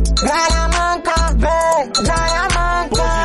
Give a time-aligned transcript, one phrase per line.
[0.00, 3.20] Gralha manca, vem, gralha manca.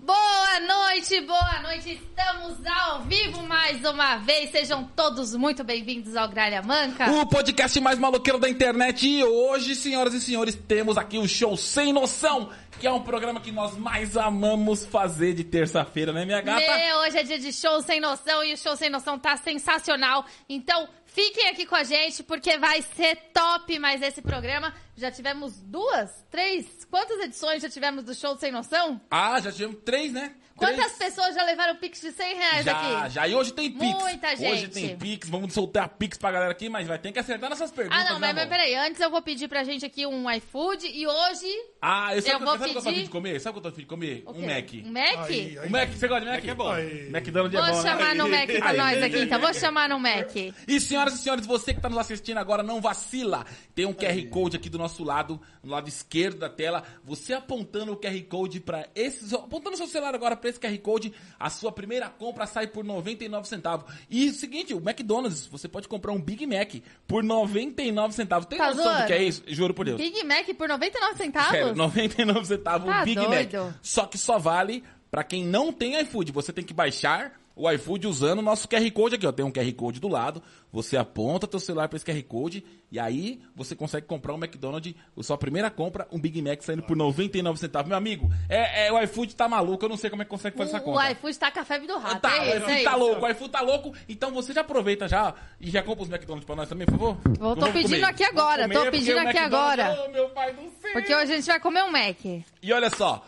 [0.00, 1.92] Boa noite, boa noite.
[1.92, 4.50] Estamos ao vivo mais uma vez.
[4.50, 7.10] Sejam todos muito bem-vindos ao Gralha Manca.
[7.12, 11.56] O podcast mais maloqueiro da internet e hoje, senhoras e senhores, temos aqui o show
[11.56, 12.50] Sem Noção,
[12.80, 16.60] que é um programa que nós mais amamos fazer de terça-feira, né, minha gata?
[16.60, 20.24] Meu, hoje é dia de show sem noção e o show sem noção tá sensacional.
[20.48, 24.74] Então, fiquem aqui com a gente porque vai ser top mais esse programa.
[24.96, 29.00] Já tivemos duas, três, quantas edições já tivemos do show sem noção?
[29.10, 30.34] Ah, já tivemos três, né?
[30.56, 31.12] Quantas Três.
[31.14, 33.14] pessoas já levaram pix de 100 reais Já, aqui?
[33.14, 33.28] já.
[33.28, 34.00] E hoje tem Pix.
[34.00, 34.68] Muita Hoje gente.
[34.68, 35.28] tem Pix.
[35.28, 37.98] Vamos soltar Pix pra galera aqui, mas vai ter que acertar nessas perguntas.
[38.00, 38.74] Ah, não, né, mas, mas peraí.
[38.76, 41.46] Antes eu vou pedir pra gente aqui um iFood e hoje...
[41.82, 43.40] Ah, eu Eu o que vou sabe o que eu tô pedir- afim de comer?
[43.40, 44.22] Sabe o que eu tô afim de comer?
[44.28, 44.46] Um?
[44.46, 44.70] Mac.
[44.84, 45.28] Um Mac?
[45.30, 45.68] Aí, aí.
[45.68, 46.44] O Mac, você gosta de Mac?
[46.44, 46.70] é bom.
[46.70, 47.06] Aí.
[47.08, 47.90] McDonald's é Vou bom, né?
[47.90, 48.76] chamar no Mac pra Aí.
[48.76, 49.40] nós aqui, então.
[49.40, 50.34] Vou chamar no Mac.
[50.68, 53.44] E senhoras e senhores, você que está nos assistindo agora, não vacila.
[53.74, 56.84] Tem um QR Code aqui do nosso lado, no lado esquerdo da tela.
[57.04, 60.78] Você apontando o QR Code para esse, apontando o seu celular agora para esse QR
[60.78, 63.90] Code, a sua primeira compra sai por 99 centavos.
[64.10, 66.74] E o seguinte, o McDonald's, você pode comprar um Big Mac
[67.08, 68.46] por 99 centavos.
[68.46, 69.06] Tem Tá noção do zoando?
[69.06, 69.42] que é isso?
[69.46, 69.96] Juro por Deus.
[69.98, 71.50] Big Mac por 99 centavos?
[71.50, 73.30] Sério, 99 centavos Tá o Big doido.
[73.64, 73.74] Mac.
[73.82, 76.30] Só que só vale pra quem não tem iFood.
[76.32, 79.32] Você tem que baixar o iFood usando o nosso QR Code aqui, ó.
[79.32, 80.42] Tem um QR Code do lado.
[80.72, 84.94] Você aponta teu celular pra esse QR Code e aí você consegue comprar um McDonald's,
[85.16, 87.88] a sua primeira compra, um Big Mac saindo por 99 centavos.
[87.88, 90.56] Meu amigo, é, é, o iFood tá maluco, eu não sei como é que consegue
[90.56, 92.20] fazer essa O, o iFood tá com a febre do rato.
[92.20, 93.94] Tá, é o iFood é tá louco, o iFood tá louco.
[94.08, 97.16] Então você já aproveita já e já compra os McDonald's pra nós também, por favor?
[97.38, 98.04] Vou- tô pedindo comer.
[98.04, 100.04] aqui agora, tô pedindo o aqui agora.
[100.06, 100.92] Oh, meu pai do céu.
[100.92, 102.24] Porque hoje a gente vai comer um Mac.
[102.24, 103.24] E olha só,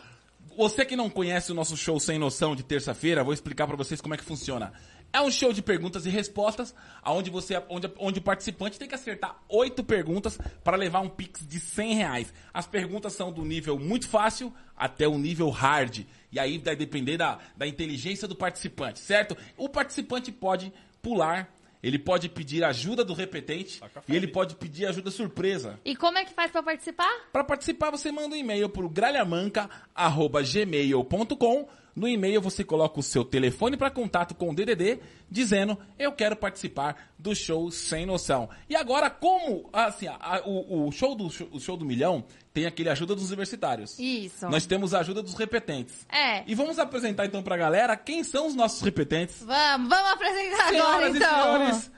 [0.56, 4.00] você que não conhece o nosso show Sem Noção de terça-feira, vou explicar pra vocês
[4.00, 4.72] como é que funciona.
[5.12, 6.74] É um show de perguntas e respostas,
[7.04, 11.46] onde, você, onde, onde o participante tem que acertar oito perguntas para levar um Pix
[11.46, 12.34] de 100 reais.
[12.52, 16.06] As perguntas são do nível muito fácil até o nível hard.
[16.32, 19.36] E aí vai depender da, da inteligência do participante, certo?
[19.56, 21.50] O participante pode pular,
[21.86, 25.78] ele pode pedir ajuda do repetente e ele pode pedir ajuda surpresa.
[25.84, 27.28] E como é que faz pra participar?
[27.32, 31.68] Para participar, você manda um e-mail para o gralhamanca.gmail.com.
[31.96, 36.36] No e-mail você coloca o seu telefone para contato com o DDD, dizendo eu quero
[36.36, 38.50] participar do show Sem Noção.
[38.68, 42.90] E agora, como assim, a- o, o show do, o show do milhão tem aquele
[42.90, 43.98] ajuda dos universitários.
[43.98, 44.46] Isso.
[44.50, 46.06] Nós temos a ajuda dos repetentes.
[46.12, 46.44] É.
[46.46, 49.36] E vamos apresentar então pra galera quem são os nossos repetentes.
[49.42, 51.28] Vamos, vamos apresentar agora Senhoras então.
[51.28, 51.90] e senhores,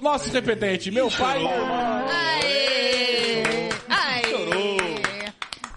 [0.00, 1.42] nossos repetentes, meu pai!
[1.44, 2.95] Aê!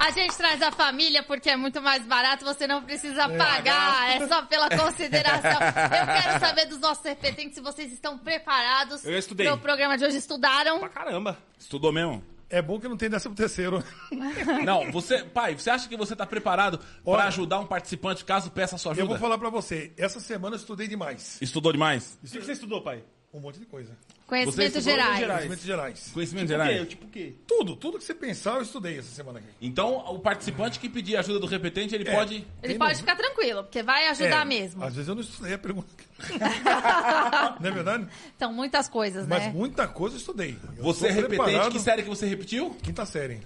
[0.09, 4.27] A gente traz a família porque é muito mais barato, você não precisa pagar, é
[4.27, 5.51] só pela consideração.
[5.51, 9.45] Eu quero saber dos nossos repetentes se vocês estão preparados Eu estudei.
[9.45, 10.17] para o programa de hoje.
[10.17, 10.79] Estudaram?
[10.79, 11.37] Pra caramba.
[11.59, 12.23] Estudou mesmo?
[12.49, 13.83] É bom que não tem décimo terceiro.
[14.65, 18.49] Não, você, pai, você acha que você tá preparado Olha- pra ajudar um participante caso
[18.49, 19.07] peça sua Eu ajuda?
[19.09, 21.37] vou falar pra você, essa semana eu estudei demais.
[21.39, 22.17] Estudou demais?
[22.23, 23.03] O que você estudou, pai?
[23.31, 23.95] Um monte de coisa.
[24.29, 25.17] Conhecimentos gerais.
[25.19, 25.37] gerais.
[25.39, 26.11] Conhecimentos gerais.
[26.13, 26.63] Conhecimentos O quê?
[26.69, 26.87] gerais?
[26.87, 27.33] Tipo o quê?
[27.47, 29.47] Tudo, tudo que você pensar eu estudei essa semana aqui.
[29.61, 32.13] Então, o participante que pedir ajuda do repetente, ele É.
[32.13, 32.35] pode.
[32.35, 34.83] Ele Tem pode ficar tranquilo, porque vai ajudar É, mesmo.
[34.83, 35.87] Às vezes eu não estudei a pergunta.
[37.59, 38.07] não é verdade?
[38.37, 39.51] São muitas coisas, Mas né?
[39.53, 40.57] muita coisa eu estudei.
[40.77, 41.71] Eu Você é repetente, preparado.
[41.71, 42.69] que série que você repetiu?
[42.81, 43.41] Quinta série.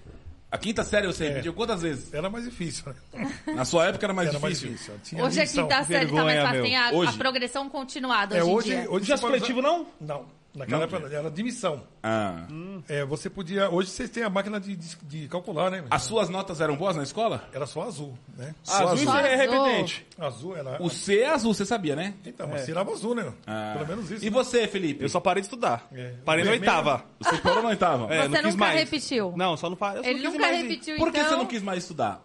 [0.52, 1.30] A quinta série você É.
[1.30, 2.14] repetiu quantas vezes?
[2.14, 2.84] Era mais difícil,
[3.14, 3.32] né?
[3.56, 4.94] Na sua época era mais Era mais difícil.
[4.94, 5.18] difícil.
[5.18, 5.64] Tinha Hoje a lição.
[5.64, 7.18] quinta série tá mais vergonha, fácil, tem a, a Hoje.
[7.18, 8.92] progressão continuada É, hoje, hoje, em dia.
[8.92, 9.88] hoje Já supletivo, usar- não?
[10.00, 10.43] Não.
[10.56, 11.84] Naquela Não, época era admissão.
[12.04, 12.46] Ah.
[12.88, 13.70] É, você podia.
[13.72, 15.84] Hoje vocês têm a máquina de, de, de calcular, né?
[15.90, 17.50] As suas notas eram boas na escola?
[17.52, 18.54] Era só azul, né?
[18.62, 19.20] Só Azul e azul.
[19.20, 20.06] é repetente.
[20.20, 20.78] Azul era.
[20.80, 22.14] O C é azul, você sabia, né?
[22.24, 23.34] Então, mas tirava azul, né?
[23.48, 23.74] Ah.
[23.78, 24.24] Pelo menos isso.
[24.24, 24.32] E né?
[24.32, 25.04] você, Felipe?
[25.04, 25.88] Eu só parei de estudar.
[25.92, 26.14] É.
[26.24, 27.04] Parei na oitava.
[27.20, 28.14] Você parou na oitava?
[28.14, 28.80] É, Você não quis nunca mais.
[28.80, 29.34] repetiu?
[29.36, 30.06] Não, só não parei.
[30.08, 31.30] Ele nunca repetiu, Por que então...
[31.32, 32.22] você não quis mais estudar?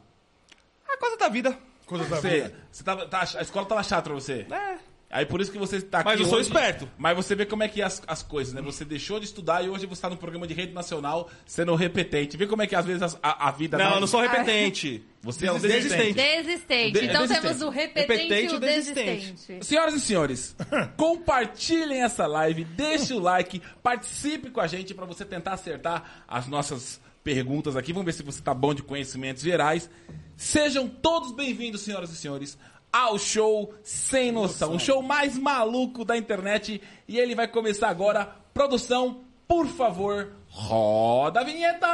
[0.86, 1.56] A coisa da vida.
[1.86, 2.54] Coisa da Você, vida.
[2.70, 4.46] você tava, tá- a escola tava chata pra você?
[4.50, 4.87] É.
[5.10, 6.48] Aí por isso que você tá aqui Mas eu sou hoje.
[6.48, 6.86] esperto.
[6.98, 8.60] Mas você vê como é que é as, as coisas, né?
[8.60, 12.36] Você deixou de estudar e hoje você tá no programa de rede nacional sendo repetente.
[12.36, 13.78] Vê como é que às vezes a, a vida...
[13.78, 15.02] Não, dá- eu não sou repetente.
[15.22, 16.12] Você é um Desistente.
[16.12, 16.14] desistente.
[16.46, 16.92] Desistente.
[17.00, 17.40] De- então desistente.
[17.46, 19.26] temos o repetente, Repetente e o o desistente.
[19.32, 19.66] desistente.
[19.66, 20.56] Senhoras e senhores,
[20.96, 26.46] compartilhem essa live, deixe o like, participe com a gente para você tentar acertar as
[26.46, 27.92] nossas perguntas aqui.
[27.94, 29.88] Vamos ver se você tá bom de conhecimentos gerais.
[30.36, 32.58] Sejam todos bem-vindos, senhoras e senhores,
[32.92, 36.80] ao show Sem Noção, o show mais maluco da internet.
[37.06, 38.34] E ele vai começar agora.
[38.52, 41.86] Produção, por favor, roda a vinheta!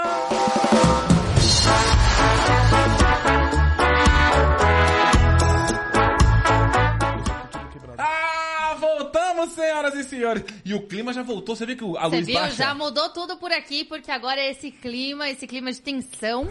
[7.98, 10.44] Ah, voltamos senhoras e senhores.
[10.64, 11.54] E o clima já voltou.
[11.54, 12.34] Você viu que a Você luz viu?
[12.40, 12.56] baixa?
[12.56, 16.48] Já mudou tudo por aqui, porque agora é esse clima, esse clima de tensão.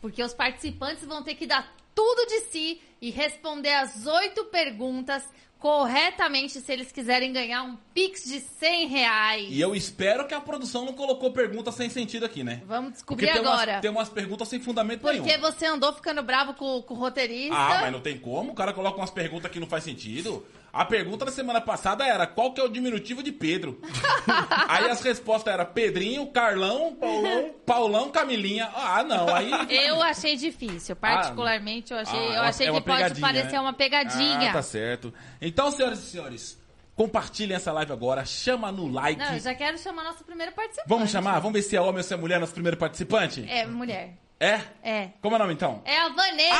[0.00, 5.22] Porque os participantes vão ter que dar tudo de si e responder as oito perguntas
[5.64, 9.48] corretamente se eles quiserem ganhar um Pix de 100 reais.
[9.48, 12.60] E eu espero que a produção não colocou pergunta sem sentido aqui, né?
[12.66, 13.72] Vamos Porque descobrir tem agora.
[13.72, 15.40] Umas, tem umas perguntas sem fundamento Porque nenhum.
[15.40, 17.56] você andou ficando bravo com, com o roteirista.
[17.56, 18.52] Ah, mas não tem como.
[18.52, 20.44] O cara coloca umas perguntas que não faz sentido.
[20.74, 23.80] A pergunta da semana passada era qual que é o diminutivo de Pedro?
[24.68, 28.68] aí as respostas eram Pedrinho, Carlão, Paulão, Paulão Camilinha.
[28.74, 29.32] Ah, não.
[29.32, 29.50] Aí.
[29.70, 33.60] Eu achei difícil, particularmente eu achei, Ah, eu achei é que pode parecer né?
[33.60, 34.50] uma pegadinha.
[34.50, 35.14] Ah, tá certo.
[35.40, 36.60] Então, senhoras e senhores,
[36.96, 38.24] compartilhem essa live agora.
[38.24, 39.20] Chama no like.
[39.20, 40.88] Não, eu já quero chamar nosso primeiro participante.
[40.88, 41.38] Vamos chamar?
[41.38, 43.48] Vamos ver se é homem ou se é mulher nosso primeiro participante?
[43.48, 44.23] É, mulher.
[44.44, 44.60] É?
[44.82, 45.08] É.
[45.22, 45.80] Como é o nome então?
[45.86, 46.54] É a Vanessa!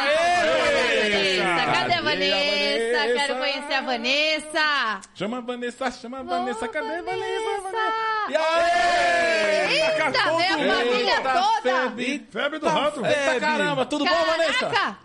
[0.00, 1.38] Aê!
[1.38, 1.44] Vanessa!
[1.44, 2.02] Cadê a Cadê Vanessa?
[2.02, 3.14] a Vanessa?
[3.14, 5.00] Quero conhecer a Vanessa!
[5.14, 6.68] Chama a Vanessa, chama a Vanessa.
[6.68, 7.60] Cadê a Vanessa?
[7.62, 8.30] Vanessa?
[8.30, 9.80] E aí?
[9.80, 11.62] Eita, veio a família Eita, toda!
[11.62, 12.26] febre.
[12.32, 13.06] Febre do rato.
[13.06, 14.66] Eita caramba, tudo bom, Vanessa?
[14.66, 14.98] Caraca!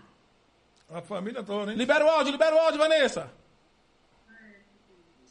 [0.95, 1.77] A família toda, hein?
[1.77, 3.31] Libera o áudio, libera o áudio, Vanessa.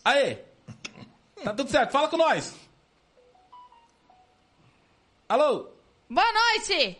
[0.05, 0.39] Aê.
[1.43, 2.55] Tá tudo certo, fala com nós.
[5.29, 5.74] Alô?
[6.09, 6.99] Boa noite!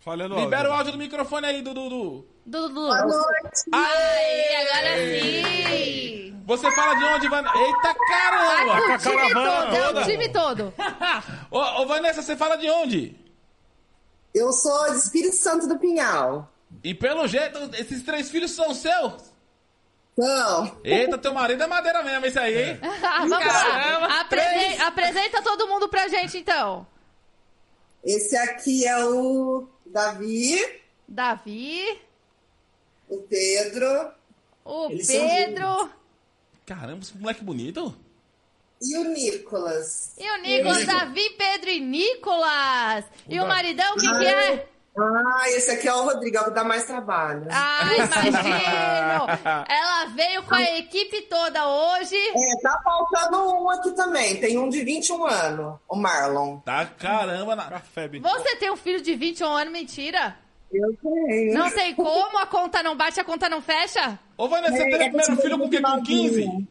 [0.00, 2.26] Falhando Libera o áudio do microfone aí, do Dudu.
[2.44, 2.74] Dudu!
[2.74, 3.62] Boa noite.
[3.72, 6.42] Aê, agora sim!
[6.44, 7.56] Você fala de onde, Vanessa?
[7.56, 8.80] Eita caramba!
[8.82, 10.04] com o time caravana todo, é o toda.
[10.04, 10.74] time todo!
[11.52, 13.16] Ô, ô, Vanessa, você fala de onde?
[14.34, 16.50] Eu sou de Espírito Santo do Pinhal.
[16.82, 19.30] E pelo jeito, esses três filhos são seus.
[20.18, 22.80] Então, Eita, teu marido é madeira mesmo, esse aí, hein?
[22.82, 24.20] Ah, vamos Caramba, lá!
[24.20, 26.86] Apresen- apresenta todo mundo pra gente então!
[28.04, 30.58] Esse aqui é o Davi,
[31.08, 32.00] Davi,
[33.08, 34.12] o Pedro
[34.64, 35.90] o Eles Pedro
[36.64, 37.94] Caramba, esse moleque bonito.
[38.80, 40.12] e o Nicolas.
[40.16, 40.86] e o Nicolas.
[40.86, 43.04] Davi, Pedro e Nicolas!
[43.28, 44.68] E o maridão, quem que é?
[44.94, 47.46] Ah, esse aqui é o Rodrigo, é o que dá mais trabalho.
[47.50, 49.64] Ah, imagino!
[49.68, 52.14] Ela veio com a equipe toda hoje.
[52.14, 54.38] É, tá faltando um aqui também.
[54.38, 56.58] Tem um de 21 anos, o Marlon.
[56.58, 57.56] Tá caramba.
[57.56, 57.70] Na...
[57.70, 58.22] Café, bicho.
[58.22, 60.36] Você tem um filho de 21 anos, mentira?
[60.70, 61.54] Eu tenho.
[61.54, 64.18] Não tem como, a conta não bate, a conta não fecha?
[64.36, 65.80] Ô, Vanessa, você É, teve é o primeiro filho com o quê?
[65.80, 66.68] Com 15?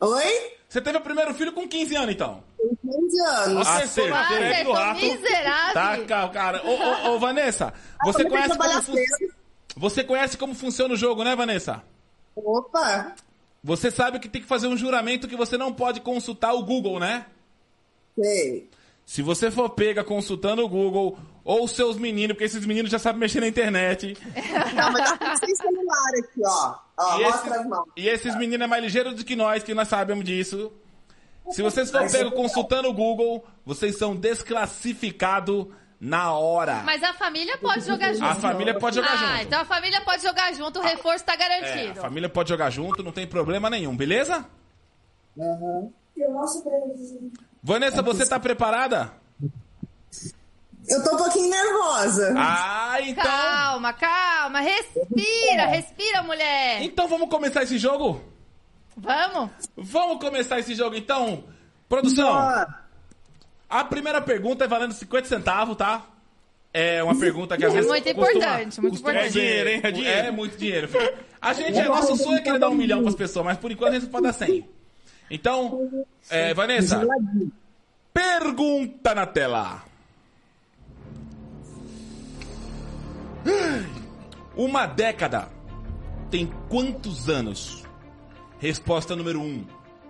[0.00, 0.52] Oi?
[0.68, 2.44] Você teve o primeiro filho com 15 anos, então?
[2.90, 3.66] Tem 15 anos.
[3.68, 4.14] Acertou.
[4.14, 5.74] Ah, Febre vocês do miseráveis.
[5.74, 6.62] Tá, ca- cara.
[6.64, 6.70] Ô,
[7.10, 7.72] ô, ô, Vanessa,
[8.04, 8.94] você é que conhece como fun-?
[9.76, 11.82] Você conhece como funciona o jogo, né, Vanessa?
[12.34, 13.14] Opa!
[13.62, 16.98] Você sabe que tem que fazer um juramento que você não pode consultar o Google,
[17.00, 17.26] né?
[18.18, 18.68] Sei.
[19.04, 23.18] Se você for pega consultando o Google ou seus meninos, porque esses meninos já sabem
[23.20, 24.16] mexer na internet.
[24.74, 26.74] Não, mas já tem sem celular aqui, ó.
[26.98, 27.84] Ó, E, mostra esse- as mãos.
[27.96, 30.70] e esses meninos é mais ligeiro do que nós, que nós sabemos disso.
[31.50, 35.66] Se vocês for pego consultando o Google, vocês são desclassificados
[36.00, 36.82] na hora.
[36.84, 38.24] Mas a família pode jogar junto.
[38.24, 39.42] A família pode jogar ah, junto.
[39.42, 42.00] então a família pode jogar junto, o reforço tá É, a garantido.
[42.00, 44.44] família pode jogar junto, não tem problema nenhum, beleza?
[45.36, 47.14] Eu mostro pra eles.
[47.62, 49.12] Vanessa, você tá preparada?
[50.88, 52.34] Eu tô um pouquinho nervosa.
[52.36, 53.24] Ah, então.
[53.24, 56.82] Calma, calma, respira, respira, mulher.
[56.82, 58.22] Então vamos começar esse jogo?
[59.00, 59.50] Vamos?
[59.76, 61.44] Vamos começar esse jogo então?
[61.88, 62.28] Produção,
[63.70, 66.04] a primeira pergunta é valendo 50 centavos, tá?
[66.72, 67.90] É uma pergunta que às É vezes.
[67.90, 69.38] muito costuma- importante, muito costuma importante.
[69.38, 69.80] É dinheiro, hein?
[69.82, 70.26] É dinheiro.
[70.26, 71.14] É muito dinheiro, filho.
[71.40, 73.92] A gente, é nosso sonho é querer dar um milhão pras pessoas, mas por enquanto
[73.94, 74.68] a gente pode dar 100.
[75.30, 77.06] Então, é, Vanessa,
[78.12, 79.82] pergunta na tela.
[84.56, 85.48] Uma década
[86.30, 87.84] tem quantos anos?
[88.58, 89.66] Resposta número 1, um,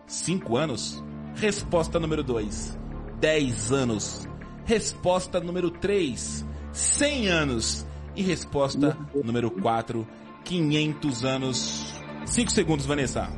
[0.07, 1.05] 5 anos.
[1.35, 2.79] Resposta número 2,
[3.21, 4.29] 10 anos.
[4.65, 7.87] Resposta número 3, 100 anos.
[8.17, 10.07] E resposta número 4,
[10.45, 11.95] 500 anos.
[12.25, 13.29] 5 segundos, Vanessa.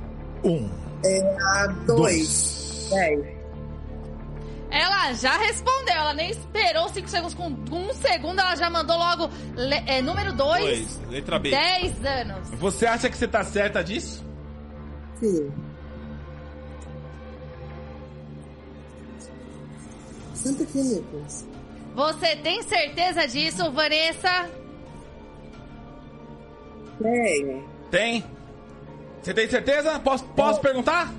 [0.45, 0.71] Um.
[1.57, 2.89] a dois.
[2.91, 3.41] Dez.
[4.71, 7.35] Ela já respondeu, ela nem esperou 5 segundos.
[7.35, 9.29] Com um segundo, ela já mandou logo
[9.87, 11.01] é, número 2, Dois.
[11.11, 11.51] Letra B.
[11.51, 12.51] 10 anos.
[12.53, 14.30] Você acha que você tá certa disso?
[15.21, 15.53] Sim.
[20.35, 21.47] Senta aqui, Nicolas.
[21.95, 24.49] Você tem certeza disso, Vanessa?
[27.03, 27.69] Tenho.
[27.91, 28.25] Tem?
[29.23, 29.99] Você tem certeza?
[29.99, 31.13] Posso, posso perguntar?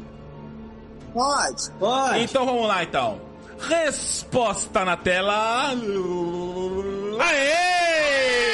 [1.13, 1.72] Pode?
[1.79, 2.20] Pode.
[2.24, 3.22] Então vamos lá então.
[3.60, 5.70] Resposta na tela.
[7.20, 8.50] Aê!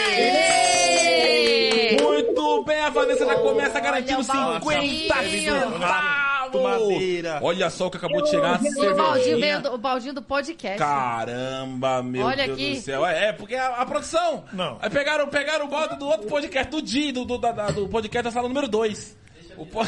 [3.08, 5.54] Vanessa já começa garantindo Olha o 50 baldinho.
[5.54, 6.28] centavos.
[6.64, 7.40] Madeira.
[7.44, 8.60] Olha só o que acabou de chegar.
[8.62, 10.78] O baldinho do, o baldinho do podcast.
[10.78, 12.76] Caramba, meu Olha Deus aqui.
[12.76, 13.06] do céu.
[13.06, 14.46] É, porque a, a produção.
[14.54, 14.78] Não.
[14.82, 17.88] Aí pegaram, pegaram o balde do outro podcast, do Di, do, do, da- da- do
[17.90, 19.18] podcast da sala número 2.
[19.58, 19.82] O po...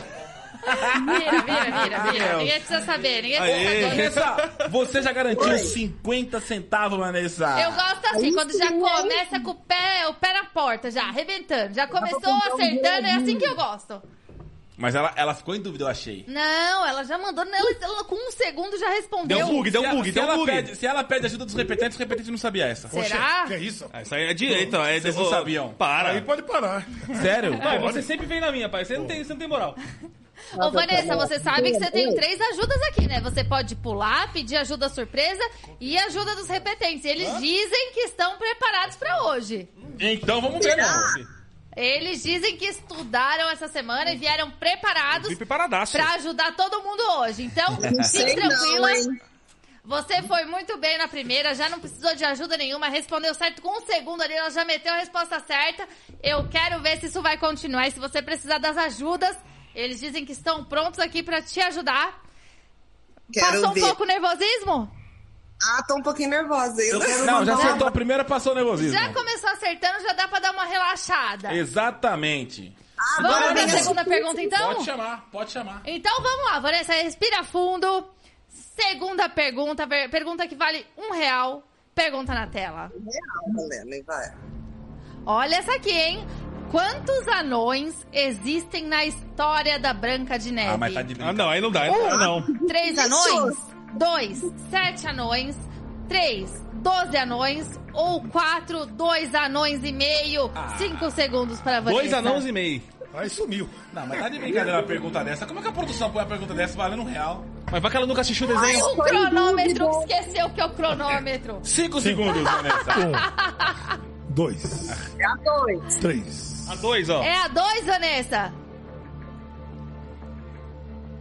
[0.60, 2.38] Vira, vira, vira, vira.
[2.38, 3.82] Ninguém precisa saber, ninguém precisa Aê.
[3.82, 3.90] saber.
[3.90, 7.60] Vanessa, você já garantiu 50 centavos, Vanessa.
[7.62, 11.74] Eu gosto assim, quando já começa com o pé, o pé na porta, já, arrebentando.
[11.74, 14.02] Já começou acertando, é assim que eu gosto.
[14.80, 16.24] Mas ela, ela ficou em dúvida, eu achei.
[16.26, 19.38] Não, ela já mandou, ela, ela com um segundo já respondeu.
[19.38, 20.50] Deu bug, deu bug, se deu ela bug.
[20.50, 22.88] Pede, se ela pede ajuda dos repetentes, os repetentes não sabiam essa.
[22.88, 23.44] Será?
[23.46, 23.90] Que é isso?
[23.92, 24.78] Ah, Isso aí é direito.
[24.78, 25.74] É Vocês não sabiam.
[25.74, 26.12] Para.
[26.12, 26.88] Aí pode parar.
[27.22, 27.58] Sério?
[27.60, 28.86] Pai, você sempre vem na minha, pai.
[28.86, 29.76] Você não tem, você não tem moral.
[30.56, 33.22] Ô, Vanessa, você sabe que você tem três ajudas aqui, né?
[33.22, 35.44] Você pode pular, pedir ajuda surpresa
[35.80, 37.06] e ajuda dos repetentes.
[37.06, 39.70] Eles dizem que estão preparados pra hoje.
[40.00, 41.40] Então vamos ver, não.
[41.76, 45.34] Eles dizem que estudaram essa semana e vieram preparados
[45.92, 47.44] pra ajudar todo mundo hoje.
[47.44, 48.90] Então, fique tranquila.
[49.86, 53.80] Você foi muito bem na primeira, já não precisou de ajuda nenhuma, respondeu certo com
[53.80, 55.88] um segundo ali, ela já meteu a resposta certa.
[56.22, 59.36] Eu quero ver se isso vai continuar e se você precisar das ajudas,
[59.76, 62.22] eles dizem que estão prontos aqui pra te ajudar.
[63.32, 63.82] Quero Passou um ver.
[63.82, 64.92] pouco nervosismo?
[65.62, 66.82] Ah, tô um pouquinho nervosa.
[66.82, 68.98] Eu quero Não, já acertou a primeira, passou o nervosismo.
[68.98, 71.54] Já começou acertando, já dá pra dar uma relaxada.
[71.54, 72.76] Exatamente.
[73.18, 74.74] Vamos Agora pra vem a segunda pergunta então?
[74.74, 75.82] Pode chamar, pode chamar.
[75.86, 78.10] Então vamos lá, Vanessa, respira fundo.
[78.50, 81.64] Segunda pergunta, per- pergunta que vale um real.
[81.94, 82.90] Pergunta na tela.
[82.94, 84.34] Real, Helena, vai.
[85.26, 86.26] Olha essa aqui, hein?
[86.72, 90.70] Quantos anões existem na história da Branca de Neve?
[90.74, 91.44] Ah, mas tá de Ah, brincadeira.
[91.44, 91.82] não, aí não dá.
[91.82, 92.18] aí Um.
[92.18, 92.42] Não.
[92.68, 93.58] Três anões?
[93.94, 95.56] Dois, sete anões?
[96.08, 97.80] Três, doze anões?
[97.94, 100.52] Ou quatro, dois anões e meio?
[100.56, 100.76] Ah.
[100.78, 102.02] Cinco segundos para Vanessa.
[102.02, 102.82] Dois anãos e meio.
[103.16, 103.68] Aí sumiu.
[103.92, 105.48] Não, mas tá de brincadeira uma pergunta dessa.
[105.48, 107.44] Como é que a produção põe uma pergunta dessa valendo um real?
[107.72, 108.86] Mas vai que ela nunca assistiu o desenho.
[108.86, 111.60] O cronômetro, esqueceu que é o cronômetro.
[111.64, 114.00] Cinco segundos, Vanessa.
[114.30, 115.96] Um, dois, É a dois.
[115.96, 116.59] três.
[116.70, 117.24] A dois, ó.
[117.24, 118.54] É a dois, Vanessa?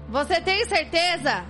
[0.09, 1.45] Você tem certeza?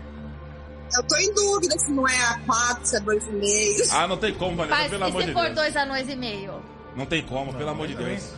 [0.97, 3.85] Eu tô em dúvida se não é a quatro, se é dois e meio.
[3.93, 5.55] Ah, não tem como, Vanessa, Mas pelo amor se de for Deus.
[5.55, 6.63] dois anões e meio?
[6.97, 8.33] Não tem como, pelo amor de Deus.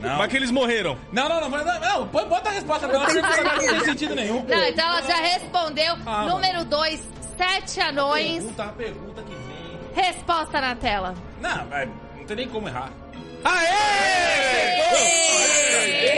[0.00, 0.18] Não.
[0.18, 0.98] Vai que eles morreram.
[1.12, 4.14] Não, não, não, mas não, não, põe- bota a resposta dela, porque não tem sentido
[4.14, 4.44] nenhum.
[4.44, 5.94] Não, então ela já respondeu.
[6.04, 7.02] Ah, Número dois,
[7.36, 8.38] sete anões.
[8.42, 10.04] Pergunta, a pergunta que vem.
[10.04, 11.14] Resposta na tela.
[11.40, 12.90] Não, mas não tem nem como errar.
[13.44, 14.80] Aê!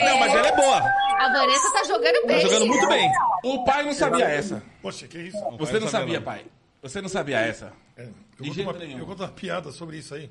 [0.05, 0.79] Não, mas ela é boa.
[1.19, 2.41] A Vanessa tá jogando Tá bem.
[2.41, 3.11] jogando muito bem.
[3.45, 4.63] O pai não sabia essa.
[4.81, 5.39] Poxa, que isso?
[5.59, 6.45] Você não sabia, sabia, pai.
[6.83, 7.73] Você não sabia essa.
[7.97, 8.13] É, eu,
[8.47, 8.99] conto uma, nenhum.
[8.99, 10.29] eu conto uma piada sobre isso aí.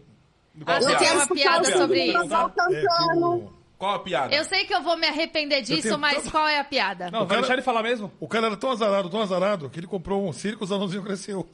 [0.66, 2.18] Ah, você tem uma piada sobre isso.
[2.18, 3.62] É, cantando.
[3.78, 4.36] Qual a piada?
[4.36, 7.06] Eu sei que eu vou me arrepender disso, tenho mas tanto- qual é a piada?
[7.10, 8.12] Não, vai cara- deixar ele falar mesmo?
[8.20, 11.50] o cara era tão azarado, tão azarado, que ele comprou um circo, os anãozinhos cresceu.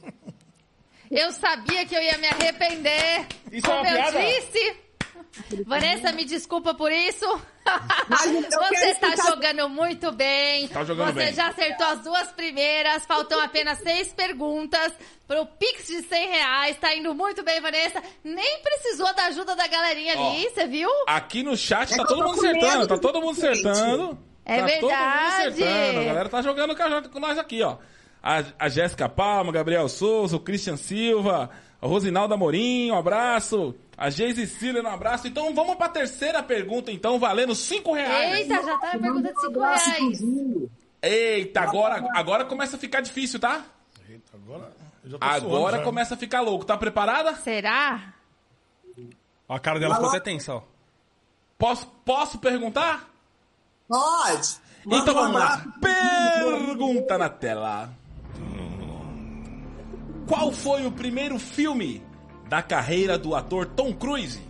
[1.10, 3.26] Eu sabia que eu ia me arrepender.
[3.50, 4.20] Isso é Como uma eu piada?
[4.20, 4.76] disse.
[5.66, 7.24] Vanessa, me desculpa por isso.
[8.08, 10.68] Você está jogando muito bem.
[10.68, 11.34] Tá jogando Você bem.
[11.34, 13.04] já acertou as duas primeiras.
[13.06, 14.92] Faltam apenas seis perguntas
[15.26, 16.76] pro Pix de 100 reais.
[16.78, 18.02] Tá indo muito bem, Vanessa.
[18.24, 20.50] Nem precisou da ajuda da galerinha ali, Ó.
[20.54, 20.88] você viu?
[21.06, 24.18] Aqui no chat É tá todo mundo acertando, tá do todo mundo acertando.
[24.44, 25.62] É tá todo mundo verdade.
[25.62, 26.00] acertando.
[26.00, 27.76] A galera tá jogando com, nós aqui, ó.
[28.22, 33.74] A, a Jéssica Palma, Gabriel Souza, o Christian Silva, a Rosinalda Morim, um abraço.
[33.98, 35.26] A Geise Cília, um abraço.
[35.26, 38.38] Então vamos pra terceira pergunta, então, valendo cinco reais.
[38.38, 40.20] Eita, já tá na pergunta de 5 reais.
[41.02, 43.64] Eita, agora, agora começa a ficar difícil, tá?
[44.08, 44.70] Eita, agora
[45.02, 45.82] eu já tô suando Agora já.
[45.82, 46.64] começa a ficar louco.
[46.64, 47.34] Tá preparada?
[47.36, 48.14] Será?
[49.48, 50.62] A cara dela ficou até tensa, ó.
[51.58, 53.08] Posso, posso perguntar?
[53.88, 54.58] Pode.
[54.86, 55.64] Então vamos lá.
[55.80, 57.90] Pergunta na tela.
[60.28, 62.06] Qual foi o primeiro filme
[62.48, 64.40] da carreira do ator Tom Cruise?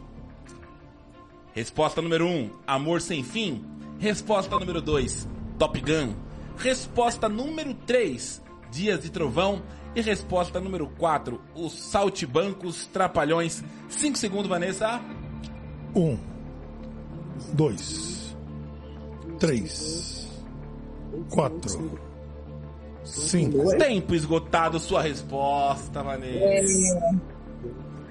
[1.53, 3.65] Resposta número 1, um, Amor Sem Fim.
[3.99, 5.29] Resposta número 2,
[5.59, 6.15] Top Gun.
[6.57, 9.63] Resposta número 3, Dias de Trovão.
[9.97, 13.65] E resposta número 4, Os Saltibancos Trapalhões.
[13.89, 15.01] 5 segundos, Vanessa.
[15.97, 16.17] Um,
[17.55, 18.37] dois,
[19.39, 20.29] três,
[21.31, 21.91] quatro,
[23.03, 23.77] cinco.
[23.77, 27.21] Tempo esgotado, sua resposta, Vanessa.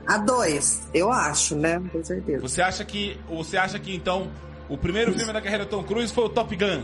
[0.07, 1.81] A dois, eu acho, né?
[1.91, 2.41] Com certeza.
[2.41, 3.19] Você acha que.
[3.29, 4.31] Você acha que então
[4.69, 6.83] o primeiro filme da carreira do Tom Cruise foi o Top Gun?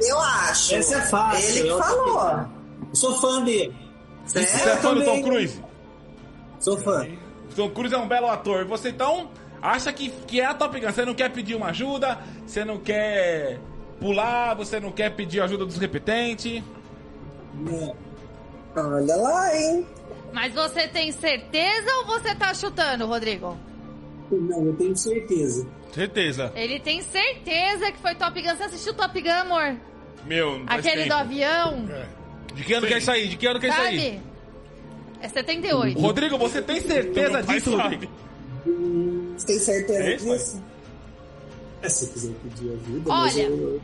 [0.00, 0.74] Eu acho.
[0.74, 1.50] Essa é fácil.
[1.50, 2.46] Ele que eu falou.
[2.90, 3.74] Eu sou fã dele.
[4.24, 4.80] Você é Certo?
[4.80, 5.22] fã do Tom.
[5.22, 5.62] Cruise?
[6.58, 7.06] Sou fã.
[7.50, 8.64] O Tom Cruise é um belo ator.
[8.64, 9.28] Você então
[9.60, 10.92] Acha que, que é a Top Gun.
[10.92, 13.58] Você não quer pedir uma ajuda, você não quer
[13.98, 16.62] pular, você não quer pedir ajuda dos repetentes.
[18.76, 19.86] Olha lá, hein?
[20.36, 23.56] Mas você tem certeza ou você tá chutando, Rodrigo?
[24.30, 25.66] Não, eu tenho certeza.
[25.94, 26.52] Certeza.
[26.54, 28.54] Ele tem certeza que foi Top Gun.
[28.54, 29.76] Você assistiu Top Gun, amor?
[30.26, 31.14] Meu, não Aquele do tempo.
[31.14, 31.88] avião,
[32.54, 33.28] De que ano quer sair?
[33.28, 34.12] De que ano quer sair?
[34.16, 34.20] sabe?
[35.22, 35.98] É 78.
[35.98, 37.74] Rodrigo, você tem certeza Então disso.
[37.74, 38.12] Rodrigo?
[39.38, 40.62] Você tem certeza É isso, disso?
[41.80, 43.42] É, se quiser pedir ajuda, Olha.
[43.42, 43.80] eu...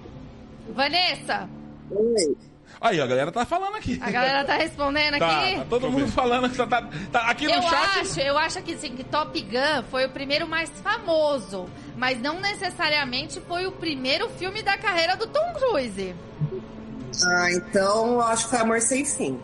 [0.74, 1.48] Vanessa,
[1.90, 2.36] Oi.
[2.80, 4.00] Aí, a galera tá falando aqui.
[4.02, 5.56] a galera tá respondendo Tá, aqui.
[5.56, 8.00] tá todo mundo falando que tá, tá, tá aqui no Eu chat.
[8.00, 12.40] acho, eu acho que, sim, que Top Gun foi o primeiro mais famoso, mas não
[12.40, 16.14] necessariamente foi o primeiro filme da carreira do Tom Cruise.
[17.24, 19.38] Ah, então eu acho que foi Amor Sem Fim.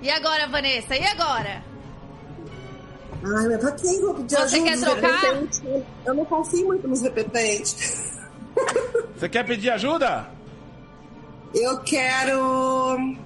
[0.00, 0.96] E agora, Vanessa?
[0.96, 1.62] E agora?
[3.24, 4.64] Ai, mas pra quem vou pedir Você ajuda?
[4.64, 5.84] quer trocar?
[6.06, 8.18] Eu não confio muito nos repetentes.
[9.16, 10.26] Você quer pedir ajuda?
[11.54, 13.16] Eu quero...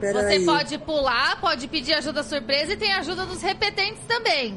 [0.00, 0.44] Você Peraí.
[0.46, 4.56] pode pular, pode pedir ajuda surpresa e tem ajuda dos repetentes também.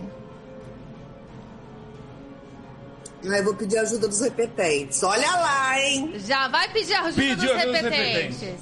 [3.30, 5.04] Ai, vou pedir ajuda dos repetentes.
[5.04, 6.13] Olha lá, hein?
[6.18, 8.60] Já vai pedir ajuda Pediu dos ajuda dos repetentes.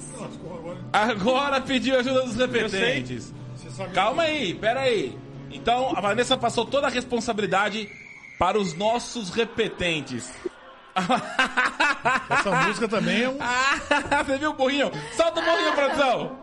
[0.92, 3.32] Agora pediu ajuda dos repetentes.
[3.56, 5.16] Você Calma aí, pera aí.
[5.50, 7.88] Então, a Vanessa passou toda a responsabilidade
[8.38, 10.30] para os nossos repetentes.
[12.30, 13.36] Essa música também é um.
[13.40, 13.74] Ah,
[14.26, 14.90] Você viu o burrinho?
[15.16, 16.38] Solta o burrinho, produção!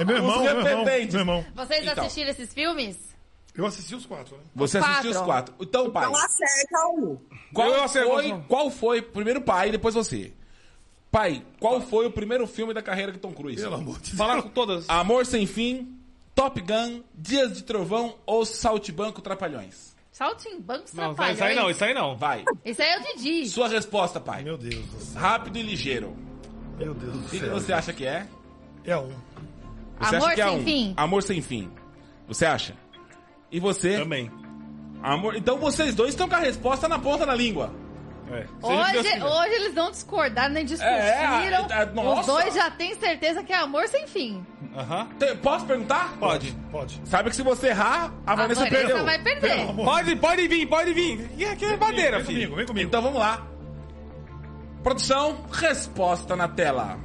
[0.00, 0.84] É meu irmão, Os meu irmão.
[0.84, 1.46] Meu irmão.
[1.54, 2.04] Vocês Então.
[2.04, 2.96] assistiram esses filmes?
[3.54, 4.42] Eu assisti os quatro, né?
[4.54, 5.52] Você assistiu os quatro.
[5.54, 5.54] quatro.
[5.68, 7.18] Então, pai, Então acerta um.
[7.52, 8.44] qual Eu acerto, foi, Gonçalo.
[8.48, 10.32] qual foi, primeiro pai, depois você.
[11.10, 13.60] Pai, qual foi o primeiro filme da carreira de Tom Cruise?
[13.60, 14.16] Pelo amor de Deus.
[14.16, 14.88] Fala com todas.
[14.88, 15.98] Amor Sem Fim,
[16.36, 19.96] Top Gun, Dias de Trovão ou Saltibanco Trapalhões?
[20.12, 21.36] Saltimbancos Não, Trapalhões.
[21.36, 22.16] isso aí não, isso aí não.
[22.16, 22.44] Vai.
[22.64, 23.48] Isso aí é o Didi.
[23.48, 24.42] Sua resposta, pai.
[24.42, 25.20] Meu Deus do céu.
[25.22, 26.16] Rápido e ligeiro.
[26.78, 27.50] Meu Deus do O que, que céu.
[27.52, 28.26] você acha que é?
[28.84, 29.10] É um.
[30.00, 30.64] Você Amor acha que é Sem um?
[30.64, 30.94] Fim.
[30.96, 31.70] Amor Sem Fim.
[32.26, 32.74] Você acha?
[33.52, 33.98] E você?
[33.98, 34.30] Também.
[35.02, 35.36] Amor...
[35.36, 37.72] Então vocês dois estão com a resposta na ponta da língua.
[38.32, 38.46] É.
[38.62, 40.96] Hoje, hoje eles não discordaram nem discutiram.
[40.96, 42.32] É, a- a- Os nossa.
[42.32, 44.46] dois já têm certeza que é amor sem fim.
[45.18, 46.14] Te- Posso perguntar?
[46.20, 46.52] Pode.
[46.70, 47.00] Pode.
[47.04, 49.04] Sabe que se você errar, a, A Vanessa, Vanessa perdeu.
[49.04, 49.66] vai perder.
[49.74, 51.28] Pode, pode vir, pode vir.
[51.36, 52.38] E aqui é madeira, Vem filho.
[52.42, 52.86] comigo, vem comigo.
[52.88, 53.46] Então vamos lá.
[54.82, 56.98] Produção, resposta na tela.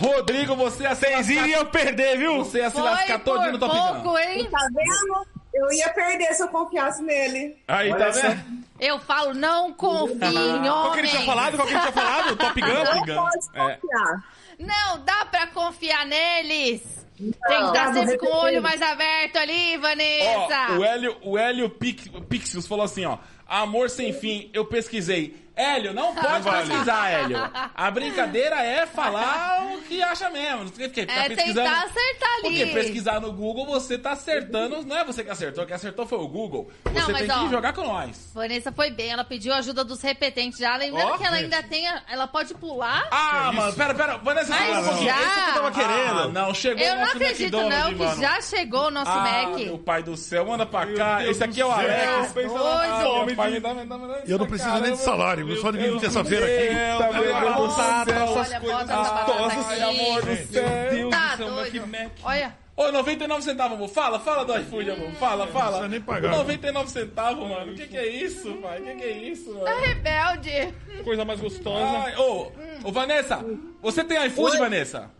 [0.00, 2.36] Rodrigo, você ia Vocês lascar, iriam perder, viu?
[2.38, 4.00] você ia se Foi lascar todinho no Top Gun.
[4.02, 4.48] pouco, hein?
[4.50, 5.26] Tá vendo?
[5.52, 7.56] Eu ia perder se eu confiasse nele.
[7.68, 8.60] Aí, Olha tá vendo?
[8.78, 11.56] Eu falo, não confie em Qual que ele tinha falado?
[11.56, 12.36] Qual que ele tinha falado?
[12.36, 12.66] Top Gun?
[12.68, 13.74] Não pode É.
[13.76, 14.24] confiar.
[14.58, 16.82] Não dá pra confiar neles.
[17.18, 20.66] Tem que Não, estar sempre com o olho mais aberto ali, Vanessa.
[20.70, 23.18] Ó, o Hélio, o Hélio Pix, Pixius falou assim, ó.
[23.46, 25.36] Amor sem fim, eu pesquisei.
[25.60, 26.68] Hélio, não pode vale.
[26.68, 27.50] pesquisar, Hélio.
[27.74, 30.64] A brincadeira é falar o que acha mesmo.
[30.64, 31.68] Não tem que ficar É pesquisando.
[31.68, 32.42] tentar acertar ali.
[32.42, 34.82] Porque pesquisar no Google, você tá acertando.
[34.84, 36.70] Não é você que acertou, quem acertou foi o Google.
[36.84, 38.30] Você Não, mas, tem que ó, jogar com nós.
[38.34, 40.76] Vanessa foi bem, ela pediu ajuda dos repetentes já.
[40.76, 41.86] Lembrando Ó, que ela ainda tem.
[41.86, 43.06] a- Ela pode pular.
[43.10, 44.16] Ah, mano, pera, pera.
[44.18, 45.08] Vanessa, Mas um pouquinho.
[45.10, 45.20] já.
[45.20, 46.20] Esse que eu tava querendo.
[46.20, 48.20] Ah, não, chegou Eu o não acredito, McDonald's, não, que mano.
[48.20, 49.58] já chegou o nosso Ah, Mac.
[49.60, 51.24] meu pai do céu, manda pra cá.
[51.26, 52.32] Esse aqui é o Alex.
[52.32, 54.74] pensa na fome meu pai, de- me dá, me dá, me dá Eu não preciso
[54.80, 56.54] nem de salário, só de terça-feira aqui.
[56.54, 58.26] Eita, meu Deus do céu.
[58.28, 59.82] Olha, bota essa batata Nossa, aqui.
[59.82, 60.90] amor do céu.
[60.90, 61.86] Deus Tá do céu.
[61.86, 62.10] Mac.
[62.22, 62.60] Olha.
[62.76, 63.88] Ô, 99 centavos, amor.
[63.90, 65.12] Fala, fala do iFood, amor.
[65.12, 65.66] Fala, fala.
[65.66, 66.30] precisa nem pagar.
[66.30, 67.72] 99 centavos, mano.
[67.72, 68.80] O que que é isso, pai?
[68.80, 69.84] O que que é isso, Tá mano?
[69.86, 70.74] rebelde.
[71.04, 71.84] Coisa mais gostosa.
[71.84, 72.50] Ai, ô,
[72.84, 73.44] ô, Vanessa,
[73.82, 74.58] você tem iFood, Oi?
[74.58, 75.10] Vanessa?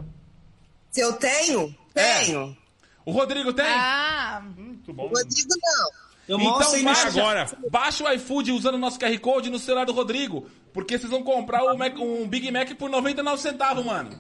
[0.90, 1.75] Se eu tenho?
[1.95, 2.21] É.
[2.25, 2.57] Tenho.
[3.05, 3.66] O Rodrigo tem?
[3.66, 5.03] Ah, Muito bom.
[5.09, 5.90] Rodrigo não.
[6.31, 6.62] Eu Então
[6.95, 7.19] chat.
[7.19, 7.51] agora.
[7.71, 10.49] baixa o iFood usando o nosso QR Code no celular do Rodrigo.
[10.73, 14.11] Porque vocês vão comprar o Mac- um Big Mac por 99 centavos, mano.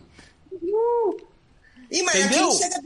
[2.04, 2.50] Mas Entendeu?
[2.52, 2.80] chega...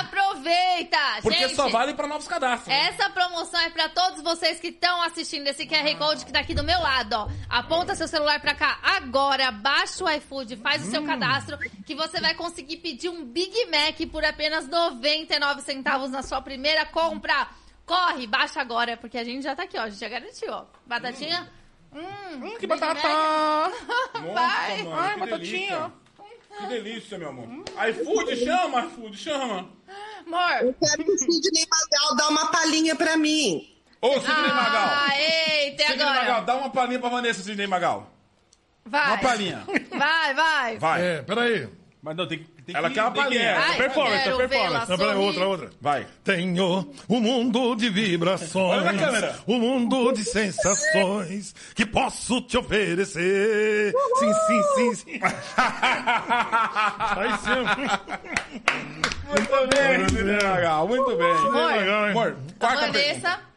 [0.00, 0.98] aproveita.
[1.22, 2.68] Porque Gente, só vale pra novos cadastros.
[2.68, 2.88] né?
[2.88, 6.54] Essa promoção é pra todos vocês que estão assistindo esse QR Code que tá aqui
[6.54, 7.28] do meu lado, ó.
[7.48, 10.90] Aponta seu celular pra cá agora, baixa o iFood, faz o Hum.
[10.90, 16.22] seu cadastro, que você vai conseguir pedir um Big Mac por apenas 99 centavos na
[16.22, 17.48] sua primeira compra.
[17.86, 19.82] Corre, baixa agora, porque a gente já tá aqui, ó.
[19.82, 20.64] A gente já garantiu, ó.
[20.86, 21.50] Batatinha.
[21.92, 22.94] Hum, que Big batata!
[22.94, 23.04] Mac.
[24.14, 24.82] Nossa, Vai.
[24.82, 25.68] mano, Ai, que batatinha.
[25.68, 25.92] delícia.
[26.58, 27.48] Que delícia, meu amor.
[27.90, 29.68] iFood, chama, iFood, chama.
[30.26, 30.50] Amor.
[30.62, 33.70] Eu quero que o Sidney Magal dá uma palhinha pra mim.
[34.00, 34.88] Ô, Sidney Magal.
[34.90, 36.20] Ah, eita, e Sidney agora?
[36.20, 38.10] Magal, dá uma palhinha pra Vanessa, Sidney Magal.
[38.86, 39.06] Vai.
[39.08, 39.64] Uma palhinha.
[39.90, 40.78] Vai, vai.
[40.78, 41.02] Vai.
[41.06, 41.68] É, peraí.
[42.02, 42.53] Mas não, tem que.
[42.66, 43.42] Tem Ela que, quer uma palhinha.
[43.42, 44.72] é, Ai, performance, é quero performance.
[44.72, 44.86] vê-la.
[44.88, 45.70] Não, peraí, outra, outra.
[45.80, 46.06] Vai.
[46.24, 48.54] Tenho um mundo de vibrações.
[48.54, 49.38] Olha na câmera.
[49.46, 53.92] Um mundo de sensações que posso te oferecer.
[54.18, 55.20] Sim, sim, sim, sim.
[57.16, 57.64] Aí sim.
[59.28, 61.30] Muito bem, muito bem.
[61.32, 62.10] Amor, legal, hein?
[62.10, 63.53] Amor, A quarta Vanessa pergunta.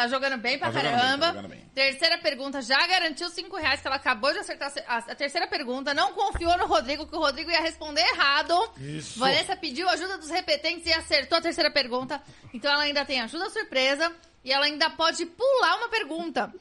[0.00, 1.26] Tá jogando bem pra Tá jogando bem, caramba.
[1.26, 1.70] tá jogando bem.
[1.74, 5.92] Terceira pergunta, já garantiu 5 reais, que ela acabou de acertar a, terceira pergunta.
[5.92, 8.54] Não confiou no Rodrigo, que o Rodrigo ia responder errado.
[8.78, 9.18] Isso.
[9.18, 12.20] Vanessa pediu ajuda dos repetentes e acertou a terceira pergunta.
[12.54, 14.10] Então ela ainda tem ajuda surpresa
[14.44, 16.52] e ela ainda pode pular uma pergunta.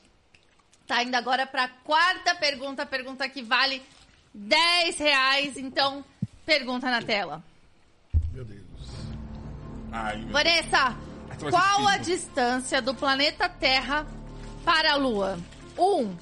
[0.86, 3.82] Tá indo agora pra quarta pergunta, pergunta que vale
[4.34, 5.58] 10 reais.
[5.58, 6.04] Então,
[6.46, 7.44] pergunta na tela.
[8.34, 8.60] Meu Deus.
[9.92, 10.96] Ai, meu Vanessa,
[11.40, 14.06] vai ser qual a distância do planeta Terra
[14.64, 15.38] para a Lua?
[15.78, 15.84] 1.
[15.84, 16.16] Um,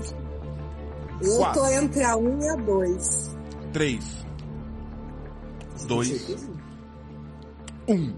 [1.21, 1.61] Eu Quatro.
[1.61, 3.37] tô entre a 1 e a 2.
[3.73, 4.05] Três.
[5.87, 6.37] Dois.
[7.87, 8.13] Um.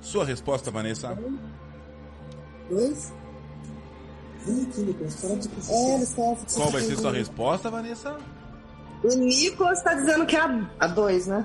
[0.00, 1.16] Sua resposta, Vanessa.
[2.68, 3.12] 2?
[4.44, 6.54] Vem aqui, Nicolas, para de É.
[6.56, 8.18] Qual vai ser sua resposta, Vanessa?
[9.04, 11.44] O Nicolas tá dizendo que é a, a dois, né?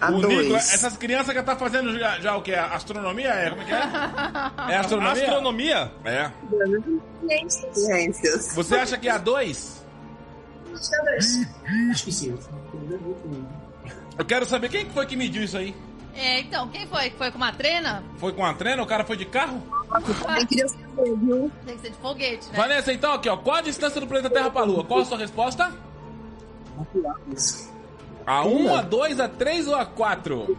[0.00, 0.38] A o dois.
[0.38, 2.52] Nico, essas crianças que tá fazendo já, já o que?
[2.54, 3.28] Astronomia?
[3.28, 4.72] É, como é que é?
[4.74, 5.22] É astronomia?
[5.22, 5.92] Astronomia?
[6.04, 6.30] É.
[7.72, 8.54] Ciências.
[8.54, 9.18] Você acha que é a
[10.72, 11.48] 2?
[11.90, 12.38] Acho que sim.
[14.18, 15.74] Eu quero saber quem que foi que mediu isso aí.
[16.14, 17.10] É, então, quem foi?
[17.10, 18.02] Foi com uma trena?
[18.18, 18.82] Foi com a trena?
[18.82, 19.62] O cara foi de carro?
[20.22, 21.50] Também queria saber, viu?
[21.64, 22.56] Tem que ser de foguete, né?
[22.56, 23.36] Vanessa, então, aqui, ó.
[23.36, 24.84] Qual a distância do planeta Terra pra Lua?
[24.84, 25.72] Qual a sua resposta?
[28.26, 30.56] A 1, a 2, a 3 ou a 4?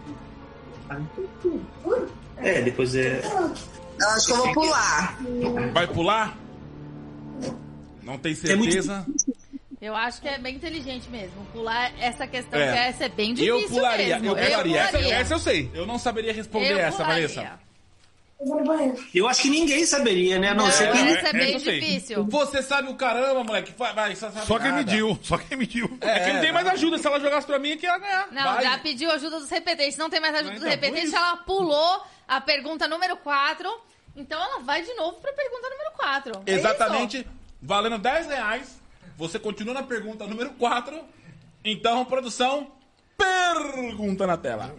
[2.37, 3.21] É, depois é.
[3.23, 5.17] Eu acho que eu vou pular.
[5.71, 6.37] Vai pular?
[8.01, 9.05] Não tem É muito certeza?
[9.83, 11.45] Eu acho que é bem inteligente mesmo.
[11.51, 12.71] Pular essa questão É.
[12.71, 14.37] que essa é bem difícil Eu pularia, mesmo.
[14.37, 14.79] eu pularia.
[14.79, 15.15] Essa, pularia.
[15.15, 15.71] essa eu sei.
[15.73, 17.27] Eu não saberia responder Eu essa, pularia.
[17.27, 17.59] Vanessa.
[19.13, 20.49] Eu acho que ninguém saberia, né?
[20.49, 20.97] A não, Não, ser que.
[20.97, 21.79] essa é essa bem eu sei.
[21.79, 22.23] difícil.
[22.25, 23.73] Você sabe o caramba, moleque.
[23.77, 25.17] Vai, vai, só Só quem mediu.
[25.21, 25.97] Só quem mediu.
[26.01, 26.97] É, que não tem mais ajuda.
[26.97, 28.27] Se ela jogasse pra mim, que ia ganhar.
[28.31, 28.63] Não, Vai.
[28.63, 29.97] já pediu ajuda dos repetentes.
[29.97, 31.01] Não tem mais ajuda Então, dos repetentes.
[31.01, 31.15] por isso.
[31.17, 33.69] Ela pulou a pergunta número 4.
[34.15, 36.41] Então ela vai de novo pra pergunta número 4.
[36.45, 37.27] Exatamente.
[37.61, 38.82] Valendo 10 reais.
[39.17, 40.99] Você continua na pergunta número 4.
[41.63, 42.71] Então, produção,
[43.17, 44.75] pergunta na tela.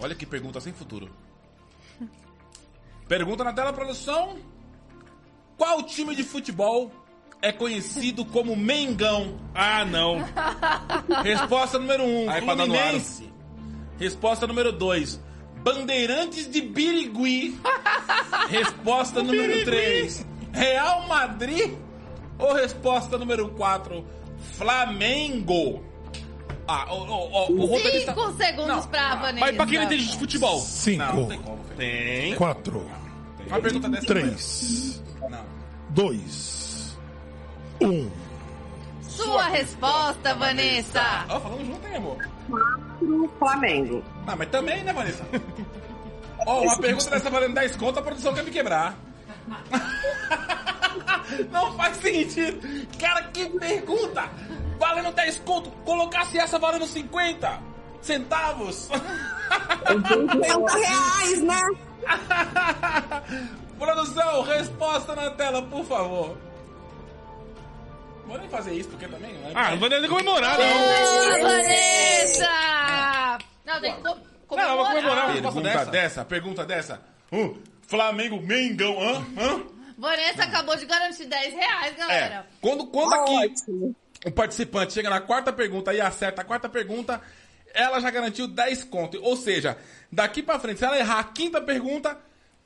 [0.00, 1.10] Olha que pergunta sem futuro.
[3.08, 4.36] Pergunta na tela, produção.
[5.56, 6.90] Qual time de futebol
[7.40, 9.38] é conhecido como Mengão?
[9.54, 10.24] Ah, não.
[11.22, 13.32] Resposta número 1, um, Aí, Fluminense.
[13.98, 15.20] Resposta número 2,
[15.62, 17.60] Bandeirantes de Birigui.
[18.48, 21.74] Resposta número 3, Real Madrid.
[22.38, 24.04] Ou resposta número 4,
[24.56, 25.82] Flamengo.
[26.66, 28.14] Ah, o, o, o, o roteirista...
[28.14, 29.46] Cinco segundos Não, pra Vanessa.
[29.46, 30.50] Mas pra quem não entende de futebol?
[30.52, 31.64] Não, não Cinco, tem como.
[31.76, 32.34] Tem.
[32.36, 32.86] quatro,
[33.46, 35.44] Uma pergunta dessa três, Não.
[35.90, 36.96] dois,
[37.80, 38.10] um.
[39.02, 41.26] Sua resposta, Vanessa.
[41.28, 42.16] Ó, falando junto, hein, amor?
[42.98, 44.02] Pro Flamengo.
[44.26, 45.24] Ah, mas também, né, Vanessa?
[46.46, 48.96] Ó, uma pergunta dessa valendo 10 conto, a produção quer me quebrar.
[51.50, 52.58] Não faz sentido.
[52.98, 54.28] Cara, que pergunta!
[54.78, 57.60] Valendo 10 conto, colocasse essa valendo 50
[58.00, 58.88] centavos.
[59.86, 60.32] 50
[60.78, 61.60] reais, né?
[63.78, 66.36] produção, resposta na tela, por favor.
[68.26, 69.52] Vou nem fazer isso, porque também não é.
[69.54, 70.66] Ah, não vai nem comemorar, não.
[70.68, 72.48] Boa, Vanessa!
[73.64, 75.26] Não, tem que co- Não, vou comemorar.
[75.26, 75.32] comemorar.
[75.32, 75.90] Pergunta dessa?
[75.90, 76.24] dessa?
[76.24, 77.00] pergunta dessa.
[77.32, 77.54] Hum,
[77.96, 79.26] Flamengo, Mengão, hã?
[79.38, 79.62] Hã?
[79.98, 81.98] Vanessa acabou de garantir 10 reais, É.
[81.98, 82.46] galera.
[82.58, 83.32] Quando, quando aqui
[83.70, 83.94] Ótimo.
[84.24, 87.20] o participante chega na quarta pergunta e acerta a quarta pergunta,
[87.74, 89.20] ela já garantiu 10 conto.
[89.22, 89.76] Ou seja,
[90.10, 92.18] daqui pra frente, se ela errar a quinta pergunta,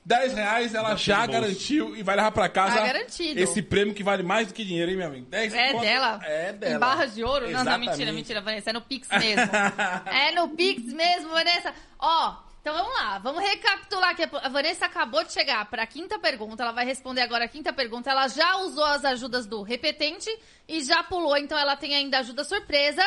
[0.05, 1.31] 10 reais ela já bolso.
[1.33, 3.37] garantiu e vai levar pra casa Tá garantido.
[3.37, 5.25] esse prêmio que vale mais do que dinheiro, hein, meu amigo?
[5.29, 6.19] 10 É conto- dela?
[6.23, 6.75] É dela.
[6.75, 7.43] Em barras de ouro?
[7.47, 7.89] Não, não, Exatamente.
[7.89, 8.69] mentira, mentira, Vanessa.
[8.69, 9.51] É no Pix mesmo.
[10.09, 11.73] é no Pix mesmo, Vanessa.
[11.99, 13.17] Ó, então vamos lá.
[13.19, 14.23] Vamos recapitular aqui.
[14.23, 16.63] A Vanessa acabou de chegar para a quinta pergunta.
[16.63, 18.11] Ela vai responder agora a quinta pergunta.
[18.11, 20.29] Ela já usou as ajudas do repetente
[20.67, 21.37] e já pulou.
[21.37, 23.01] Então ela tem ainda ajuda surpresa.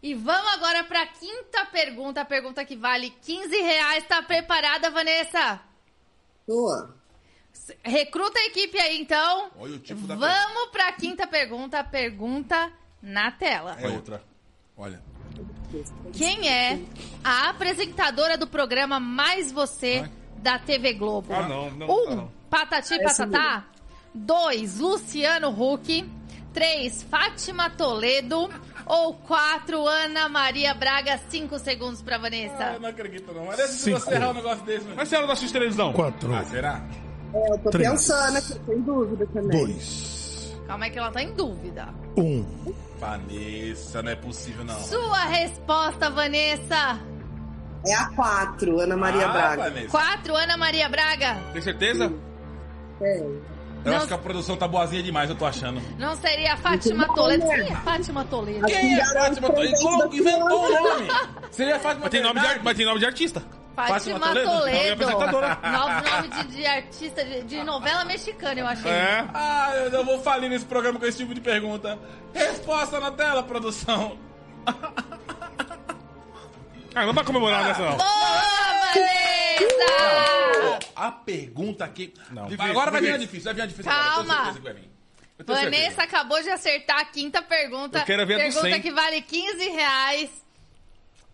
[0.00, 2.20] E vamos agora para a quinta pergunta.
[2.20, 4.06] A pergunta que vale 15 reais.
[4.06, 5.60] Tá preparada, Vanessa?
[6.46, 6.94] Boa.
[7.82, 9.50] Recruta a equipe aí, então.
[9.58, 11.82] Olha o tipo da Vamos pra quinta pergunta.
[11.82, 13.76] Pergunta na tela.
[13.80, 14.22] É outra.
[14.76, 15.02] Olha.
[16.12, 16.78] Quem é
[17.24, 20.10] a apresentadora do programa Mais Você Ai.
[20.38, 21.32] da TV Globo?
[21.34, 22.30] Ah, não, não, Um, não, não.
[22.50, 23.64] Patati e Essa Patatá.
[24.14, 26.08] Dois, Luciano Huck.
[26.52, 28.48] Três, Fátima Toledo.
[28.86, 31.18] Ou quatro, Ana Maria Braga.
[31.28, 32.64] Cinco segundos pra Ah, Vanessa.
[32.74, 33.44] eu não acredito, não.
[33.46, 33.98] Mas se Cinco.
[34.00, 34.96] você errar um negócio desse, mano.
[34.96, 35.92] Mas se ela não assiste televisão?
[35.92, 36.34] Quatro.
[36.34, 36.82] Ah, será?
[37.34, 37.90] É, eu tô Três.
[37.90, 39.50] pensando aqui, tô em dúvida também.
[39.66, 40.56] Dois.
[40.66, 41.88] Calma aí que ela tá em dúvida.
[42.16, 42.44] Um.
[42.98, 44.78] Vanessa, não é possível, não.
[44.80, 47.00] Sua resposta, Vanessa.
[47.86, 49.62] É a quatro, Ana Maria ah, Braga.
[49.64, 49.88] Vanessa.
[49.90, 51.36] Quatro, Ana Maria Braga.
[51.52, 52.12] Tem certeza?
[53.00, 53.55] É.
[53.86, 55.80] Eu Não- acho que a produção tá boazinha demais, eu tô achando.
[55.98, 57.46] Não seria a Fátima Toledo?
[57.46, 58.66] Quem é Fátima Toledo?
[58.66, 60.14] Quem é Fátima Toledo?
[60.16, 61.08] Inventou o nome.
[61.52, 62.58] Seria Fátima Mas tem, nome de, Bernardes.
[62.58, 63.42] ar- mas tem nome de artista.
[63.76, 64.50] Fátima, Fátima Toledo?
[64.50, 64.76] Toledo.
[64.76, 65.58] Nome de apresentadora.
[65.62, 68.90] Nome, de, de artista de, de novela mexicana, eu achei.
[68.90, 69.24] É.
[69.32, 71.96] Ah, eu não vou falir nesse programa com esse tipo de pergunta.
[72.34, 74.18] Resposta na tela, produção.
[76.94, 77.96] Ah, não vai comemorar nessa, não.
[77.98, 78.06] Boa,
[79.58, 80.78] Vanessa!
[80.94, 82.12] A pergunta aqui.
[82.30, 82.48] Não.
[82.58, 83.26] Agora vai vir Difícil.
[83.26, 83.90] difícil, vai vir difícil.
[83.92, 84.34] Calma.
[84.48, 84.76] agora,
[85.46, 86.02] Vanessa certeza.
[86.02, 87.98] acabou de acertar a quinta pergunta.
[88.00, 88.80] Eu quero ver a do Pergunta 100.
[88.82, 90.30] que vale 15 reais.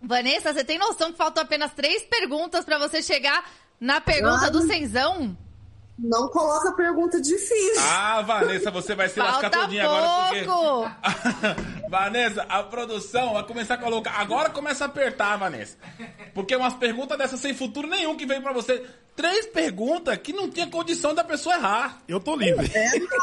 [0.00, 3.48] Vanessa, você tem noção que faltam apenas três perguntas pra você chegar
[3.80, 4.50] na pergunta Ah.
[4.50, 5.36] do cenzão?
[6.02, 7.80] Não coloca pergunta difícil.
[7.80, 10.44] Ah, Vanessa, você vai se lascar Falta todinha agora porque.
[10.44, 10.90] pouco.
[11.88, 14.18] Vanessa, a produção vai começar a colocar.
[14.18, 15.76] Agora começa a apertar, Vanessa.
[16.34, 18.82] Porque umas perguntas dessas sem futuro nenhum que veio pra você.
[19.14, 22.02] Três perguntas que não tinha condição da pessoa errar.
[22.08, 22.68] Eu tô livre.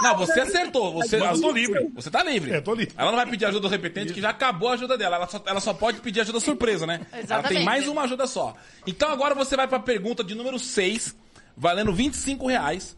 [0.02, 0.94] Não, você acertou.
[0.94, 1.89] Você, eu tô livre.
[1.96, 2.54] Você tá livre.
[2.54, 2.94] É, tô livre.
[2.96, 5.15] Ela não vai pedir ajuda do repetente, que já acabou a ajuda dela.
[5.18, 7.02] Ela só, ela só pode pedir ajuda surpresa, né?
[7.12, 7.56] Ela Exatamente.
[7.56, 8.56] tem mais uma ajuda só.
[8.88, 11.15] Então agora você vai pra pergunta de número 6,
[11.60, 12.95] valendo 25 reais.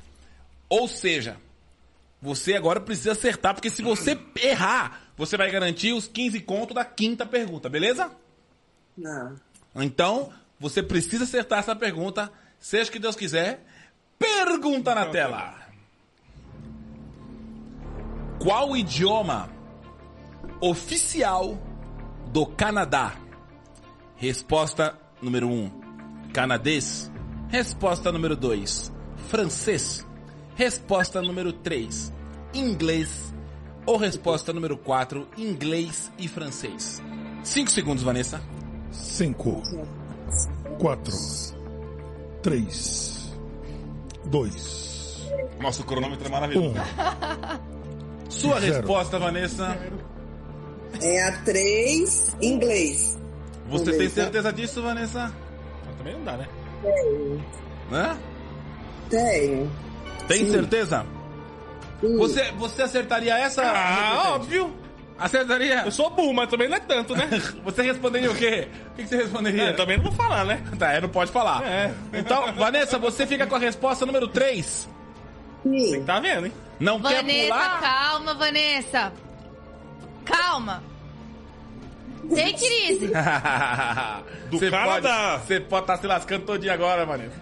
[0.70, 1.38] Ou seja,
[2.22, 6.86] você agora precisa acertar, porque se você errar, você vai garantir os 15 contos da
[6.86, 8.12] quinta pergunta, beleza?
[8.96, 9.36] Não.
[9.76, 13.66] Então, você precisa acertar essa pergunta, seja o que Deus quiser.
[14.20, 15.60] Pergunta na tela.
[18.40, 19.50] Qual o idioma
[20.60, 21.58] oficial
[22.28, 23.16] do Canadá?
[24.16, 25.72] Resposta número 1, um,
[26.32, 27.11] canadês.
[27.52, 28.92] Resposta número 2,
[29.28, 30.08] francês.
[30.56, 32.12] Resposta número 3,
[32.54, 33.34] inglês.
[33.86, 37.02] Ou resposta número 4, inglês e francês.
[37.44, 38.42] 5 segundos, Vanessa.
[38.92, 39.62] Cinco.
[40.80, 41.14] Quatro.
[42.42, 43.34] Três.
[44.26, 45.22] Dois.
[45.60, 46.32] Nosso cronômetro é Um.
[46.32, 46.76] maravilhoso.
[48.30, 48.76] Sua Zero.
[48.76, 49.78] resposta, Vanessa.
[51.02, 53.20] É a três, inglês.
[53.70, 54.16] Você tem Beleza.
[54.16, 55.34] certeza disso, Vanessa?
[55.86, 56.48] Mas também não dá, né?
[57.92, 58.18] Hã?
[59.10, 59.72] Tenho.
[60.28, 60.52] Tem Sim.
[60.52, 61.06] certeza?
[62.00, 62.18] Sim.
[62.18, 63.62] Você, você acertaria essa?
[63.64, 64.74] Ah, óbvio.
[65.20, 65.84] Acertaria?
[65.86, 67.30] Eu sou burro, mas também não é tanto, né?
[67.64, 68.68] Você responderia o quê?
[68.88, 69.66] O que você responderia?
[69.66, 70.64] É, também não vou falar, né?
[70.80, 71.64] Tá, é, não pode falar.
[71.64, 71.94] É.
[72.12, 74.90] Então, Vanessa, você fica com a resposta número 3.
[75.62, 76.04] Sim.
[76.06, 76.54] Tá vendo, hein?
[76.80, 77.80] Não quer Vanessa, pular?
[77.82, 79.14] calma, Vanessa.
[80.26, 80.84] Calma.
[82.34, 83.08] Tem crise.
[84.50, 85.32] Do Você Canadá.
[85.40, 87.36] pode- Você pode estar se lascando todinho agora, Vanessa.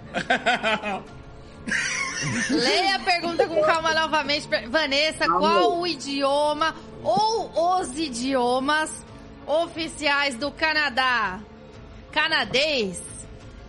[2.50, 4.48] Leia a pergunta com calma novamente.
[4.70, 8.92] Vanessa, qual o idioma ou os idiomas
[9.46, 11.40] oficiais do Canadá?
[12.12, 13.02] Canadês,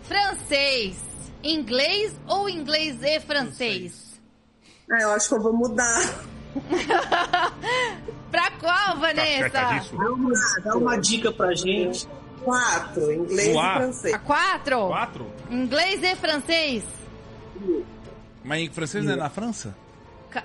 [0.04, 0.96] francês,
[1.42, 4.20] inglês ou inglês e francês?
[4.90, 6.00] Ah, eu acho que eu vou mudar.
[8.30, 9.46] Pra qual, Vanessa?
[9.46, 9.98] Acertadíssimo.
[9.98, 10.32] Dá uma,
[10.64, 12.08] dá uma dica pra gente.
[12.42, 13.74] Quatro, inglês lá.
[13.74, 14.14] e francês.
[14.14, 14.86] A quatro?
[14.86, 15.32] Quatro?
[15.50, 16.84] Inglês e francês?
[18.44, 19.74] Mas em francês não é na França?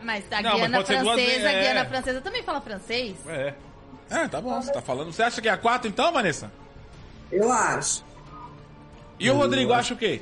[0.02, 1.62] Mas a Não, mas Guiana duas francesa, vezes, a é.
[1.62, 3.16] Guiana francesa também fala francês?
[3.28, 3.54] É.
[4.10, 5.12] É, tá bom, você tá falando.
[5.12, 6.52] Você acha que é a 4 então, Vanessa?
[7.32, 8.04] Eu acho.
[9.20, 10.22] E o Rodrigo acha o quê?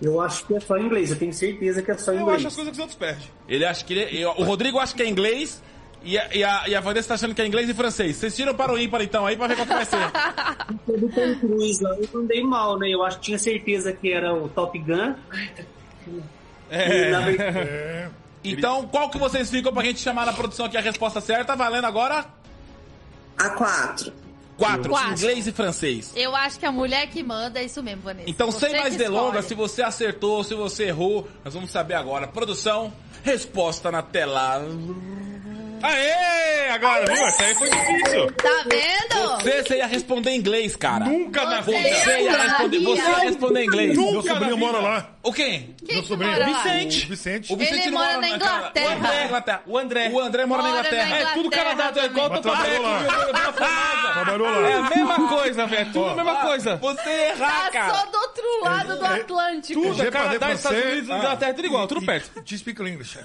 [0.00, 2.38] Eu acho que é só inglês, eu tenho certeza que é só Eu inglês.
[2.38, 3.28] acho as coisas que os outros perdem.
[3.46, 5.62] Ele acha que ele, o Rodrigo acha que é inglês
[6.02, 8.16] e a, e a, e a Vanessa tá achando que é inglês e francês.
[8.16, 10.98] Vocês tiram para o ímpar então aí pra ver qual que vai ser.
[10.98, 12.88] do Tom Cruise lá, eu não dei mal, né?
[12.88, 15.14] Eu acho que tinha certeza que era o Top Gun.
[16.70, 18.10] E, na verdade, É.
[18.42, 21.54] Então, qual que vocês ficam pra gente chamar na produção aqui a resposta certa?
[21.54, 22.24] Valendo agora?
[23.36, 24.10] A quatro.
[24.56, 25.12] Quatro, Quatro.
[25.12, 26.12] inglês e francês.
[26.16, 28.28] Eu acho que a mulher que manda é isso mesmo, Vanessa.
[28.30, 32.26] Então, Você sem mais delongas, se você acertou, se você errou, nós vamos saber agora.
[32.28, 34.62] Produção, resposta na tela.
[35.82, 36.70] Aê!
[36.70, 37.26] Agora, viu?
[37.26, 38.32] Essa aí foi difícil.
[38.32, 39.40] Tá vendo?
[39.42, 41.04] Você, você ia responder em inglês, cara.
[41.04, 41.78] Nunca na vida.
[41.78, 43.98] Você ia responder, você ia responder em inglês.
[43.98, 45.10] Meu Nunca sobrinho mora lá.
[45.22, 45.74] O quem?
[45.84, 46.32] Quem Meu que sobrinho.
[46.32, 46.62] mora lá?
[46.62, 47.06] Vicente.
[47.06, 47.52] O Vicente.
[47.52, 48.86] O Vicente Ele não mora na Inglaterra.
[48.86, 49.62] O André, Inglaterra.
[49.66, 50.10] O André.
[50.10, 51.06] O André mora na Mora na Inglaterra.
[51.06, 51.30] Inglaterra.
[51.30, 52.98] É tudo Canadá, é igual o Mas trabalhou lá.
[53.00, 54.12] Formosa.
[54.14, 54.68] Trabalhou lá.
[54.68, 55.92] É a mesma coisa, velho.
[55.92, 56.76] Tudo a mesma coisa.
[56.76, 57.92] Você ia errar, cara.
[57.92, 59.82] Passou do outro lado do Atlântico.
[59.82, 60.78] Tudo, é Canadá, Estados.
[60.78, 62.42] Unidos, Inglaterra, tudo igual, tudo perto.
[62.42, 63.18] Te speak English.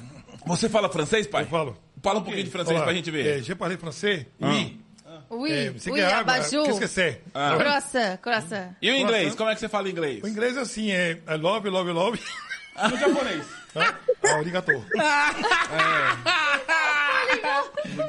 [0.46, 1.44] Você fala francês, pai?
[1.44, 1.78] Eu falo.
[2.04, 2.86] Fala um pouquinho de francês Olá.
[2.86, 3.44] pra gente É, ver.
[3.44, 4.26] je parle français?
[4.40, 4.80] Oui.
[5.30, 6.34] Oui, É, você oui, quer água?
[6.36, 7.22] Qu'est-ce que c'est?
[7.34, 8.70] Croissant, croissant.
[8.82, 9.34] E o inglês?
[9.36, 10.24] Como é que você fala inglês?
[10.24, 12.20] O inglês é assim, é I love, love, love.
[12.90, 13.46] No japonês.
[13.74, 13.94] Ah,
[14.38, 14.72] arigato.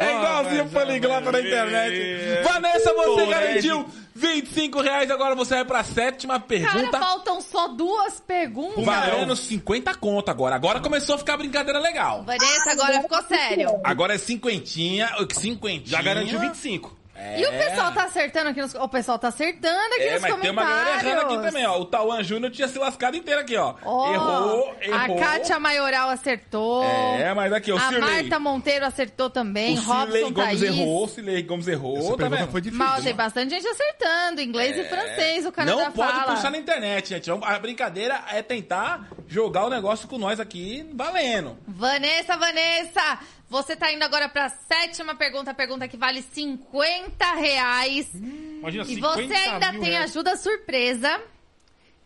[0.01, 1.96] É igualzinho o poliglota na internet.
[2.01, 2.42] É.
[2.42, 5.11] Vanessa, você garantiu 25 reais.
[5.11, 6.98] Agora você vai pra sétima Cara, pergunta.
[6.98, 8.85] faltam só duas perguntas.
[8.85, 10.57] Valendo 50 conto agora.
[10.57, 12.24] Agora começou a ficar brincadeira legal.
[12.24, 13.68] Vanessa, agora ficou sério.
[13.85, 15.11] Agora é cinquentinha.
[15.33, 15.87] Cinquentinha.
[15.87, 16.95] Já garantiu 25.
[17.38, 18.74] E o pessoal tá acertando aqui nos...
[18.74, 21.12] O pessoal tá acertando aqui É, nos mas tem uma galera comentários.
[21.12, 21.79] errando aqui também, ó.
[21.81, 23.74] O Tauan Júnior tinha se lascado inteiro aqui, ó.
[23.85, 25.16] Ó, errou, errou.
[25.16, 26.85] A Kátia Maioral acertou.
[26.85, 28.22] É, mas aqui, ó, o A Cirlei.
[28.22, 29.79] Marta Monteiro acertou também.
[29.79, 30.62] O Cirlei Gomes Thaís.
[30.62, 31.98] errou, o Cirlei Gomes errou.
[31.98, 32.85] Essa tá pergunta foi difícil.
[32.87, 34.40] Mal, tem bastante gente acertando.
[34.40, 36.35] Inglês e francês, o Canadá Não pode fala.
[36.37, 37.31] puxar na internet, gente.
[37.31, 41.57] A brincadeira é tentar jogar o negócio com nós aqui valendo.
[41.66, 48.11] Vanessa, Vanessa, você tá indo agora pra sétima pergunta, a pergunta que vale 50 reais.
[48.14, 50.11] Imagina, E 50 você ainda tem reais.
[50.11, 51.20] ajuda surpresa.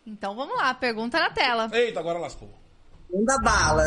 [0.05, 1.69] Então vamos lá, pergunta na tela.
[1.73, 2.49] Eita, agora lascou.
[3.13, 3.83] Manda bala.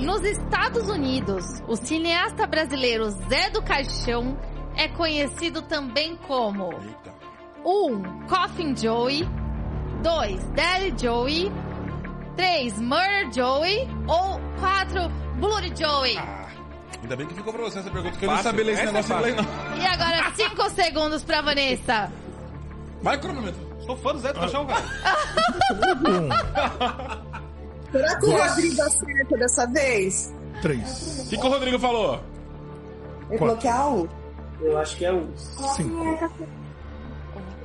[0.00, 4.36] Nos Estados Unidos, o cineasta brasileiro Zé do Caixão
[4.76, 7.14] é conhecido também como Eita.
[7.64, 7.86] 1.
[7.86, 9.22] Um, Coffin Joey
[10.02, 10.44] 2.
[10.50, 11.50] Daddy Joey
[12.36, 12.78] 3.
[12.80, 15.08] Murder Joey ou 4.
[15.38, 16.16] Bloody Joey
[17.02, 18.86] Ainda bem que ficou pra você essa pergunta, que eu não sabia ler esse é
[18.86, 19.52] negócio em inglês, fácil.
[19.70, 19.76] não.
[19.76, 22.12] E agora 5 segundos pra Vanessa.
[23.02, 23.60] Vai, cronômetro.
[23.84, 24.84] Sou fã do Zé do Caixão, cara.
[27.92, 30.34] Será que o Rodrigo acerta dessa vez?
[30.62, 32.20] Três, O que, que o Rodrigo falou?
[33.30, 33.38] Ele Quatro.
[33.38, 34.08] falou que é a um.
[34.60, 35.28] Eu acho que é um.
[35.36, 36.30] cinco.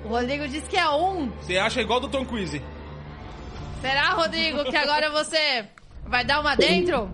[0.03, 0.93] O Rodrigo disse que é 1.
[1.19, 1.31] Um.
[1.41, 2.61] Você acha igual do Tom Cruise.
[3.81, 5.65] Será, Rodrigo, que agora você
[6.05, 7.09] vai dar uma dentro?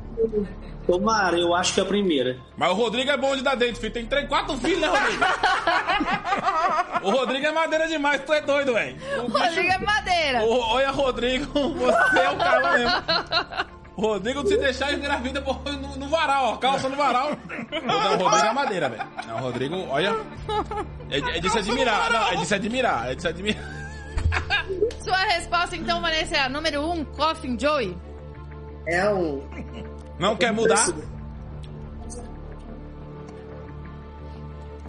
[0.86, 2.38] Tomara, eu acho que é a primeira.
[2.56, 3.94] Mas o Rodrigo é bom de dar dentro, filho.
[3.94, 5.24] Tem três, quatro filhos, né, Rodrigo?
[7.04, 8.96] o Rodrigo é madeira demais, tu é doido, velho.
[9.24, 10.44] O Rodrigo é madeira.
[10.44, 13.76] Ô, Olha, Rodrigo, você é o cara mesmo.
[13.98, 16.58] Rodrigo, se deixar engravida no, no varal, ó.
[16.58, 17.32] Calça no varal.
[17.84, 19.08] Não, o Rodrigo é madeira, velho.
[19.28, 20.16] Não, o Rodrigo, olha.
[21.10, 22.12] É, é de se admirar.
[22.12, 23.12] Não, é de se admirar.
[23.12, 23.85] É de se admirar.
[25.04, 27.98] Sua resposta, então, Vanessa, é a número 1, um, Coffin Joey.
[28.88, 29.42] É um.
[30.20, 30.88] Não quer mudar?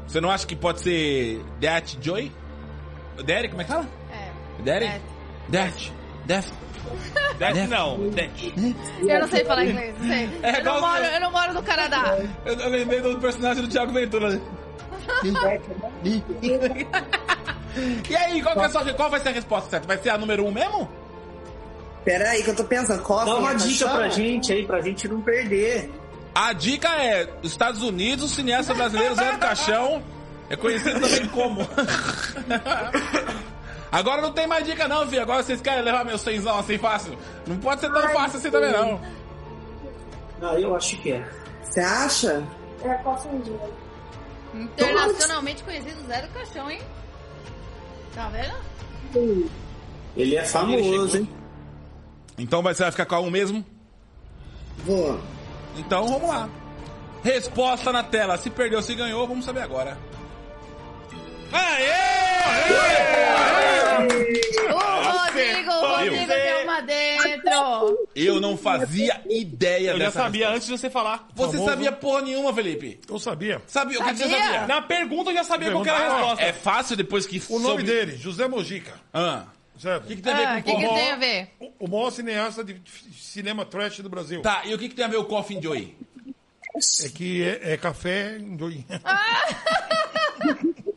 [0.06, 2.30] Você não acha que pode ser That Joy?
[3.24, 3.88] Daddy, como é que fala?
[4.12, 4.62] É.
[4.62, 5.00] Daddy?
[5.50, 5.92] That.
[6.26, 6.52] Death.
[7.38, 8.32] Death não, Death.
[9.00, 10.28] Eu não sei falar inglês, não sei.
[10.42, 12.18] É eu, não moro, eu não moro no Canadá.
[12.44, 14.30] Eu, eu lembrei do personagem do Thiago Ventura.
[18.08, 19.86] e aí, qual, que é a sua- qual vai ser a resposta certa?
[19.86, 20.88] Vai ser a número 1 um mesmo?
[22.04, 23.02] Pera aí que eu tô pensando.
[23.02, 23.96] Coffee Dá uma é dica caixão?
[23.96, 25.90] pra gente aí, pra gente não perder.
[26.34, 30.02] A dica é: os Estados Unidos, o cineasta brasileiro Zé do Caixão
[30.48, 31.66] é conhecido também como.
[33.90, 35.22] Agora não tem mais dica, não, filho.
[35.22, 37.16] Agora vocês querem levar meu cenzão assim fácil?
[37.46, 39.00] Não pode ser tão fácil assim também, não.
[40.42, 41.26] Ah, eu acho que é.
[41.62, 42.42] Você acha?
[44.54, 46.80] Internacionalmente conhecido Zé do Caixão, hein?
[48.16, 49.50] Tá vendo?
[50.16, 51.28] Ele é famoso, hein?
[52.38, 53.62] Então vai, você vai ficar com a um mesmo?
[54.78, 55.20] Vou.
[55.76, 56.48] Então vamos lá.
[57.22, 58.38] Resposta na tela.
[58.38, 59.98] Se perdeu, se ganhou, vamos saber agora.
[64.70, 66.80] O Rodrigo, o Rodrigo deu uma
[68.14, 71.28] Eu não fazia ideia Eu já dessa sabia antes de você falar.
[71.34, 71.70] Você Famoso.
[71.70, 73.00] sabia porra nenhuma, Felipe?
[73.08, 73.62] Eu sabia.
[73.66, 74.00] Sabia?
[74.00, 74.44] O que, que você Sabia?
[74.44, 74.66] sabia?
[74.66, 76.44] Na pergunta eu já sabia qual que era a Pergunta- resposta.
[76.44, 78.94] É fácil depois que O nome soube- dele, José Mojica.
[79.12, 79.44] Ah.
[79.78, 80.04] Certo?
[80.04, 81.48] O que, que tem a ver Ah, com o que, que o tem a ver?
[81.60, 84.40] O, o maior cineasta de f- cinema trash do Brasil.
[84.40, 85.94] Tá, e o que, que tem a ver o Coffin Joey?
[87.04, 88.38] É que é, é café.
[88.38, 88.56] em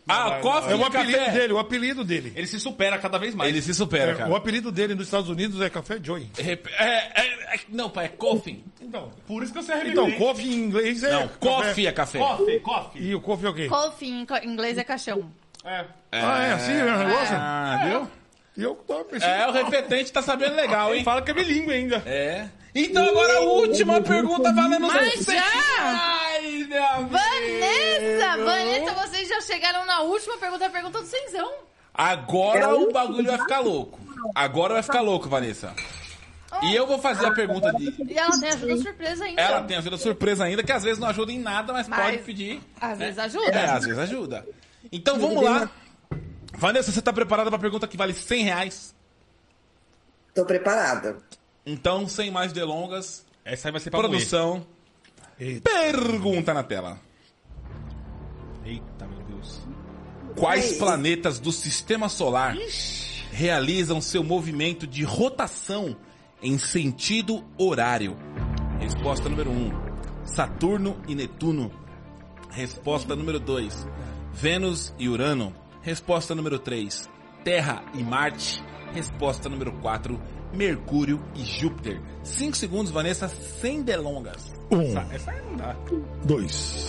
[0.10, 1.32] Ah, Coffin É o apelido café.
[1.32, 2.34] dele, o apelido dele.
[2.36, 3.50] Ele se supera cada vez mais.
[3.50, 4.30] Ele se supera, É, cara.
[4.30, 6.28] o apelido dele nos Estados Unidos é Café Joy.
[6.38, 8.64] Rep- É, é, é- não, pai, é Coffin.
[8.82, 10.08] Então, Por isso que você arrebentou.
[10.10, 11.12] então coffee em inglês é.
[11.12, 12.18] Não, coffee é café.
[12.20, 13.02] Coffee, coffee.
[13.04, 13.68] E o coffee é o quê?
[13.68, 15.32] Coffin, em co- em inglês é caixão.
[15.64, 15.86] É.
[16.12, 17.36] Ah, é assim o negócio?
[17.38, 18.08] Ah, viu?
[18.58, 19.30] E eu tava pensando.
[19.30, 21.04] É, o repetente tá sabendo legal, hein?
[21.06, 22.02] Fala que é bilíngue ainda.
[22.06, 22.48] É.
[22.74, 25.42] Então agora a última pergunta valendo Mas 100 já?
[25.42, 26.29] reais.
[26.70, 27.10] Meu amigo.
[27.10, 28.38] Vanessa!
[28.44, 31.52] Vanessa, vocês já chegaram na última pergunta, a pergunta do Cenzão.
[31.94, 34.00] Agora o bagulho vai ficar louco.
[34.36, 35.74] Agora vai ficar louco, Vanessa.
[36.64, 37.94] E eu vou fazer a pergunta de.
[38.12, 39.42] E ela tem ajuda surpresa ainda.
[39.42, 42.18] Ela tem ajuda surpresa ainda, que às vezes não ajuda em nada, mas, Mas- pode
[42.20, 42.62] pedir.
[42.80, 43.52] Às vezes ajuda.
[43.52, 44.48] É, às vezes ajuda.
[44.92, 45.70] Então vamos lá.
[46.54, 48.96] Vanessa, você tá preparada pra pergunta que vale 100 reais?
[50.34, 51.18] Tô preparada.
[51.66, 54.12] Então, sem mais delongas, Essa aí vai ser pra moer.
[55.40, 55.70] Eita.
[55.70, 57.00] pergunta na tela.
[58.66, 59.62] Eita, meu Deus.
[60.36, 60.78] Quais Ei.
[60.78, 62.56] planetas do sistema solar
[63.32, 65.96] realizam seu movimento de rotação
[66.42, 68.18] em sentido horário?
[68.80, 69.72] Resposta número 1: um,
[70.26, 71.72] Saturno e Netuno.
[72.50, 73.88] Resposta número 2:
[74.34, 75.56] Vênus e Urano.
[75.82, 77.10] Resposta número 3:
[77.44, 78.62] Terra e Marte.
[78.94, 80.20] Resposta número 4:
[80.54, 82.02] Mercúrio e Júpiter.
[82.24, 84.52] 5 segundos, Vanessa, sem delongas.
[84.72, 85.76] Um, Essa aí não dá.
[86.24, 86.86] dois,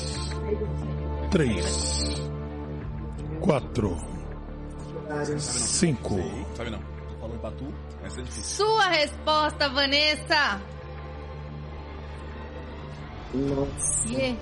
[1.31, 2.15] três,
[3.41, 3.97] quatro,
[5.39, 6.17] cinco.
[6.55, 6.81] Sabe não?
[7.21, 7.65] Falou em Batu.
[8.05, 8.67] Essa é difícil.
[8.67, 10.61] Sua resposta, Vanessa.
[13.35, 14.37] Nossa.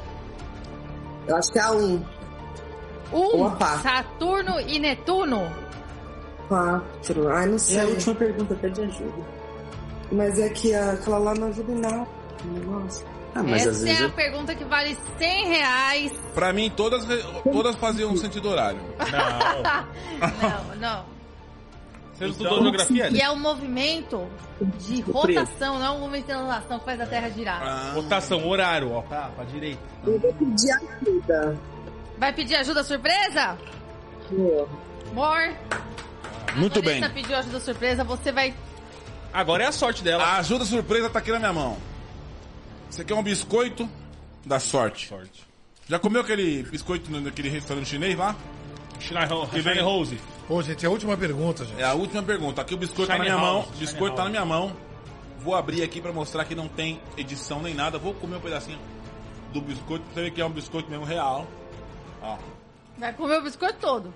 [1.26, 2.04] Eu acho que é a um.
[3.12, 3.78] um, Opa.
[3.78, 5.67] Saturno e Netuno.
[6.48, 7.28] Quatro.
[7.28, 7.84] Ai, não É a sei.
[7.84, 9.38] última pergunta até de ajuda.
[10.10, 12.06] Mas é que aquela lá não ajuda em nada.
[12.64, 13.04] Nossa.
[13.34, 14.12] Ah, mas às Essa vezes é a eu...
[14.12, 16.12] pergunta que vale 100 reais.
[16.34, 17.04] Pra mim, todas,
[17.52, 18.80] todas faziam um sentido horário.
[18.98, 19.78] Não.
[20.48, 21.18] Não, não.
[22.14, 23.08] Você não estudou geografia?
[23.10, 24.26] E é o movimento
[24.80, 27.62] de rotação, não é o movimento de rotação que faz a Terra girar.
[27.62, 29.02] Ah, Rotação, horário, ó.
[29.02, 29.78] Pra, pra direita.
[30.04, 31.56] Eu vou pedir ajuda.
[32.18, 33.56] Vai pedir ajuda surpresa?
[34.32, 34.68] Vou.
[35.12, 35.52] Amor,
[36.56, 37.00] Muito bem.
[37.00, 38.54] Vanessa pediu ajuda surpresa, você vai...
[39.32, 40.24] Agora é a sorte dela.
[40.24, 41.76] A ajuda surpresa tá aqui na minha mão.
[42.90, 43.88] Você quer um biscoito
[44.44, 45.08] da sorte.
[45.08, 45.46] Sorte.
[45.88, 48.34] Já comeu aquele biscoito naquele restaurante chinês lá?
[49.52, 50.18] Vem- Rose.
[50.48, 51.80] Ô, gente, é a última pergunta, gente.
[51.80, 52.62] É a última pergunta.
[52.62, 53.62] Aqui o biscoito tá na minha House, mão.
[53.64, 54.32] Shine biscoito tá House.
[54.34, 54.76] na minha mão.
[55.40, 57.98] Vou abrir aqui pra mostrar que não tem edição nem nada.
[57.98, 58.78] Vou comer um pedacinho
[59.52, 61.46] do biscoito pra você ver que é um biscoito mesmo real.
[62.22, 62.36] Ó.
[62.98, 64.12] Vai comer o biscoito todo.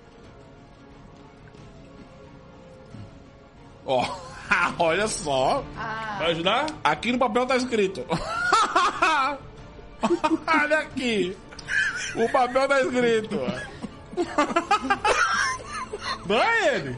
[3.85, 4.05] Ó.
[4.79, 5.63] Olha só.
[5.77, 6.65] Ah, Vai ajudar?
[6.83, 8.03] Aqui no papel tá escrito.
[10.47, 11.37] Olha aqui.
[12.15, 13.39] O papel tá escrito.
[16.25, 16.97] Vai ele.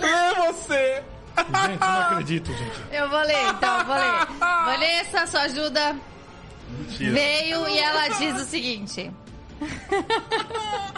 [0.00, 1.02] Lê você.
[1.36, 2.82] Gente, não acredito, gente.
[2.92, 4.26] eu vou ler, então, vou ler.
[4.38, 5.94] Vanessa, sua ajuda
[6.98, 9.10] veio e ela diz o seguinte.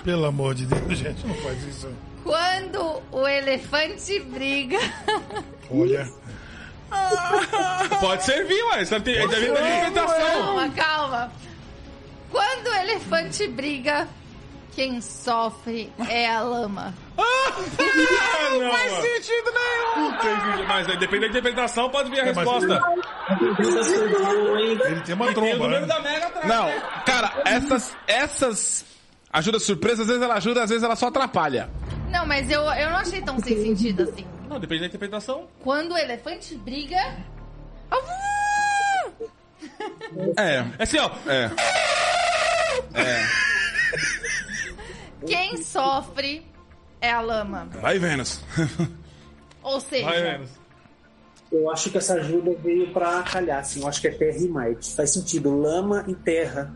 [0.05, 1.89] Pelo amor de Deus, gente, não faz isso.
[2.29, 4.77] Quando o elefante briga...
[5.71, 6.07] Olha.
[8.01, 8.63] Pode servir,
[9.01, 10.19] tem, ainda vem da alimentação.
[10.45, 11.33] Calma, calma.
[12.31, 14.07] Quando o elefante briga,
[14.75, 16.93] quem sofre é a lama.
[17.17, 17.23] Ah,
[18.53, 20.67] não, Faz sentido nenhum.
[20.69, 22.83] Mas aí, depende da interpretação, pode vir a É, mas- resposta.
[24.87, 25.81] Ele tem uma tromba, né?
[25.81, 26.47] da Mega atrás.
[26.47, 26.71] Não,
[27.07, 28.85] cara, essas, essas
[29.33, 31.69] ajudas surpresas, às vezes ela ajuda, às vezes ela só atrapalha.
[32.11, 34.27] Não, mas eu, eu não achei tão sem sentido assim.
[34.49, 35.47] Não, depende da interpretação.
[35.63, 36.97] Quando o elefante briga.
[40.37, 41.11] É, É assim, ó.
[41.27, 41.51] é.
[42.95, 43.27] É.
[45.27, 46.47] Quem sofre
[47.01, 47.69] é a lama.
[47.81, 48.43] Vai, Vênus.
[49.63, 50.51] Ou seja, Vai menos.
[51.51, 53.81] Eu acho que essa ajuda veio pra calhar, assim.
[53.81, 54.95] Eu acho que é terra e Marte.
[54.95, 55.55] Faz sentido.
[55.61, 56.73] Lama e terra.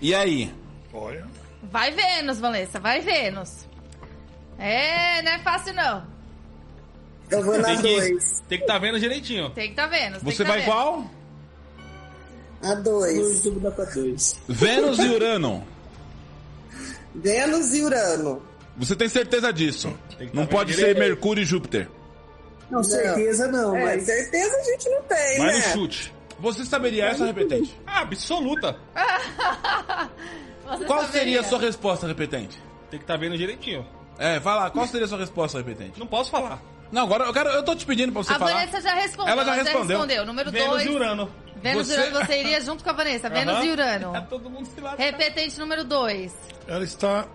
[0.00, 0.52] E aí?
[0.92, 1.26] Olha.
[1.62, 3.66] vai Vênus, Vanessa, vai Vênus.
[4.58, 6.04] É, não é fácil não.
[7.30, 8.42] Eu vou na Tem que dois.
[8.48, 9.50] tem que tá vendo direitinho.
[9.50, 10.22] Tem que tá Vênus.
[10.22, 10.74] tem Você tá vai Vênus.
[10.74, 11.10] qual?
[12.62, 13.40] A Dois, dois.
[13.42, 14.36] tudo dá pra dois.
[14.48, 15.66] Vênus e Urano.
[17.14, 18.42] Vênus e Urano.
[18.76, 19.92] Você tem certeza disso?
[20.18, 20.98] Tem que Não tá pode vendo ser.
[20.98, 21.88] Mercúrio e Júpiter.
[22.70, 24.04] Não, certeza não, É, mas...
[24.04, 25.56] certeza a gente não tem, Vai né?
[25.56, 26.14] no chute.
[26.38, 27.74] Você saberia essa, repetente?
[27.86, 28.76] Ah, absoluta.
[30.68, 31.20] Você Qual saberia.
[31.20, 32.60] seria a sua resposta, repetente?
[32.90, 33.86] Tem que tá vendo direitinho.
[34.18, 35.98] É, vai lá, qual seria a sua resposta, repetente?
[35.98, 36.60] Não posso falar.
[36.92, 38.52] Não, agora eu quero, eu tô te pedindo pra você A falar.
[38.52, 39.32] Vanessa já respondeu.
[39.32, 40.26] Ela já respondeu.
[40.26, 40.86] Número Vênus 2.
[40.86, 41.30] e Urano.
[41.56, 43.28] Vênus Você- e Urano, você iria junto com a Vanessa.
[43.30, 43.64] Vênus Aham.
[43.64, 44.26] e É Urano.
[44.28, 45.02] todo mundo se lasca.
[45.02, 46.34] Repetente número 2.
[46.66, 47.26] Ela está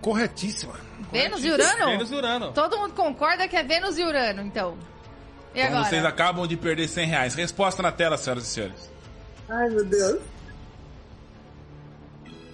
[0.00, 0.74] corretíssima.
[1.12, 1.86] Vênus e Urano?
[1.86, 2.52] Vênus e Urano.
[2.52, 4.76] Todo mundo concorda que é Vênus e Urano, então.
[5.54, 5.84] E Então agora?
[5.88, 7.34] vocês acabam de perder 100 reais.
[7.34, 8.90] Resposta na tela, senhoras e senhores.
[9.48, 10.20] Ai, meu Deus.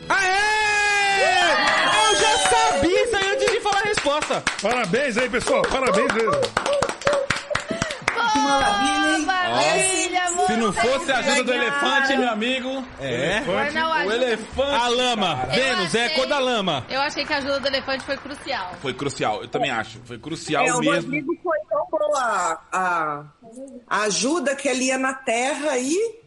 [0.09, 0.41] Aê!
[2.11, 4.43] Eu já sabia isso aí antes de falar a resposta.
[4.63, 5.63] Parabéns aí, pessoal.
[5.63, 6.33] Parabéns mesmo.
[8.35, 9.25] maravilha, hein?
[9.27, 12.85] Maravilha, Se não vocês fosse a ajuda do elefante, meu amigo.
[13.01, 13.41] É.
[13.73, 14.73] Na O elefante.
[14.75, 15.45] A lama.
[15.49, 16.85] Eu Vênus, é a achei- cor da lama.
[16.89, 18.73] Eu achei que a ajuda do elefante foi crucial.
[18.83, 20.01] Foi crucial, eu também acho.
[20.05, 20.95] Foi crucial É, o mesmo.
[21.03, 23.25] Rodrigo foi tão boa a,
[23.89, 26.19] a ajuda que ele ia na Terra e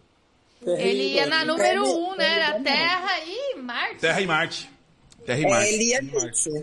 [0.66, 2.36] Ele ia na número um, né?
[2.39, 3.96] Era Terra e Marte.
[4.00, 4.70] Terra e Marte.
[5.26, 5.68] Terra e é, Marte.
[5.70, 6.00] ele ia.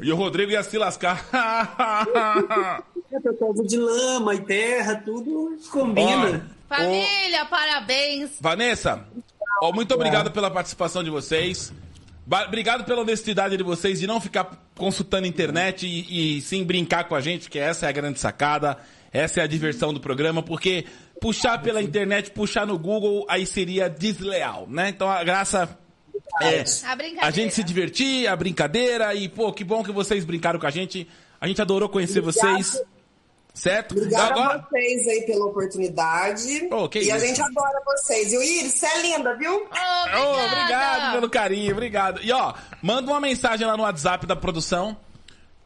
[0.02, 1.24] E o Rodrigo ia se lascar.
[3.10, 6.48] Por causa de lama e terra, tudo combina.
[6.68, 8.30] Família, parabéns.
[8.40, 9.04] Vanessa,
[9.60, 11.72] ó, muito obrigado pela participação de vocês.
[12.46, 17.04] Obrigado pela honestidade de vocês de não ficar consultando a internet e, e sim brincar
[17.04, 18.78] com a gente, que essa é a grande sacada,
[19.12, 20.84] essa é a diversão do programa, porque
[21.20, 24.90] puxar pela internet, puxar no Google, aí seria desleal, né?
[24.90, 25.76] Então a graça
[26.40, 27.26] é A brincadeira.
[27.26, 30.70] a gente se divertir, a brincadeira e, pô, que bom que vocês brincaram com a
[30.70, 31.08] gente.
[31.40, 32.80] A gente adorou conhecer vocês.
[33.52, 33.92] Certo?
[33.92, 36.68] Obrigada Agora, a vocês aí pela oportunidade.
[36.70, 37.26] Oh, que e a isso.
[37.26, 38.32] gente adora vocês.
[38.32, 39.54] E o Iris, você é linda, viu?
[39.56, 40.20] Obrigada.
[40.20, 42.20] Oh, obrigado pelo carinho, obrigado.
[42.22, 44.96] E ó, manda uma mensagem lá no WhatsApp da produção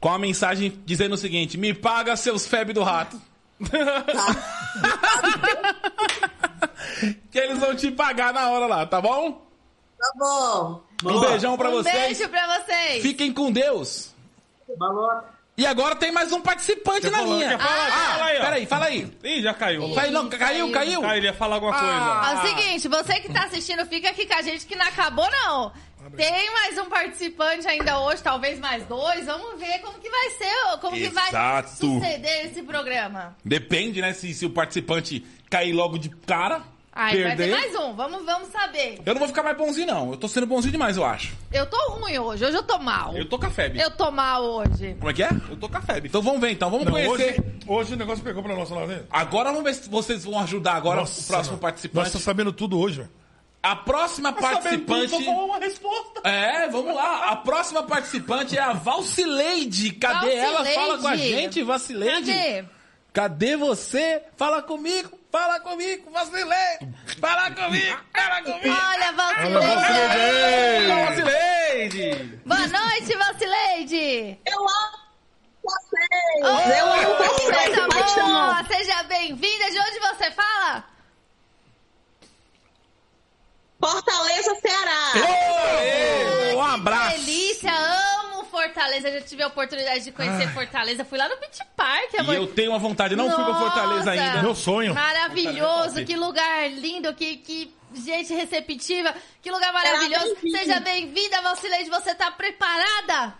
[0.00, 3.20] com a mensagem dizendo o seguinte: me paga seus febre do rato.
[7.30, 9.42] que eles vão te pagar na hora lá, tá bom?
[9.98, 10.82] Tá bom.
[11.04, 11.94] Um beijão pra Um vocês.
[12.18, 13.02] beijo pra vocês.
[13.02, 14.12] Fiquem com Deus.
[14.78, 15.33] Balota.
[15.56, 17.50] E agora tem mais um participante na falou, linha.
[17.50, 17.86] quer falar?
[17.86, 18.40] Ah, Fala aí, ó.
[18.44, 19.12] peraí, fala aí.
[19.22, 19.94] Ih, já caiu.
[19.94, 21.04] Caiu, não, caiu, caiu.
[21.04, 21.78] Ah, ele ia falar alguma Ah.
[21.78, 22.48] coisa.
[22.48, 25.30] É o seguinte, você que tá assistindo, fica aqui com a gente que não acabou,
[25.30, 25.72] não.
[26.16, 29.24] Tem mais um participante ainda hoje, talvez mais dois.
[29.26, 31.68] Vamos ver como que vai ser, como que vai Exato.
[31.70, 33.36] suceder esse programa.
[33.44, 34.12] Depende, né?
[34.12, 36.62] Se, se o participante cair logo de cara,
[36.94, 37.44] Aí vai perder.
[37.44, 39.00] ter mais um, vamos, vamos saber.
[39.04, 40.12] Eu não vou ficar mais bonzinho, não.
[40.12, 41.32] Eu tô sendo bonzinho demais, eu acho.
[41.52, 43.16] Eu tô ruim hoje, hoje eu tô mal.
[43.16, 43.80] Eu tô com a febre.
[43.80, 44.94] Eu tô mal hoje.
[45.00, 45.30] Como é que é?
[45.50, 46.08] Eu tô com a febre.
[46.08, 46.70] Então vamos ver, então.
[46.70, 47.40] Vamos Não, conhecer.
[47.40, 49.02] hoje, hoje o negócio pegou pra nossa lá, né?
[49.10, 52.04] Agora vamos ver se vocês vão ajudar agora Nossa, o próximo participante.
[52.04, 53.10] Nós tá sabendo tudo hoje, velho.
[53.60, 55.14] A próxima participante.
[55.14, 56.20] uma resposta.
[56.22, 57.30] É, vamos lá.
[57.30, 59.92] A próxima participante é a Valcileide.
[59.94, 60.64] Cadê ela?
[60.64, 62.30] Fala com a gente, Valcileide.
[62.30, 62.64] Cadê?
[63.12, 64.22] Cadê você?
[64.36, 65.18] Fala comigo.
[65.34, 66.94] Fala comigo, Valcileide.
[67.20, 67.98] Fala comigo.
[68.14, 68.68] Fala comigo.
[68.68, 69.12] Olha.
[69.14, 70.86] Valcileide.
[70.86, 72.40] Fala, Valcileide.
[72.46, 74.38] Boa noite, Valcileide.
[74.46, 74.98] Eu amo
[75.64, 76.40] vocês!
[76.40, 78.26] Oh, eu amo vocês, coisa de paixão!
[78.28, 78.64] boa.
[78.64, 79.70] Seja bem-vinda.
[79.72, 80.84] De onde você fala?
[83.80, 85.12] Fortaleza, Ceará!
[85.16, 87.16] Ô, um Que abraço.
[88.84, 89.10] Fortaleza.
[89.12, 91.04] Já tive a oportunidade de conhecer Fortaleza.
[91.04, 92.34] Fui lá no Beach Park, E amor.
[92.34, 94.10] eu tenho uma vontade, não fui pra Fortaleza Nossa.
[94.10, 94.42] ainda.
[94.42, 94.94] Meu sonho.
[94.94, 100.34] Maravilhoso, que lugar lindo, que, que gente receptiva, que lugar maravilhoso.
[100.34, 100.58] bem-vinda.
[100.58, 103.34] Seja bem-vinda, Valcileide, você tá preparada?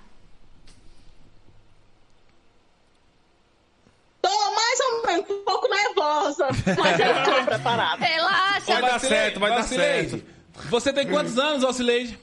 [4.23, 6.47] Tô mais ou menos um pouco nervosa,
[6.79, 8.05] mas eu tô preparada.
[8.05, 8.73] Relaxa.
[8.73, 10.25] Vai dar certo, vai dar Valcileide,
[10.71, 12.19] Você tem quantos anos, Valcileide?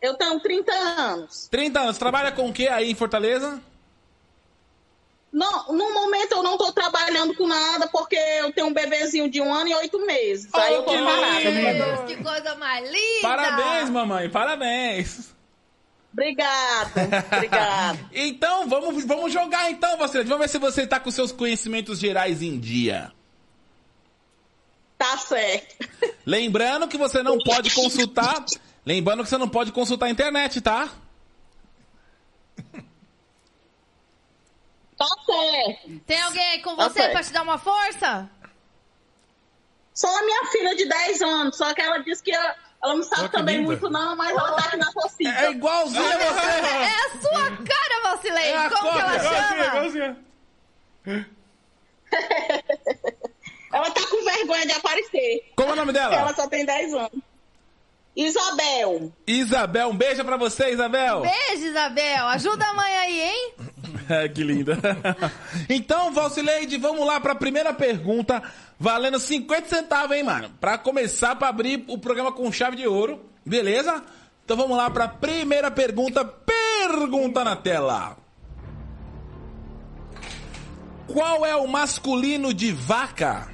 [0.00, 1.48] Eu tenho 30 anos.
[1.50, 1.98] 30 anos.
[1.98, 3.60] Trabalha com o que aí em Fortaleza?
[5.32, 9.40] No, no momento eu não tô trabalhando com nada, porque eu tenho um bebezinho de
[9.40, 10.48] um ano e oito meses.
[10.54, 11.50] Aí eu tô que parada.
[11.50, 12.06] lindo.
[12.06, 13.22] Que coisa mais linda.
[13.22, 14.30] Parabéns, mamãe.
[14.30, 15.34] Parabéns.
[16.10, 16.90] Obrigada,
[17.30, 17.98] obrigada.
[18.14, 20.30] Então, vamos, vamos jogar então, Valcileide.
[20.30, 23.12] Vamos ver se você tá com seus conhecimentos gerais em dia.
[24.96, 25.86] Tá certo.
[26.24, 28.42] Lembrando que você não pode consultar...
[28.86, 30.88] Lembrando que você não pode consultar a internet, tá?
[34.96, 36.00] Tá certo.
[36.06, 37.12] Tem alguém aí com Tá você certo.
[37.12, 38.30] pra te dar uma força?
[39.92, 43.02] Só a minha filha de 10 anos, só que ela disse que ela, ela não
[43.02, 43.66] sabe também linda.
[43.68, 45.30] muito não, mas ela tá aqui na torcida.
[45.30, 46.46] É igualzinho a você.
[46.46, 48.48] É a sua cara, Valcileide.
[48.48, 50.16] É a Como que ela cópia, chama?
[53.72, 55.52] Ela tá com vergonha de aparecer.
[55.54, 56.34] Como é o nome porque Ela dela?
[56.34, 57.10] só tem 10 anos.
[58.16, 59.12] Isabel.
[59.26, 59.90] Isabel.
[59.90, 61.20] Um beijo pra você, Isabel.
[61.20, 62.26] Beijo, Isabel.
[62.28, 63.54] Ajuda a mãe aí, hein?
[64.08, 64.78] É, que linda.
[65.68, 68.40] Então, Valcileide, vamos lá pra primeira pergunta,
[68.78, 70.48] valendo 50 centavos, hein, mano?
[70.60, 74.02] Pra começar, pra abrir o programa com chave de ouro, beleza?
[74.44, 76.24] Então vamos lá pra primeira pergunta.
[76.24, 78.16] Pergunta na tela.
[81.08, 83.48] Qual é o masculino de vaca?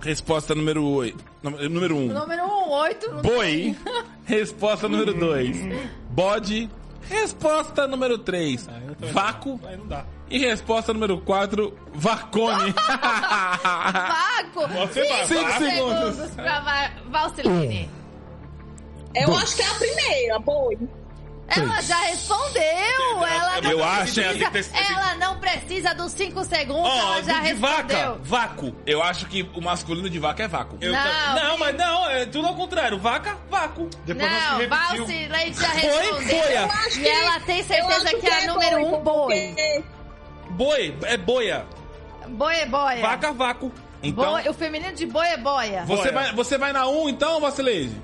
[0.00, 1.24] Resposta número 8.
[1.50, 1.98] Número 1.
[1.98, 2.06] Um.
[2.12, 3.10] Número 1, 8.
[3.22, 3.76] Boi.
[4.24, 5.56] Resposta número 2.
[6.10, 6.70] Bode.
[7.08, 8.68] Resposta número 3.
[9.12, 9.60] Vácuo.
[9.64, 10.04] Aí não dá.
[10.28, 12.74] E resposta número 4, Vacone.
[13.62, 14.66] Vaco.
[14.88, 15.58] Você vai, Cinco vai.
[15.58, 16.14] segundos.
[16.14, 17.90] segundos pra Va- Valciline.
[19.14, 20.76] Eu acho que é a primeira, boi.
[21.48, 22.62] Ela já respondeu!
[22.62, 27.40] Ela não Eu acho, precisa, que ela não precisa dos 5 segundos, Ó, ela já
[27.40, 28.20] de vaca, respondeu.
[28.24, 28.76] vácuo.
[28.84, 30.76] Eu acho que o masculino de vaca é vácuo.
[30.80, 31.02] Eu Não.
[31.02, 32.98] ta- não, mas não, é tudo ao contrário.
[32.98, 33.88] Vaca, vácuo.
[34.04, 34.68] Depois Não.
[34.68, 36.42] Valsi Leite já Foi, respondeu.
[36.42, 36.56] foi.
[36.56, 39.54] Acho E ela tem certeza acho que é a número um, boi.
[40.50, 41.66] Boi, é boia.
[42.28, 43.00] Boi é boia.
[43.02, 43.72] Vaca, vácuo.
[44.02, 45.84] Então, Boi- o feminino de boi é boia.
[45.86, 46.12] você Boia.
[46.12, 47.96] vai, você vai na 1 então, Vacileide?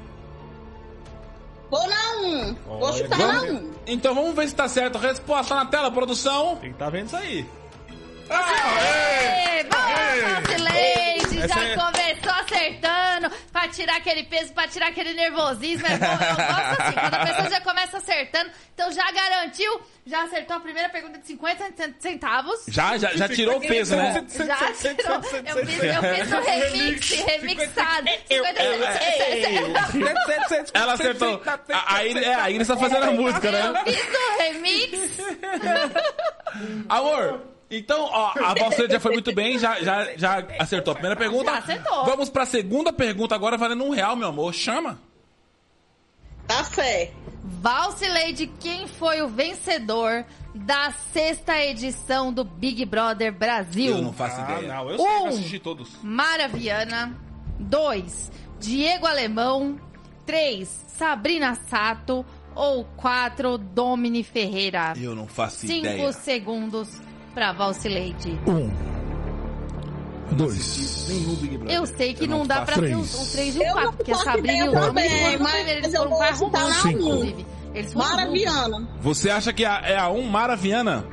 [1.72, 2.54] Vou na 1.
[2.66, 3.50] Vou Olha, chutar na Vamos?
[3.62, 3.72] 1.
[3.86, 4.98] Então vamos ver se tá certo.
[4.98, 6.56] Resposta na tela, produção.
[6.56, 7.46] Tem que tá vendo isso aí.
[8.30, 9.82] Ei, boa,
[10.42, 12.32] Valsi Leite, Essa já é- começou
[12.86, 15.86] acertando pra tirar aquele peso, pra tirar aquele nervosismo.
[15.86, 18.50] É bom, eu gosto assim, quando a pessoa já começa acertando.
[18.74, 21.64] Então já garantiu, já acertou a primeira pergunta de 50
[22.00, 22.64] centavos.
[22.68, 24.24] Já, já, já tirou o peso, né?
[24.28, 25.14] Já tirou.
[25.14, 28.08] Eu fiz, eu fiz um remix, remixado.
[28.28, 28.62] 50
[30.48, 30.70] centavos.
[30.74, 31.42] Ela acertou.
[31.72, 33.66] A, a, Iris- é, a Iris tá fazendo a música, né?
[33.68, 35.18] Eu fiz um remix.
[36.88, 37.40] Amor,
[37.72, 41.50] então, ó, a Valceira já foi muito bem, já, já, já acertou a primeira pergunta.
[41.50, 42.04] Já acertou.
[42.04, 44.52] Vamos pra segunda pergunta agora, valendo um real, meu amor.
[44.54, 45.00] Chama.
[46.46, 47.14] Tá certo.
[47.44, 53.96] Valcileide, quem foi o vencedor da sexta edição do Big Brother Brasil?
[53.96, 54.74] Eu não faço Ah, ideia.
[54.74, 55.26] não, eu sei, Um.
[55.28, 55.90] assisti todos.
[56.02, 57.16] Maraviana.
[57.58, 58.30] 2.
[58.60, 59.78] Diego Alemão.
[60.26, 60.68] 3.
[60.98, 62.24] Sabrina Sato.
[62.54, 63.56] Ou 4.
[63.56, 64.92] Domini Ferreira.
[65.00, 66.12] Eu não faço 5 ideia.
[66.12, 67.00] segundos
[67.34, 68.38] pra Valcileide.
[68.46, 68.70] Um.
[70.32, 71.08] Dois.
[71.68, 73.14] Eu sei que Eu não, não dá pra ter três.
[73.14, 75.32] o 3 e o Eu 4, não porque a Sabrina e o Domini também, foram
[75.38, 76.90] no mas eles foram pra chutar arrumar, na um.
[76.92, 77.46] inclusive.
[77.74, 77.94] Eles.
[77.94, 78.88] Maraviana.
[79.00, 81.04] Você acha que a- é a 1 Maraviana?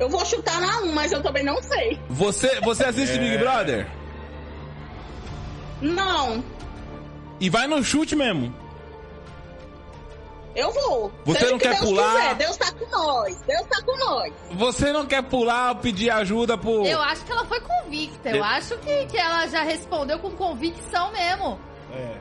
[0.00, 1.98] Eu vou chutar na 1, mas eu também não sei.
[2.08, 3.86] Você, você assiste Big Brother?
[5.82, 6.42] Não.
[7.40, 8.54] E vai no chute mesmo.
[10.58, 11.12] Eu vou.
[11.24, 12.16] Você Seja não o que quer Deus pular?
[12.16, 12.34] Quiser.
[12.34, 13.40] Deus tá com nós.
[13.42, 14.32] Deus tá com nós.
[14.52, 16.84] Você não quer pular, pedir ajuda pro.
[16.84, 18.30] Eu acho que ela foi convicta.
[18.30, 21.58] Eu Eu- acho que, que ela já respondeu com convicção mesmo.
[21.92, 22.16] É.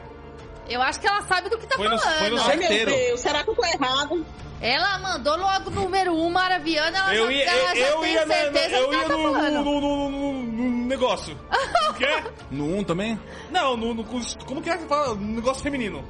[0.70, 2.20] Eu acho que ela sabe do que tá Foi no- falando.
[2.20, 2.92] foi no Ai, meu Certeiro.
[2.92, 3.20] Deus.
[3.22, 4.26] Será que eu tô errado?
[4.60, 6.98] Ela mandou logo número 1, um, Maraviana.
[6.98, 9.32] Ela Eu já, ia, ela já eu tem ia, na- certeza eu ia tá no,
[9.34, 11.38] no, no, no- no negócio.
[11.98, 12.24] Que é?
[12.52, 13.20] No 1 também?
[13.50, 14.04] Não, no, no-
[14.46, 15.16] como que é que fala?
[15.16, 16.04] No negócio feminino.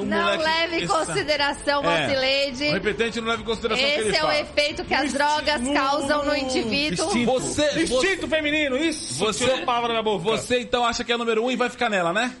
[0.00, 1.98] O Não leve em esse- consideração, É.
[2.06, 2.64] Valcileide.
[2.68, 4.38] O repetente não leva em consideração o que ele Esse é o fala.
[4.40, 7.06] efeito que as No drogas instinto- causam no no indivíduo.
[7.06, 7.32] instinto.
[7.32, 9.14] Você, você, Instinto feminino, isso.
[9.14, 10.22] Você- Tirou a palavra boca.
[10.24, 12.34] você então acha que é número 1 um e vai ficar nela, né?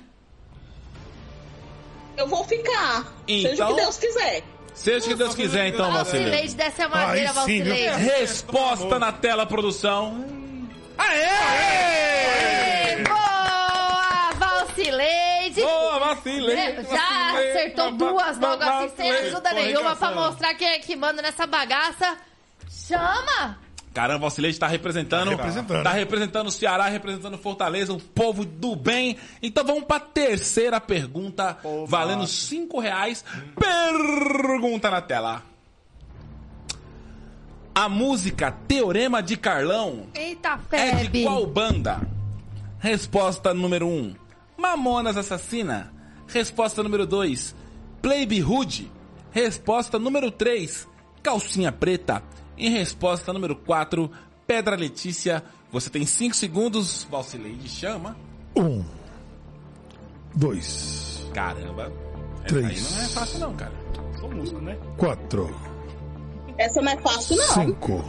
[2.16, 3.04] Eu vou ficar.
[3.28, 4.42] Seja o Então- que Deus quiser.
[4.74, 6.30] Seja o que Deus quiser, então, Valcileide.
[6.30, 7.32] Valcileide, desce a madeira?
[7.32, 7.96] Valcileide.
[8.04, 10.24] Resposta na tela, produção.
[10.98, 11.26] Aê!
[13.04, 13.08] Boa, Valcileide.
[13.08, 15.35] Boa, Valcileide.
[16.90, 21.46] Já acertou duas logo assim, sem ajuda nenhuma pra mostrar quem é que manda nessa
[21.46, 22.16] bagaça.
[22.68, 23.58] Chama!
[23.94, 25.82] Caramba, o Valcileide tá representando, Tá representando.
[25.82, 29.16] tá representando o Ceará, representando Fortaleza, o povo do bem.
[29.42, 33.24] Então vamos pra terceira pergunta, valendo cinco reais.
[33.58, 35.42] Pergunta na tela.
[37.74, 41.22] A música Teorema de Carlão Eita, é de febre.
[41.24, 42.00] qual banda?
[42.78, 44.14] Resposta número 1, um,
[44.58, 45.92] Mamonas Assassina.
[46.28, 47.54] Resposta número 2,
[48.02, 48.90] Playbe Hood.
[49.30, 50.88] Resposta número 3,
[51.22, 52.22] Calcinha Preta.
[52.56, 54.10] E resposta número 4,
[54.46, 55.44] Pedra Letícia.
[55.70, 58.16] Você tem 5 segundos, Valcileide chama.
[58.56, 58.82] Um.
[60.34, 61.26] Dois.
[61.34, 61.92] Caramba.
[62.44, 62.66] Essa Três.
[62.66, 63.72] aí não é fácil não, cara.
[64.18, 64.78] Sou músico, né?
[64.96, 65.54] Quatro.
[66.58, 67.44] Essa não é fácil, não.
[67.48, 68.04] Cinco.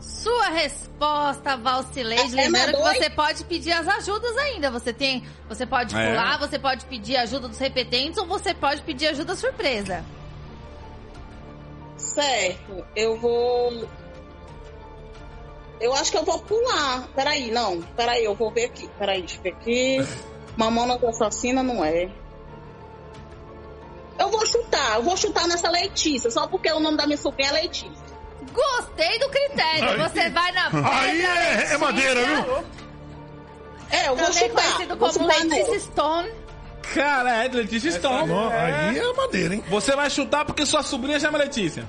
[0.00, 2.38] Sua resposta, Valcileide.
[2.38, 4.70] É, é Lembrando que você pode pedir as ajudas ainda.
[4.70, 6.10] Você tem, você pode É.
[6.10, 10.04] pular, você pode pedir ajuda dos repetentes ou você pode pedir ajuda surpresa.
[11.96, 12.84] Certo.
[12.94, 13.88] Eu vou.
[15.80, 17.08] Eu acho que eu vou pular.
[17.14, 17.82] Peraí, não.
[17.82, 18.88] Peraí, eu vou ver aqui.
[18.98, 19.98] Peraí, deixa eu ver aqui.
[20.56, 22.10] Mamona assassina não é.
[24.18, 24.96] Eu vou chutar.
[24.96, 26.30] Eu vou chutar nessa Letícia.
[26.30, 28.05] Só porque o nome da minha sobrinha é Letícia.
[28.52, 29.88] Gostei do critério.
[29.90, 30.90] Aí- Você vai na pedra.
[30.90, 32.64] Aí é, é madeira, viu?
[33.90, 34.62] É, eu vou Também chutar.
[34.62, 35.80] conhecido Vou como chutar Letícia.
[35.80, 36.30] Stone.
[36.94, 38.32] Cara, é Letícia Stone.
[38.32, 39.64] Ó, aí é madeira, hein?
[39.68, 41.84] Você vai chutar porque sua sobrinha chama Letícia.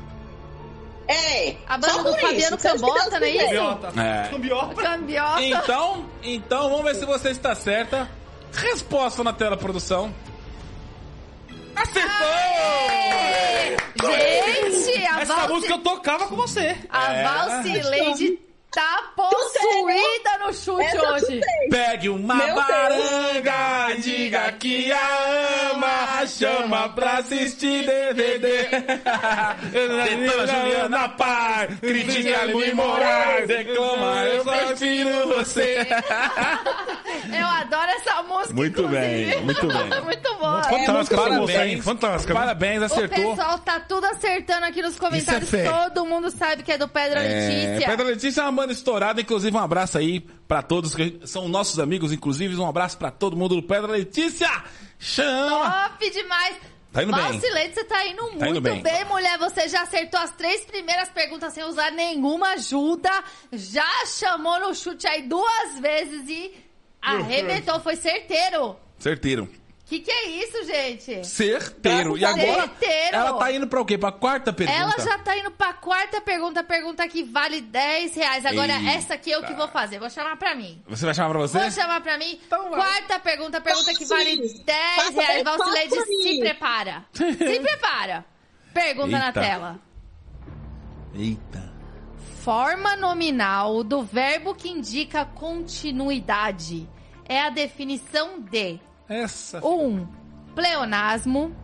[1.08, 1.56] É.
[1.68, 3.46] A banda só do por Fabiano Cambota, não é isso?
[3.46, 4.02] Cambiota.
[4.02, 4.28] É.
[4.30, 4.76] Cambiota.
[4.84, 5.42] Cambiota.
[5.42, 8.10] Então, então vamos ver se você está certa.
[8.54, 10.14] Resposta na tela, produção.
[11.82, 12.28] Acertou!
[14.12, 15.54] Gente, a, Essa Valci...
[15.54, 16.76] música eu tocava com você.
[16.90, 17.24] a É.
[17.24, 18.40] Valcileide
[18.72, 21.22] tá possuída no chute Essa eu hoje.
[21.26, 21.70] chutei.
[21.70, 22.68] Pegue uma Meu Deus.
[22.68, 28.68] baranga, diga que a ama, chama pra assistir DVD.
[29.72, 35.88] Detona Juliana Par, critica Luiz Moraes, declama, eu prefiro você.
[37.38, 38.54] Eu adoro essa música.
[38.54, 39.26] Muito inclusive.
[39.32, 40.02] bem, muito bem.
[40.04, 40.64] muito boa.
[40.64, 41.72] Fantástica essa Parabéns.
[41.78, 42.34] moça fantástica.
[42.34, 43.36] Parabéns, O acertou.
[43.36, 45.44] pessoal tá tudo acertando aqui nos comentários.
[45.52, 45.64] Isso é.
[45.90, 47.88] Todo mundo sabe que é do Pedra É, Letícia.
[47.90, 51.80] Pedra Letícia é uma banda estourada, inclusive um abraço aí pra todos que são nossos
[51.80, 54.47] amigos, inclusive um abraço pra todo mundo do Pedra Letícia.
[55.00, 55.90] Chama!
[55.90, 56.58] Top demais.
[56.92, 57.22] Tá indo bem.
[57.22, 58.82] Valcilete, você tá indo muito indo bem.
[58.82, 59.06] bem.
[59.06, 59.38] mulher.
[59.38, 63.12] Você já acertou as três primeiras perguntas sem usar nenhuma ajuda.
[63.52, 66.56] Já chamou no chute aí duas vezes e
[67.02, 67.80] arrebentou.
[67.82, 68.76] Foi certeiro.
[68.98, 69.48] Certeiro.
[69.88, 71.26] Que que é isso, gente?
[71.26, 72.18] Certeiro.
[72.18, 73.16] E agora Certeiro.
[73.16, 73.98] ela tá indo pra o quê?
[73.98, 74.78] Pra quarta pergunta?
[74.78, 78.46] Ela já tá indo pra quarta pergunta, pergunta que vale 10 reais.
[78.46, 78.90] Agora, Eita.
[78.92, 79.98] essa aqui eu que vou fazer.
[79.98, 80.84] Vou chamar pra mim.
[80.90, 81.58] Você vai chamar pra você?
[81.60, 82.38] Vou chamar pra mim.
[82.46, 82.68] Então.
[82.70, 84.64] Quarta pergunta, pergunta que vale Valcileide.
[84.66, 85.44] 10 Faça reais.
[85.46, 87.06] Valcileide, se prepara.
[87.14, 88.26] Se prepara.
[88.74, 89.42] Pergunta na Eita.
[89.42, 89.80] tela.
[91.16, 91.74] Eita.
[92.42, 96.90] Forma nominal do verbo que indica continuidade.
[97.28, 98.80] É a definição de
[99.10, 99.66] Essa.
[99.66, 99.86] 1.
[99.86, 100.08] Um,
[100.56, 101.56] pleonasmo.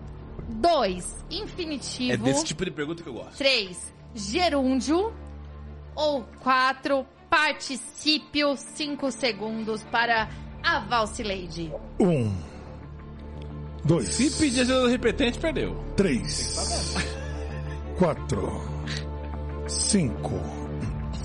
[0.50, 1.26] 2.
[1.32, 2.24] É Infinitivo.
[2.24, 3.38] desse tipo de pergunta que eu gosto.
[3.38, 3.94] 3.
[4.14, 5.14] Gerúndio.
[5.96, 7.06] Ou 4.
[7.30, 8.56] Particípio.
[8.56, 10.30] 5 segundos para
[10.64, 11.72] a Valcileide.
[12.00, 12.34] Um.
[13.86, 14.10] Dois.
[14.10, 15.76] Se pedir ajuda do repetente, perdeu.
[15.96, 16.96] Três.
[17.98, 18.62] Quatro.
[19.68, 20.40] Cinco.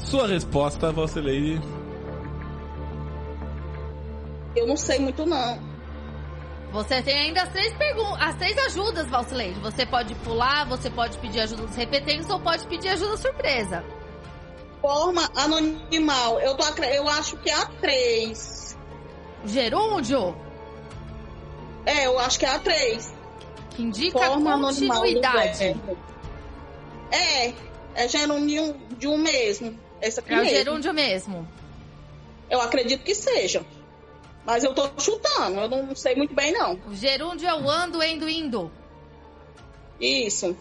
[0.01, 1.61] Sua resposta, Valcileide.
[4.57, 5.68] Eu não sei muito, não.
[6.73, 9.59] Você tem ainda as três perguntas, as três ajudas, Valcileide.
[9.61, 13.85] Você pode pular, você pode pedir ajuda dos repetentes ou pode pedir ajuda surpresa.
[14.81, 16.39] Forma anonimal.
[16.41, 18.77] Eu, tô, eu acho que é a 3.
[19.47, 20.37] Gerúndio,
[21.87, 23.14] É, eu acho que é a 3.
[23.71, 25.77] que indica Forma continuidade.
[27.11, 27.55] É,
[27.95, 29.79] é gerúndio mesmo.
[30.01, 31.49] Essa aqui É o gerúndio mesmo.
[32.51, 33.64] Eu acredito que seja.
[34.49, 36.81] Mas eu tô chutando, eu não sei muito bem, não.
[36.87, 38.73] O gerúndio é o ando, endo, indo.
[40.01, 40.57] Isso.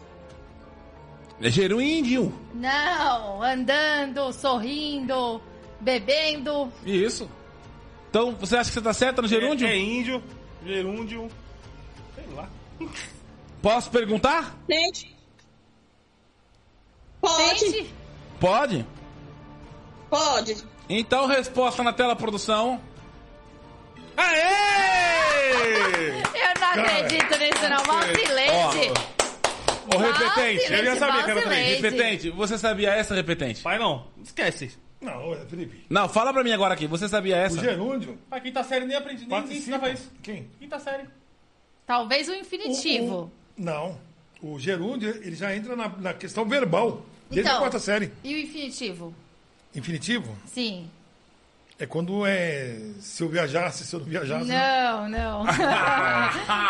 [1.41, 2.33] É gerúndio.
[2.53, 5.41] Não, andando, sorrindo,
[5.79, 6.69] bebendo.
[6.85, 7.29] Isso.
[8.09, 9.65] Então, você acha que você tá certa no gerúndio?
[9.65, 10.21] É, é índio,
[10.65, 11.29] gerúndio.
[12.13, 12.49] Sei lá.
[13.61, 14.53] Posso perguntar?
[14.69, 15.15] Gente.
[17.21, 17.93] Pode, Tente.
[18.37, 18.85] Pode.
[20.09, 20.57] pode.
[20.89, 22.81] Então, resposta na tela, produção.
[24.17, 26.09] Aê!
[26.09, 27.83] Eu não acredito nisso, não.
[27.85, 28.93] Valcileide.
[29.93, 30.73] Ô, repetente.
[30.73, 31.81] Eu já sabia que era três.
[31.81, 33.61] Repetente, você sabia essa, repetente?
[33.61, 34.71] Pai não, esquece.
[34.99, 35.85] Não, é, Felipe.
[35.89, 36.87] Não, fala pra mim agora aqui.
[36.87, 37.59] Você sabia O essa?
[37.61, 39.59] gerúndio Pai, quinta série nem aprendi, nem, nem participa.
[39.61, 40.11] ensinava isso.
[40.23, 40.49] Quem?
[40.59, 41.03] Quinta série.
[41.85, 43.15] Talvez o O- infinitivo.
[43.15, 43.97] o- não.
[44.41, 47.05] O gerúndio, ele já entra na, na questão verbal.
[47.29, 47.57] Desde Então.
[47.57, 48.11] a quarta série.
[48.23, 49.13] E o infinitivo?
[49.75, 50.89] Infinitivo Sim.
[51.79, 52.75] É quando é.
[52.99, 54.47] Se eu viajasse, se eu não viajasse.
[54.47, 55.45] Não, não.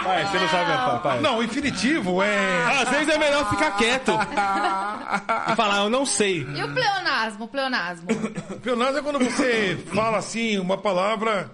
[0.04, 1.00] Pai, você não sabe, pai.
[1.02, 1.22] pai.
[1.22, 2.82] Não, o infinitivo é.
[2.82, 4.12] Às vezes é melhor ficar quieto.
[4.12, 6.42] e falar, eu não sei.
[6.42, 7.46] E o pleonasmo?
[7.46, 8.08] O pleonasmo.
[8.62, 11.50] Pleonasmo é quando você fala assim, uma palavra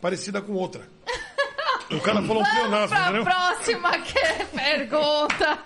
[0.00, 0.82] parecida com outra.
[1.90, 3.24] O cara falou um Vamos pleonasmo, pra entendeu?
[3.24, 5.58] próxima que pergunta.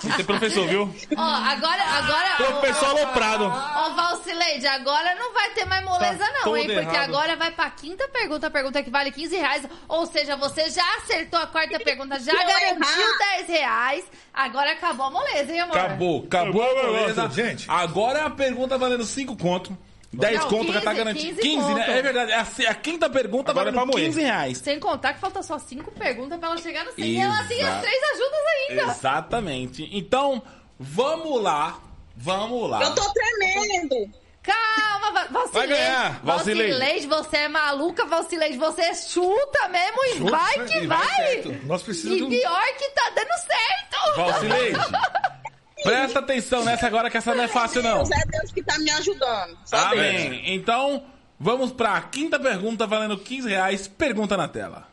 [0.00, 0.94] Você é professor, viu?
[1.16, 2.28] Ó, agora, agora...
[2.60, 3.44] Professor aloprado.
[3.44, 6.64] Ô, Valcileide, agora não vai ter mais moleza Tá não, hein?
[6.66, 6.96] Porque errado.
[7.14, 9.62] agora vai pra quinta pergunta, a pergunta que vale 15 reais.
[9.88, 13.36] Ou seja, você já acertou a quarta pergunta, já garantiu errar.
[13.38, 14.04] 10 reais.
[14.34, 15.78] Agora acabou a moleza, hein, amor?
[15.78, 17.30] Acabou, acabou a Acabou, beleza.
[17.30, 17.64] gente.
[17.70, 19.76] Agora é a pergunta valendo 5 conto.
[20.12, 21.40] 10 Não, conto já tá 15, garantido.
[21.40, 21.98] 15 15, né?
[21.98, 22.32] É verdade.
[22.32, 24.04] A, a quinta pergunta Agora é pra moer.
[24.06, 24.58] 15 reais.
[24.58, 27.04] Sem contar que falta só cinco perguntas pra ela chegar no 100.
[27.04, 27.82] E ela tem as Exato.
[27.82, 28.40] três ajudas
[28.70, 28.92] ainda.
[28.92, 29.88] Exatamente.
[29.92, 30.42] Então,
[30.78, 31.78] vamos lá.
[32.16, 32.82] Vamos lá.
[32.82, 34.10] Eu tô tremendo.
[34.42, 35.52] Calma, Va- Valcileide.
[35.52, 36.72] Vai ganhar, Valcileide.
[36.72, 38.56] Valcileide, você é maluca, Valcileide.
[38.56, 41.60] Você chuta mesmo e Chuta, vai que e vai vai.
[41.64, 42.30] Nós precisamos E de um.
[42.30, 44.16] pior que tá dando certo.
[44.16, 44.78] Valcileide,
[45.82, 47.98] presta atenção nessa agora que essa não é fácil não.
[47.98, 49.58] Deus é Deus que tá me ajudando.
[49.64, 49.92] Só Deus.
[49.92, 50.54] Amém.
[50.54, 51.04] Então,
[51.38, 53.88] vamos pra quinta pergunta valendo 15 reais.
[53.88, 54.88] Pergunta na tela.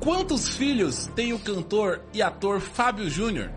[0.00, 3.50] Quantos filhos tem o cantor e ator Fábio Júnior?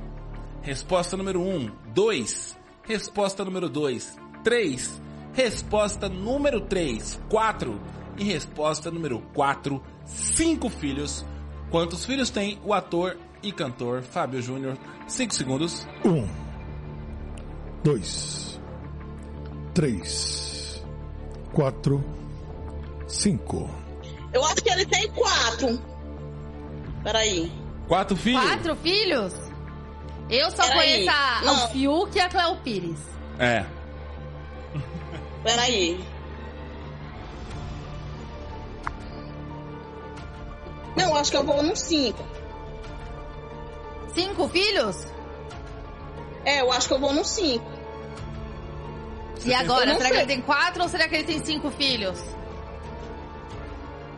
[0.61, 2.57] Resposta número 1, 2.
[2.83, 5.01] Resposta número 2, 3.
[5.33, 7.81] Resposta número 3, 4.
[8.17, 11.25] E resposta número 4, 5 filhos.
[11.71, 14.77] Quantos filhos tem o ator e cantor Fábio Júnior?
[15.07, 15.87] 5 segundos.
[16.05, 16.27] Um.
[17.83, 18.59] Dois.
[19.73, 20.81] três,
[21.51, 22.03] quatro,
[23.07, 23.69] cinco.
[24.31, 25.81] Eu acho que ele tem quatro.
[27.03, 27.51] Peraí.
[27.87, 28.41] Quatro filhos?
[28.43, 29.33] Quatro filhos?
[30.29, 31.05] Eu só Peraí.
[31.05, 32.99] conheço a, o Fiuk e a Cleo Pires.
[33.39, 33.65] É.
[35.43, 35.99] Peraí.
[40.95, 42.23] Não, acho que eu vou no cinco.
[44.13, 45.07] Cinco filhos?
[46.45, 47.71] É, eu acho que eu vou no cinco.
[49.45, 49.95] E agora?
[49.95, 50.17] Será que sei.
[50.17, 52.19] ele tem quatro ou será que ele tem cinco filhos?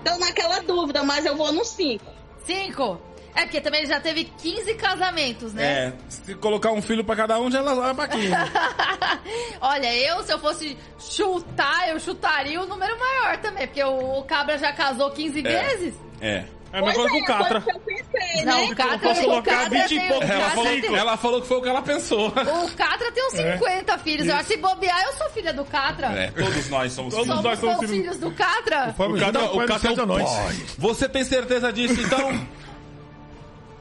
[0.03, 2.05] Tô naquela dúvida, mas eu vou no cinco.
[2.45, 2.99] Cinco?
[3.35, 5.87] É porque também ele já teve 15 casamentos, né?
[5.87, 5.93] É.
[6.07, 8.31] Se colocar um filho pra cada um, já vai pra 15.
[9.59, 14.23] Olha, eu, se eu fosse chutar, eu chutaria o número maior também, porque o, o
[14.23, 15.95] Cabra já casou 15 vezes.
[16.21, 16.45] É.
[16.75, 17.61] É a mesma coisa com o Catra.
[17.61, 18.71] foi o pensei, Não, né?
[18.71, 20.95] o Catra, posso o colocar Catra 20 e tem- poucos o Ela Catra falou, tem-
[20.95, 22.27] ela falou que foi o que ela pensou.
[22.27, 24.27] O Catra tem uns 50 filhos.
[24.27, 26.07] Eu acho que se bobear, eu sou filha do Catra.
[26.07, 27.43] É, todos nós somos Todos filhos.
[27.43, 27.91] nós Somos filhos.
[27.91, 28.93] filhos do Catra.
[28.93, 30.29] Fábio, O Catra, o pai Catra é um nós.
[30.77, 32.45] Você tem certeza disso, então?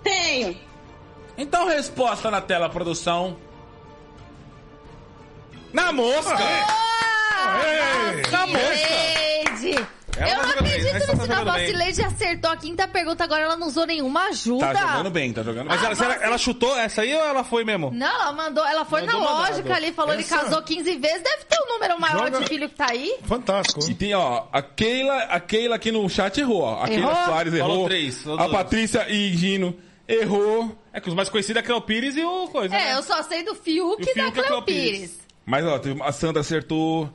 [0.04, 0.56] Tenho.
[1.36, 3.36] Então, resposta na tela, produção.
[5.72, 6.38] Na mosca!
[7.64, 8.30] Ei!
[8.30, 9.23] Na mosca!
[10.16, 10.30] Leide!
[10.32, 11.16] Ela eu tá não bem, acredito tá nisso, não.
[11.26, 11.64] jogando A bem.
[11.66, 14.72] Valcileide acertou a quinta pergunta, agora ela não usou nenhuma ajuda.
[14.72, 15.90] Tá jogando bem, tá jogando Mas bem.
[15.90, 17.90] ela, ela, ela chutou essa aí ou ela foi mesmo?
[17.92, 19.50] Não, ela mandou, ela foi Mandou na mandado.
[19.50, 22.46] lógica ali, falou Essa- ele casou 15 vezes, deve ter um número maior Joga- de
[22.46, 23.16] filho que tá aí.
[23.24, 23.80] Fantástico.
[23.90, 26.82] E tem, ó, a Keila, a Keila aqui no chat errou, ó.
[26.82, 27.24] A Keila Errou?
[27.24, 27.86] Soares Falou errou.
[27.86, 28.48] três, falou a.
[28.48, 30.76] Patrícia e Gino errou.
[30.92, 32.74] É que os mais conhecidos é Cleo Pires e o coisa.
[32.74, 32.94] É, né?
[32.94, 34.92] eu só sei do Fiuk E o da Fiuk é Cleo Cleo Pires.
[35.00, 35.18] Pires.
[35.44, 37.10] Mas, ó, a Sandra acertou.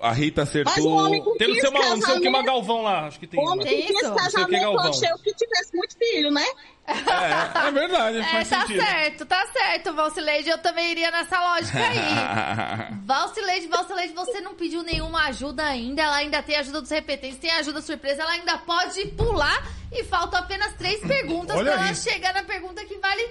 [0.00, 1.10] A Rita Mas o acertou.
[1.10, 3.40] Tem no 15 seu, mal- no seu que casamentos- Galvão lá, acho que tem.
[3.40, 3.64] O homem uma.
[3.64, 4.08] Tem com 15 isso?
[4.10, 4.90] Não sei o que é casamentos, eu Galvão.
[4.90, 6.44] achei o que tivesse muito filho, né?
[6.86, 8.84] É, é verdade, É, faz tá sentido.
[8.84, 12.94] certo, tá certo, Valcileide, eu também iria nessa lógica aí.
[13.06, 17.50] Valcileide, Valcileide, você não pediu nenhuma ajuda ainda, ela ainda tem ajuda dos repetentes, tem
[17.52, 22.34] ajuda surpresa, ela ainda pode pular e faltam apenas três perguntas Olha pra ela chegar
[22.34, 23.26] na pergunta que vale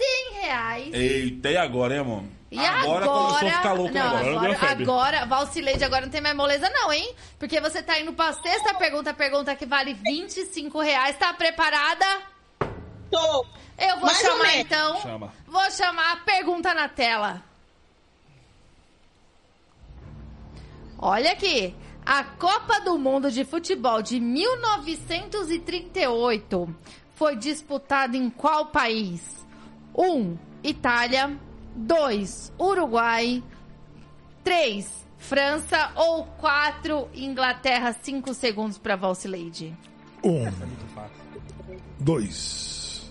[0.00, 0.94] 100 reais.
[0.94, 2.24] Eita, e agora, hein, amor?
[2.50, 4.16] E agora, começou a ficar louco não.
[4.16, 7.14] Agora agora, agora, Valcileide, agora não tem mais moleza não, hein?
[7.38, 11.16] Porque você tá indo pra sexta pergunta, pergunta que vale 25 reais.
[11.16, 12.04] Tá preparada?
[13.10, 13.46] Tô.
[13.78, 15.00] Eu vou Mais chamar então.
[15.00, 15.32] Chama.
[15.46, 17.40] Vou chamar a pergunta na tela.
[20.98, 21.74] Olha aqui.
[22.04, 26.74] A Copa do Mundo de Futebol de 1938
[27.14, 29.39] foi disputada em qual país?
[29.94, 30.02] 1.
[30.02, 31.36] Um, Itália.
[31.74, 32.52] 2.
[32.58, 33.42] Uruguai.
[34.44, 35.06] 3.
[35.18, 35.92] França.
[35.96, 37.08] Ou 4.
[37.14, 37.92] Inglaterra.
[37.92, 39.76] 5 segundos para Valcileide.
[40.22, 40.50] Um,
[41.98, 43.10] dois,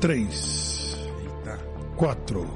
[0.00, 0.96] três,
[1.96, 2.48] quatro,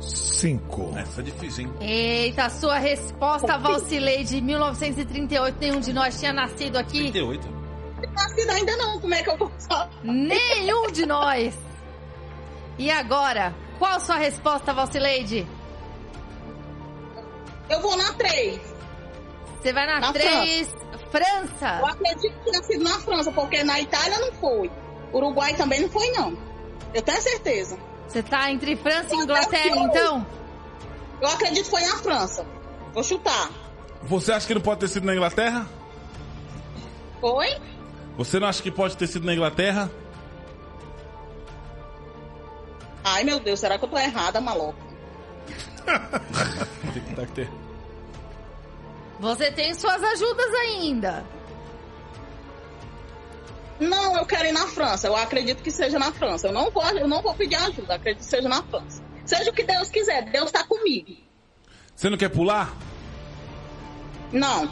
[0.00, 0.92] cinco.
[0.96, 1.72] Essa é difícil, hein?
[1.80, 5.56] Eita, sua resposta, Valcileide, 1938.
[5.60, 7.10] Nenhum de nós tinha nascido aqui.
[7.12, 7.48] 38.
[7.48, 9.90] Não nascido ainda não, como é que eu vou falar?
[10.02, 11.54] Nenhum de nós.
[12.78, 15.46] E agora, qual sua resposta, Valcileide?
[17.68, 18.60] Eu vou na 3.
[19.60, 21.68] Você vai na Na 3, Eu França.
[21.86, 24.70] acredito que tenha sido na França, porque na Itália não foi.
[25.12, 26.36] Uruguai também não foi, não.
[26.92, 27.78] Eu tenho certeza.
[28.08, 30.26] Você tá entre França e Inglaterra, então?
[31.20, 32.44] Eu acredito que foi na França.
[32.92, 33.50] Vou chutar.
[34.02, 35.66] Você acha que não pode ter sido na Inglaterra?
[37.20, 37.48] Foi?
[38.16, 39.88] Você não acha que pode ter sido na Inglaterra?
[43.04, 44.78] Ai, meu Deus, será que eu tô errada, maluco?
[49.18, 51.24] Você tem suas ajudas ainda.
[53.78, 55.06] Não, eu quero ir na França.
[55.08, 56.48] Eu acredito que seja na França.
[56.48, 57.94] Eu não vou, eu não vou pedir ajuda.
[57.94, 59.02] Acredito que seja na França.
[59.24, 60.30] Seja o que Deus quiser.
[60.30, 61.16] Deus tá comigo.
[61.94, 62.74] Você não quer pular?
[64.32, 64.68] Não.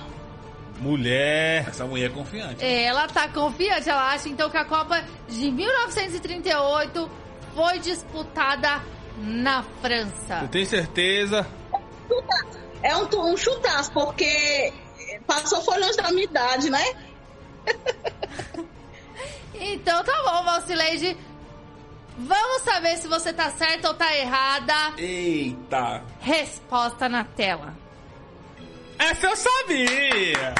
[0.81, 1.68] Mulher.
[1.68, 2.64] Essa mulher é confiante.
[2.64, 7.11] Ela tá confiante, ela acha então que a Copa de 1938
[7.55, 8.82] foi disputada
[9.18, 10.40] na França.
[10.42, 11.46] Eu tenho certeza.
[12.82, 14.72] É um, um chutaço, porque
[15.26, 16.84] passou foi longe da minha idade, né?
[19.62, 21.16] Então tá bom, Valcileide.
[22.16, 24.94] Vamos saber se você tá certa ou tá errada.
[24.96, 26.03] Eita!
[26.20, 27.74] Resposta na tela.
[28.98, 30.55] Essa eu sabia!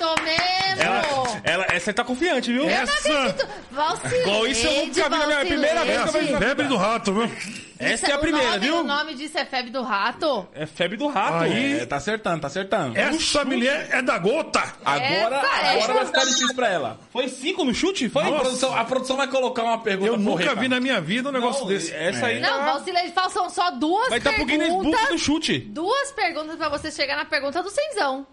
[0.00, 0.82] Acertou mesmo!
[0.82, 2.68] Ela, ela, essa tá confiante, viu?
[2.68, 3.36] Essa
[3.70, 6.32] Valcileide, Igual isso eu nunca vi na minha primeira é vez a que eu vejo
[6.32, 7.30] na febre do rato, viu?
[7.78, 8.80] Essa é a o primeira, nome- viu?
[8.80, 10.46] O nome disso é febre do rato?
[10.54, 11.44] É febre do rato.
[11.44, 12.96] Aí- É, tá acertando, tá acertando.
[12.98, 14.62] Essa mulher é da gota.
[14.84, 15.70] Agora, Essa é.
[15.76, 16.98] agora vai ficar difícil pra ela.
[17.10, 18.08] Foi cinco no chute?
[18.10, 18.22] Foi?
[18.22, 21.32] A produção, a produção vai colocar uma pergunta Eu nunca vi na minha vida um
[21.32, 21.90] negócio Não, desse.
[21.94, 25.08] Essa aí Não, tá- Valcileide, faltam só duas vai estar pro Guinness Book perguntas.
[25.08, 25.58] do chute.
[25.58, 28.26] Duas perguntas pra você chegar na pergunta do Cenzão.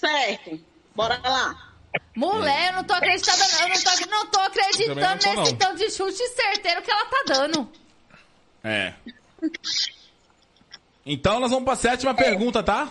[0.00, 0.58] Certo.
[0.94, 1.54] Bora lá.
[2.16, 3.60] Mulher, eu não tô acreditando, não.
[3.60, 5.58] Eu não tô, não tô acreditando não tô, nesse não.
[5.58, 7.70] tanto de chute certeiro que ela tá dando.
[8.64, 8.94] É.
[11.04, 12.88] Então nós vamos pra sétima pergunta, tá?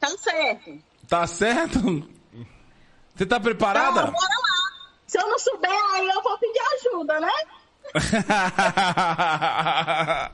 [0.00, 0.82] Tá certo.
[1.08, 2.06] Tá certo?
[3.14, 4.06] Você tá preparada?
[4.06, 4.18] bora lá.
[5.06, 7.32] Se eu não souber, aí eu vou pedir ajuda, né?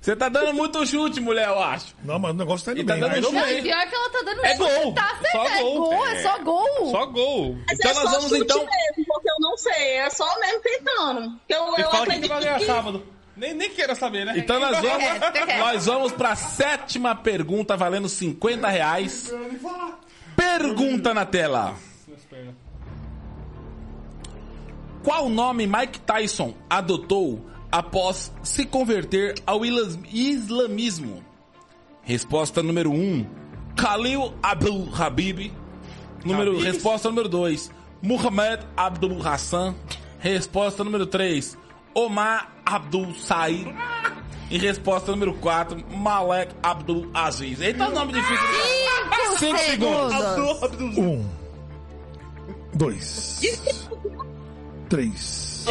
[0.00, 1.94] Você tá dando muito chute, mulher, eu acho.
[2.02, 3.02] Não, mas o negócio tá indo E tá bem.
[3.02, 3.34] dando Aí chute.
[3.34, 3.58] Não, Bem.
[3.58, 4.94] e pior que ela tá dando É chute, gol.
[4.94, 5.18] Tá.
[5.30, 5.74] Só É gol.
[5.90, 6.90] gol, é só gol.
[6.90, 7.58] Só gol.
[7.68, 9.90] Mas Então é nós só vamos, chute então- mesmo, porque eu não sei.
[9.98, 11.40] É só mesmo tentando.
[11.48, 12.64] Eu, eu fala que acredito vai ganhar que...
[12.66, 13.06] sábado.
[13.36, 14.34] Nem, nem queira saber, né?
[14.38, 15.58] Então nós vamos, É, é.
[15.58, 19.30] nós vamos pra sétima pergunta, valendo 50 reais.
[20.34, 21.74] Pergunta na tela.
[25.02, 31.22] Qual nome Mike Tyson adotou após se converter ao islamismo?
[32.02, 33.26] Resposta número 1, um,
[33.76, 35.52] Khalil Abdul Habib.
[36.24, 37.70] Número, resposta número 2,
[38.02, 39.74] Muhammad Abdul Hassan.
[40.18, 41.56] Resposta número 3,
[41.94, 43.66] Omar Abdul Said.
[44.50, 47.60] E resposta número 4, Malek Abdul Aziz.
[47.60, 48.46] Eita, nome difícil.
[49.38, 50.98] Cinco, Cinco segundos.
[50.98, 51.24] Um,
[52.74, 53.40] dois,
[54.88, 55.64] três,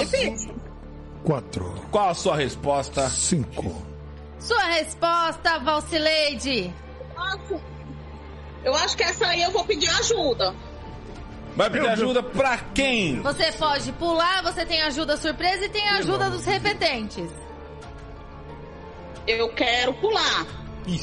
[1.23, 3.09] quatro, Qual a sua resposta?
[3.09, 3.85] cinco.
[4.39, 6.73] Sua resposta, Valcileide.
[7.15, 7.61] Nossa.
[8.63, 10.55] Eu acho que essa aí eu vou pedir ajuda.
[11.55, 13.21] Vai pedir ajuda pra quem?
[13.21, 17.29] Você pode pular, você tem ajuda surpresa e tem ajuda dos repetentes.
[19.27, 20.45] Eu quero pular.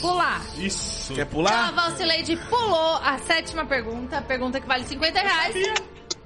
[0.00, 0.42] Pular.
[0.56, 1.14] Isso.
[1.14, 1.72] Quer Então a pular?
[1.72, 5.54] Valcileide pulou a sétima pergunta, a pergunta que vale 50 reais.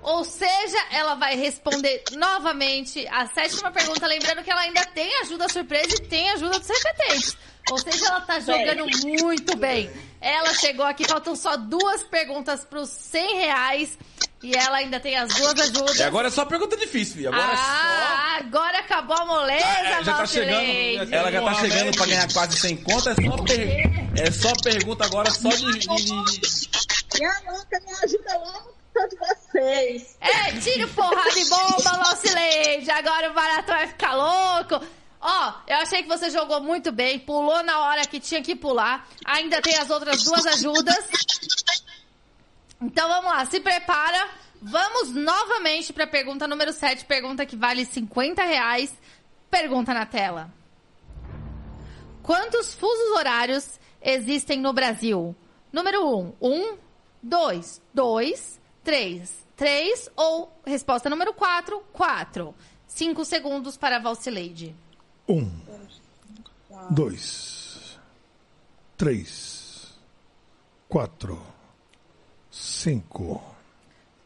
[0.03, 5.49] Ou seja, ela vai responder novamente a sétima pergunta, lembrando que ela ainda tem ajuda
[5.49, 7.37] surpresa e tem ajuda dos repetentes.
[7.71, 9.91] Ou seja, ela tá jogando muito bem.
[10.21, 13.99] Ela chegou aqui, faltam só duas perguntas pros 100 reais.
[14.43, 15.99] E ela ainda tem as duas ajudas.
[15.99, 17.29] E agora é só pergunta difícil, filho.
[17.29, 20.03] Agora ah, agora acabou a moleza, é só.
[20.05, 21.15] Já tá chegando.
[21.15, 23.19] Ela já tá chegando pra ganhar quase 100 contas.
[23.19, 25.65] É só, per- é só pergunta agora só de.
[25.67, 30.17] Me ajuda, me ajuda logo vocês.
[30.21, 32.91] É, tira porrada e bomba, Valcileide.
[32.91, 34.85] Agora o barato vai ficar louco.
[35.21, 39.07] Ó, eu achei que você jogou muito bem, pulou na hora que tinha que pular.
[39.25, 41.09] Ainda tem as outras duas ajudas.
[42.81, 44.29] Então vamos lá, se prepara.
[44.63, 48.93] Vamos novamente para a pergunta número 7, pergunta que vale 50 reais.
[49.51, 50.51] Pergunta na tela.
[52.23, 55.35] Quantos fusos horários existem no Brasil?
[55.73, 56.79] Número 1, 1,
[57.23, 58.60] 2, 2,
[58.91, 62.53] 3, 3 ou resposta número 4, 4.
[62.89, 64.75] 5 segundos para a Valcileide.
[65.29, 65.49] Um,
[66.91, 67.97] dois,
[68.97, 69.97] três,
[70.89, 71.41] quatro,
[72.51, 73.41] cinco.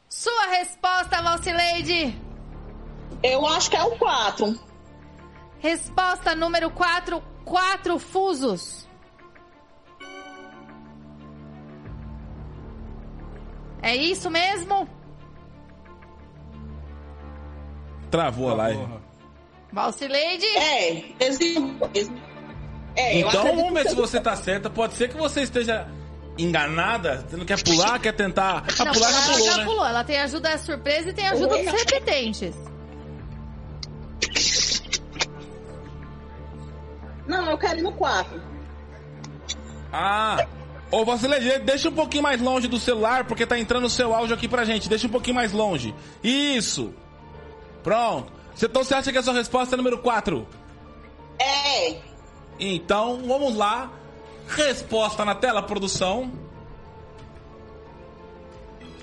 [0.08, 2.18] Sua resposta, Valcileide.
[3.22, 4.58] Eu acho que é o 4.
[5.58, 8.88] Resposta número 4, 4 fusos.
[13.84, 14.88] É isso mesmo?
[18.10, 18.82] Travou a live.
[19.70, 20.46] Valcileide?
[20.46, 21.04] É.
[22.96, 24.70] É, Então vamos ver se você tá certa.
[24.70, 25.86] Pode ser que você esteja
[26.38, 27.26] enganada.
[27.28, 28.64] Você não quer pular, quer tentar.
[28.80, 29.64] A Não, pular já ela pulou, já né?
[29.66, 29.86] pulou.
[29.86, 32.54] Ela tem ajuda surpresa e tem ajuda dos repetentes.
[37.26, 38.40] Não, eu quero ir no 4.
[39.92, 40.46] Ah.
[40.94, 44.34] Ô, Vacileide, deixa um pouquinho mais longe do celular, porque tá entrando o seu áudio
[44.36, 44.88] aqui pra gente.
[44.88, 45.92] Deixa um pouquinho mais longe.
[46.22, 46.94] Isso.
[47.82, 48.32] Pronto.
[48.54, 50.46] Você- Então você acha que a sua resposta é número 4?
[51.36, 51.96] É.
[52.60, 53.90] Então, vamos lá.
[54.46, 56.30] Resposta na tela, produção.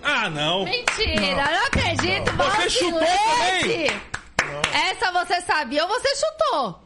[0.02, 0.64] Ah, não.
[0.64, 2.32] Mentira, não, acredito.
[2.38, 4.02] Você chutou Valcileide.
[4.74, 6.80] Essa você sabia ou você chutou?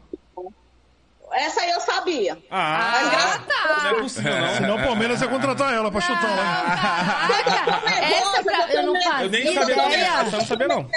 [1.32, 2.38] Essa aí eu sabia.
[2.50, 3.80] Ah, Ah, tá.
[3.82, 4.54] não é possível, não.
[4.54, 7.42] Senão o Palmeiras ia contratar ela pra chutar lá.
[7.44, 8.72] Caraca, essa pra...
[8.72, 9.90] eu não fazia Eu nem sabia, não.
[9.92, 10.88] Essa eu não sabia, não.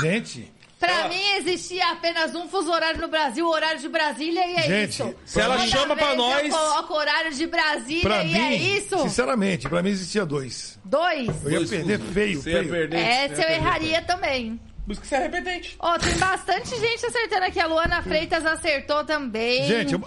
[0.00, 4.54] Gente, Pra mim existia apenas um fuso horário no Brasil, o horário de Brasília e
[4.54, 5.14] é Gente, isso.
[5.24, 8.54] se ela Toda chama pra nós- Eu coloco horário de Brasília pra e mim, é
[8.54, 8.96] isso.
[9.00, 10.78] sinceramente, pra mim existia dois.
[10.84, 11.26] Dois.
[11.44, 12.14] Eu ia Dois perder fusos.
[12.14, 12.70] feio, Você ia feio.
[12.70, 12.96] perder.
[12.96, 14.60] Essa eu erraria também.
[14.88, 15.76] Por isso que você é repetente.
[15.78, 17.60] Ó, tem bastante gente acertando aqui.
[17.60, 19.66] A Luana Freitas acertou também.
[19.66, 20.02] Gente, eu-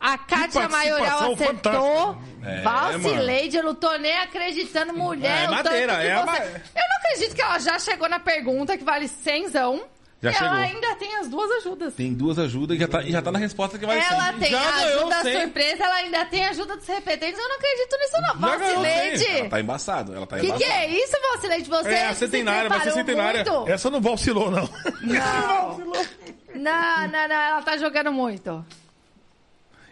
[0.00, 2.22] A Kátia Maioral acertou.
[2.44, 4.92] É, Valcileide, eu não tô nem acreditando.
[4.92, 6.26] Mulher, É, o madeira, tanto que é a você...
[6.26, 9.82] ma- Eu não acredito que ela já chegou na pergunta que vale cenzão.
[10.24, 10.48] Já e chegou.
[10.48, 11.94] ela ainda tem as duas ajudas.
[11.94, 14.38] Tem duas ajudas e já tá, já tá na resposta que vai ela ser.
[14.38, 15.40] tem Já a ganhou ajuda cem.
[15.42, 17.38] surpresa, ela ainda tem a ajuda dos repetentes.
[17.38, 18.40] Eu não acredito nisso, não.
[18.40, 19.26] Ganhou Valcileide.
[19.26, 20.64] Ela tá embaçado, ela tá Que embaçada.
[20.64, 21.68] que é isso, Valcileide?
[21.68, 23.44] Você É, a se centenária, vai ser centenária.
[23.44, 23.70] muito?
[23.70, 24.68] essa não vacilou, não.
[25.02, 25.78] Não.
[26.54, 27.36] não, não, não.
[27.36, 28.64] Ela tá jogando muito.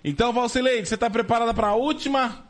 [0.05, 2.45] Então, Valcileide, você tá preparada pra última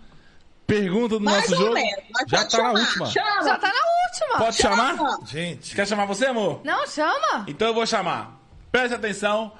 [0.66, 1.74] pergunta do Mais nosso ou jogo?
[1.74, 2.02] menos.
[2.28, 3.06] Já tá na chamar, última.
[3.06, 3.42] Chama.
[3.44, 3.74] Já tá na
[4.08, 4.38] última.
[4.44, 4.96] Pode chamar?
[5.26, 6.60] Gente, Quer chamar você, amor?
[6.64, 7.44] Não, chama.
[7.48, 8.38] Então eu vou chamar.
[8.70, 9.52] Preste atenção.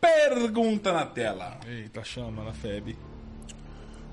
[0.00, 1.58] Pergunta na tela.
[1.66, 2.96] Eita, chama na FEB.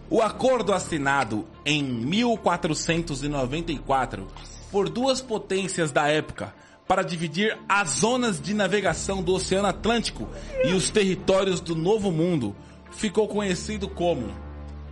[0.10, 4.28] O acordo assinado em 1494
[4.72, 6.54] por duas potências da época
[6.88, 10.28] para dividir as zonas de navegação do Oceano Atlântico
[10.66, 12.56] e os territórios do Novo Mundo
[12.92, 14.34] ficou conhecido como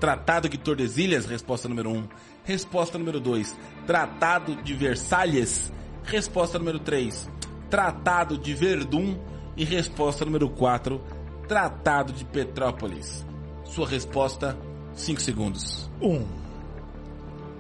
[0.01, 1.97] Tratado de Tordesilhas, resposta número 1.
[1.97, 2.07] Um.
[2.43, 3.55] Resposta número 2.
[3.85, 5.71] Tratado de Versalhes.
[6.03, 7.29] Resposta número 3.
[7.69, 9.17] Tratado de Verdun.
[9.55, 10.99] E resposta número 4.
[11.47, 13.23] Tratado de Petrópolis.
[13.63, 14.57] Sua resposta,
[14.93, 15.89] 5 segundos.
[16.01, 16.25] um,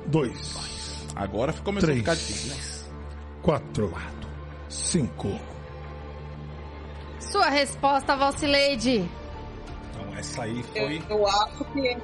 [0.07, 1.99] dois, Agora começou a Três.
[1.99, 2.91] ficar difícil, né?
[3.41, 3.93] quatro,
[4.67, 5.39] cinco.
[7.19, 9.09] Sua resposta, Valcileide.
[9.91, 11.03] Então, essa aí Eu, foi.
[11.09, 11.97] eu acho que.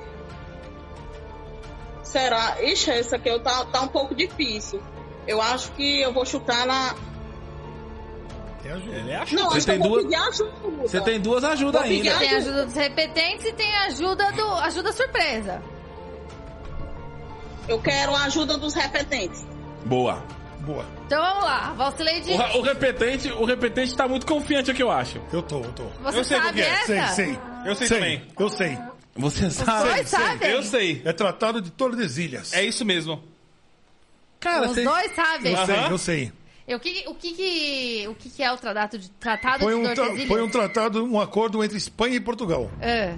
[2.07, 2.55] Será?
[2.61, 4.81] Ixi, essa aqui eu tá, tá um pouco difícil.
[5.27, 6.95] Eu acho que eu vou chutar na.
[8.63, 8.95] Tem ajuda.
[8.95, 10.51] Ele é a Não, Você tem duas- ajuda.
[10.81, 12.17] Você tem duas ajudas Vou ainda.
[12.17, 15.61] Tem a ajuda dos repetentes e tem a ajuda do ajuda surpresa.
[17.67, 19.45] Eu quero a ajuda dos repetentes.
[19.85, 20.23] Boa.
[20.61, 20.85] Boa.
[21.05, 22.31] Então vamos lá, Valcileide.
[22.31, 25.21] O, o repetente, o repetente tá muito confiante aqui, eu acho.
[25.31, 25.83] Eu tô, eu tô.
[26.03, 26.71] Você Eu sei qual sabe que é.
[26.71, 26.85] essa?
[27.13, 27.39] Sei, sei.
[27.65, 28.27] Eu sei também.
[28.37, 28.77] Eu sei.
[29.17, 29.89] Você Os sabe?
[29.89, 30.49] dois sabem?
[30.49, 31.01] Eu sei.
[31.05, 32.53] É Tratado de Tordesilhas.
[32.53, 33.23] É isso mesmo.
[34.39, 34.83] Cara, Os você...
[34.83, 35.53] dois sabem.
[35.53, 35.89] Eu sei, Aham.
[35.91, 36.31] eu sei.
[36.67, 39.73] E O que, o que, que- o que, que é o tratado de tratado Foi
[39.73, 40.27] de um, tra- Tordesilhas?
[40.27, 42.69] foi um tratado, um acordo entre Espanha e Portugal.
[42.81, 43.15] É.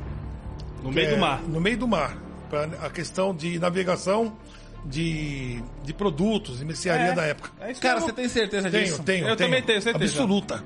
[0.83, 1.41] No meio É, do mar.
[1.43, 2.17] No meio do mar.
[2.49, 4.37] Para a questão de navegação
[4.85, 7.13] de, de produtos e mercearia É.
[7.13, 7.51] da época.
[7.59, 8.07] É isso Cara, mesmo.
[8.07, 9.03] você tem certeza Tenho, disso?
[9.03, 9.27] tenho.
[9.27, 9.49] Eu tenho.
[9.49, 10.13] também tenho certeza.
[10.13, 10.63] Absoluta.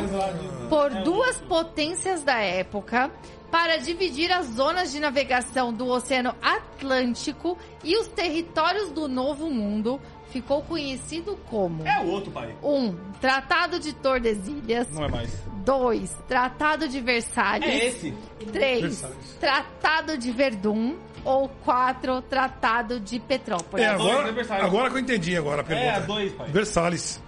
[0.68, 3.10] por duas potências da época
[3.50, 10.00] para dividir as zonas de navegação do Oceano Atlântico e os territórios do Novo Mundo
[10.30, 12.54] ficou conhecido como É o outro, pai.
[12.62, 12.68] 1.
[12.74, 15.30] Um, Tratado de Tordesilhas Não é mais.
[15.64, 16.16] 2.
[16.26, 18.14] Tratado de Versalhes É esse.
[18.52, 18.80] 3.
[18.82, 19.36] Versalhes.
[19.38, 22.22] Tratado de Verdun ou 4.
[22.22, 23.84] Tratado de Petrópolis.
[23.84, 24.64] É, dois, agora, é Versalhes.
[24.64, 25.88] agora que eu entendi agora a pergunta.
[25.88, 26.48] É, dois, pai.
[26.50, 27.22] Versalhes.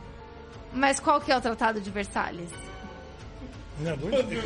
[0.72, 2.50] Mas qual que é o Tratado de Versalhes?
[3.82, 4.44] Não é dois?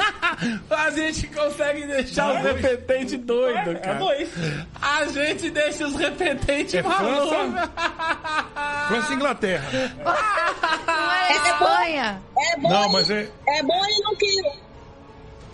[0.70, 3.98] A gente consegue deixar os repetentes doidos, É cara.
[3.98, 4.28] dois.
[4.80, 7.68] A gente deixa os repetentes É malucos.
[8.88, 9.68] França e Inglaterra.
[11.28, 12.22] É Espanha.
[12.38, 14.60] É bom, Não, e- mas é, é bom e não quero.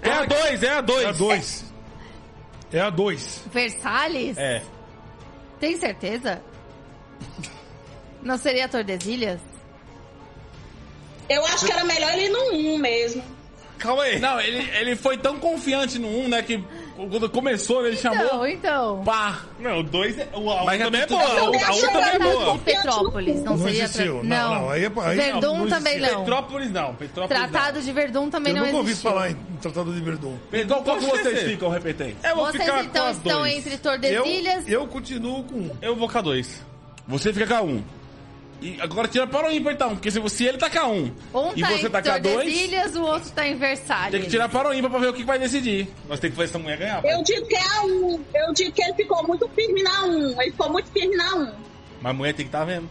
[0.02, 1.05] É a dois, é a dois.
[1.05, 1.64] é a dois.
[2.72, 3.43] É a dois.
[3.52, 4.38] Versalhes?
[4.38, 4.62] É.
[5.59, 6.40] Tem certeza?
[8.22, 9.40] Não seria Tordesilhas?
[11.28, 13.22] Eu acho que era melhor ele ir no 1 mesmo.
[13.78, 14.18] Calma aí.
[14.18, 16.64] Não, ele, ele foi tão confiante no 1, né, que
[16.96, 18.24] quando começou, ele chamou...
[18.24, 19.02] Não, então.
[19.04, 19.40] Pá!
[19.58, 20.26] Não, o dois é.
[20.32, 21.22] O, a Mas 1 também é é boa.
[21.22, 22.54] Eu A 1 achei também é era boa.
[22.54, 23.84] E Petrópolis, não, Não seria...
[23.84, 24.20] existiu.
[24.20, 26.08] tra- Não, não, aí é- aí Verdun não também não.
[26.20, 26.94] Petrópolis não.
[26.94, 30.36] Petrópolis Tratado de Verdun também Eu não nunca ouvi falar em Tratado de Verdun.
[30.54, 32.16] Então qual que Pode vocês ficam, repetente?
[32.22, 32.30] não.
[32.30, 33.56] Eu vou Vocês ficar então com as estão dois.
[33.58, 34.64] entre Eu, Tordesilhas...
[34.66, 35.70] eu continuo com um.
[35.82, 36.62] Eu vou com a dois.
[37.06, 37.82] Você fica com a 1.
[38.60, 40.92] E agora tira para o ímpar, então, porque se, você- ele tá a 1
[41.34, 44.10] Um e tá você em tá com a 2, Tordesilhas, o outro tá em Versalhes.
[44.12, 45.88] tem que tirar para o ímpar pra ver o que vai decidir.
[46.08, 47.04] Nós temos que fazer essa mulher ganhar.
[47.04, 48.24] Eu digo que é a 1.
[48.34, 50.40] Eu digo que ele ficou muito firme na 1.
[50.40, 51.52] Ele ficou muito firme na 1.
[52.00, 52.88] Mas a mulher tem que estar vendo.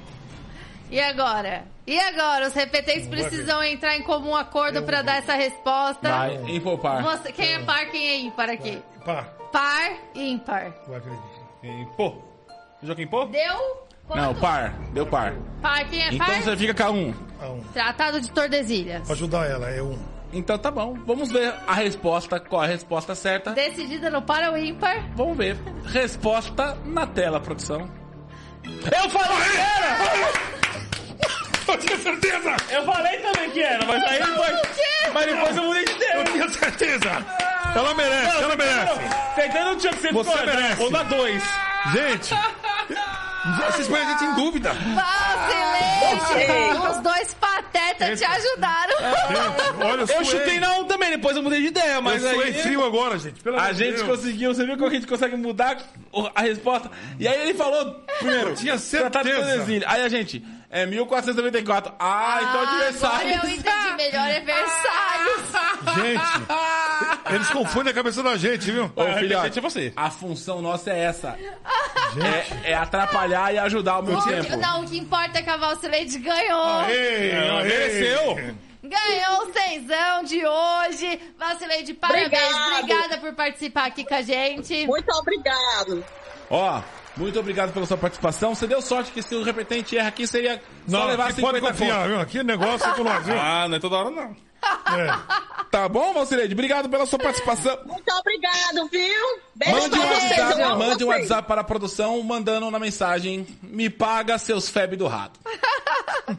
[0.91, 1.63] E agora?
[1.87, 2.47] E agora?
[2.47, 6.09] Os repetentes precisam entrar em comum acordo pra dar essa resposta.
[6.09, 7.01] Vai, em poupar.
[7.01, 8.79] Você, quem é par, quem é ímpar aqui?
[9.03, 10.73] Pá, Par, ímpar.
[10.87, 11.23] vai acreditar.
[11.63, 12.15] E, pô.
[12.83, 13.25] Joaquim, pô?
[13.25, 13.84] Deu?
[14.07, 14.21] Quanto?
[14.21, 14.73] Não, par.
[14.93, 15.33] Deu par.
[15.61, 16.41] Par, quem é Então par?
[16.41, 17.13] você fica com a um.
[17.41, 17.61] Ah, um.
[17.73, 19.01] Tratado de Tordesilhas.
[19.03, 19.97] Pra ajudar ela, é um.
[20.33, 20.97] Então tá bom.
[21.05, 22.39] Vamos ver a resposta.
[22.39, 23.51] Qual a resposta certa?
[23.51, 25.03] Decidida no par ou ímpar?
[25.15, 25.57] Vamos ver.
[25.85, 27.89] Resposta na tela, produção.
[28.65, 30.45] Eu falei que era!
[31.67, 32.55] Eu tinha certeza!
[32.69, 34.61] Eu falei também que era, mas aí depois.
[35.13, 36.23] Mas depois eu mudei de Eu ideia.
[36.25, 37.09] tinha certeza!
[37.75, 38.99] Ela merece, ela merece!
[39.35, 40.83] Tentando não tinha que ser Você merece.
[40.83, 41.43] Ou na dois.
[41.91, 42.35] Gente,
[43.71, 44.73] vocês põem a gente em dúvida.
[44.73, 46.91] Vacilete!
[46.91, 48.95] Os dois patetas te ajudaram.
[48.97, 52.39] Gente, olha, eu, Eu chutei na um também, depois eu mudei de ideia, mas eu
[52.39, 52.53] aí.
[52.53, 53.41] frio agora, gente.
[53.41, 54.07] Pelo A gente Deus.
[54.07, 55.77] conseguiu, você viu como a gente consegue mudar
[56.33, 56.89] a resposta?
[57.19, 59.65] E aí ele falou, primeiro, Eu tinha certeza.
[59.87, 60.43] Aí a gente,
[60.75, 61.93] é 1494.
[61.97, 63.29] Ah, então Agora adversário.
[63.29, 65.45] eu entendi melhor, é Versalhes.
[65.95, 68.91] Gente, eles confundem a cabeça da gente, viu?
[68.93, 69.93] Ô, filhote, é você.
[69.95, 71.37] a função nossa é essa.
[72.63, 74.57] É, é atrapalhar e ajudar ao mesmo tempo.
[74.57, 76.81] Não, o que importa é que a Valsileide ganhou.
[76.81, 77.63] Ela ei.
[77.63, 78.55] mereceu.
[78.83, 81.19] Ganhou o cenzão de hoje.
[81.37, 82.27] Valsileide, parabéns.
[82.27, 82.79] Obrigado.
[82.79, 84.85] Obrigada por participar aqui com a gente.
[84.85, 86.03] Muito obrigado.
[86.49, 86.81] Ó,
[87.17, 88.53] muito obrigado pela sua participação.
[88.55, 91.57] Você deu sorte que se o repetente erra aqui, seria só Não, levar aqui pode
[91.59, 92.09] 50 confiar, pontos.
[92.11, 92.19] viu?
[92.21, 93.39] Aqui o negócio é com nós, viu?
[93.39, 94.35] Ah, não é toda hora não.
[94.97, 95.65] É.
[95.69, 96.53] Tá bom, Valcileide?
[96.53, 97.77] Obrigado pela sua participação.
[97.85, 99.39] Muito obrigado, viu?
[99.55, 100.37] Beijo Mande um, pra vocês.
[100.39, 101.21] eu WhatsApp, mande um vocês.
[101.21, 105.39] WhatsApp para a produção mandando na mensagem Me paga seus feb do rato.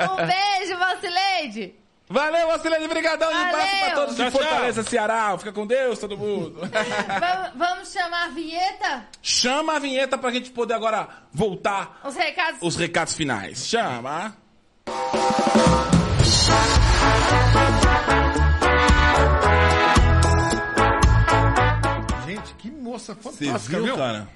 [0.00, 1.74] Um beijo, Valsileide.
[2.08, 2.88] Valeu, Valcileide.
[2.88, 3.30] Brigadão.
[3.30, 5.36] E um abraço para todos de Tchau, Fortaleza, Ceará.
[5.38, 6.60] Fica com Deus, todo mundo.
[6.64, 9.06] Vamos, vamos chamar a vinheta?
[9.22, 12.60] Chama a vinheta pra gente poder agora voltar Os recados.
[12.62, 13.66] os recados finais.
[13.66, 14.34] Chama.
[22.26, 23.96] Gente, que moça Você fantástica, viu, viu?
[23.96, 24.28] cara?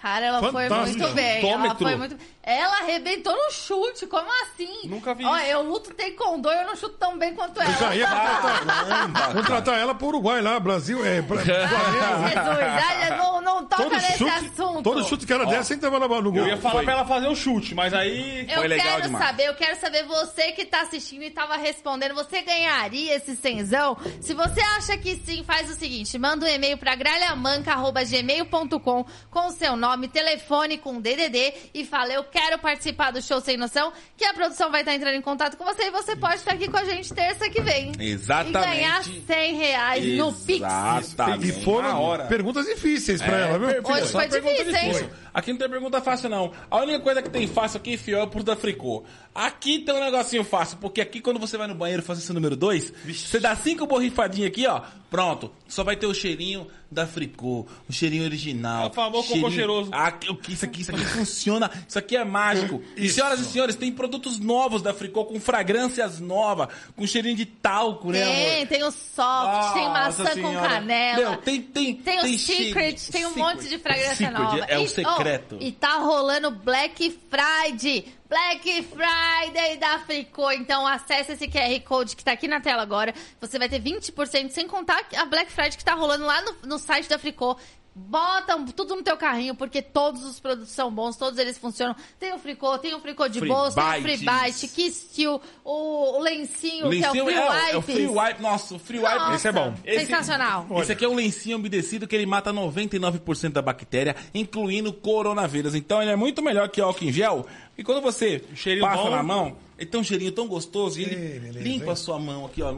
[0.00, 0.98] Cara, ela foi Fantástica.
[1.02, 1.50] muito bem.
[1.50, 2.16] Ela foi muito.
[2.42, 4.88] Ela arrebentou no chute, como assim?
[4.88, 5.46] Nunca vi Ó, isso.
[5.46, 7.94] eu luto taekwondo e eu não chuto tão bem quanto Eu já ela.
[7.96, 12.28] ia contratar, contratar ela pro Uruguai lá, Brasil, é, pra, Flamengo.
[12.28, 14.82] Jesus, não, não toca Todo nesse chute, assunto.
[14.82, 16.36] todo chute que ela desse, entrava no gol.
[16.42, 16.84] Eu ia falar Foi.
[16.84, 18.46] pra ela fazer o chute, mas aí.
[18.48, 19.24] Eu Foi legal quero demais.
[19.24, 23.96] saber, eu quero saber você que tá assistindo e tava respondendo, você ganharia esse cenzão?
[24.20, 29.50] Se você acha que sim, faz o seguinte, manda um e-mail pra gralhamanca.gmail.com com o
[29.52, 34.24] seu nome, telefone com DDD e fala, eu quero participar do Show Sem Noção, que
[34.24, 36.76] a produção vai estar entrando em contato com você e você pode estar aqui com
[36.76, 37.92] a gente terça que vem.
[37.98, 38.58] Exatamente.
[38.58, 40.66] E ganhar 100 reais no Pix.
[40.98, 41.48] Exatamente.
[41.60, 42.24] E foram Na hora.
[42.26, 43.68] perguntas difíceis pra ela, viu?
[43.68, 45.10] Hoje foi pergunta difícil, hein?
[45.32, 46.52] Aqui não tem pergunta fácil, não.
[46.70, 49.04] A única coisa que tem fácil aqui, fio, é o da Fricô.
[49.34, 52.56] Aqui tem um negocinho fácil, porque aqui quando você vai no banheiro fazer seu número
[52.56, 54.82] 2, você dá cinco borrifadinhas aqui, ó.
[55.10, 55.50] Pronto.
[55.66, 58.84] Só vai ter o cheirinho da Fricô, o cheirinho original.
[58.84, 59.52] É o famoso cocô cheirinho...
[59.52, 59.90] cheiroso.
[59.92, 61.70] Aqui, o que- isso aqui, isso aqui funciona.
[61.86, 62.82] Isso aqui é mágico.
[62.96, 67.44] E senhoras e senhores, tem produtos novos da Fricô, com fragrâncias novas, com cheirinho de
[67.46, 68.66] talco, né, Tem, amor?
[68.68, 70.68] tem o soft, tem maçã com Senhora.
[70.68, 71.16] canela.
[71.30, 73.42] Meu, tem, tem, Tem o Secret, tem um Secret.
[73.54, 74.64] monte de fragrância Secret, nova.
[74.68, 75.58] É E- o secreto.
[75.60, 78.04] oh, e tá rolando Black Friday.
[78.28, 80.50] Black Friday da Fricô.
[80.52, 83.14] Então acesse esse QR Code que tá aqui na tela agora.
[83.40, 86.78] Você vai ter 20%, sem contar a Black Friday que tá rolando lá no, no
[86.78, 87.56] site da Fricô.
[88.00, 91.96] Bota tudo no teu carrinho, porque todos os produtos são bons, todos eles funcionam.
[92.18, 95.40] Tem o fricô, tem o fricô de Free bolsa, tem o free bite, que steel,
[95.64, 97.72] o, o lencinho, O que é o lencinho free é, o- wipes.
[97.72, 98.42] é o free wipe.
[98.42, 99.14] Nossa, o free wipe.
[99.14, 99.74] Nossa, Esse é bom.
[99.84, 100.66] Esse- Sensacional.
[100.80, 105.74] Esse aqui é um lencinho umedecido que ele mata 99% da bactéria, incluindo coronavírus.
[105.74, 107.46] Então ele é muito melhor que álcool em gel.
[107.76, 109.10] E quando você Cheirinho passa bom.
[109.10, 111.90] na mão, ele tem um cheirinho tão gostoso e ele Ei, beleza, limpa hein?
[111.92, 112.72] a sua mão aqui, ó.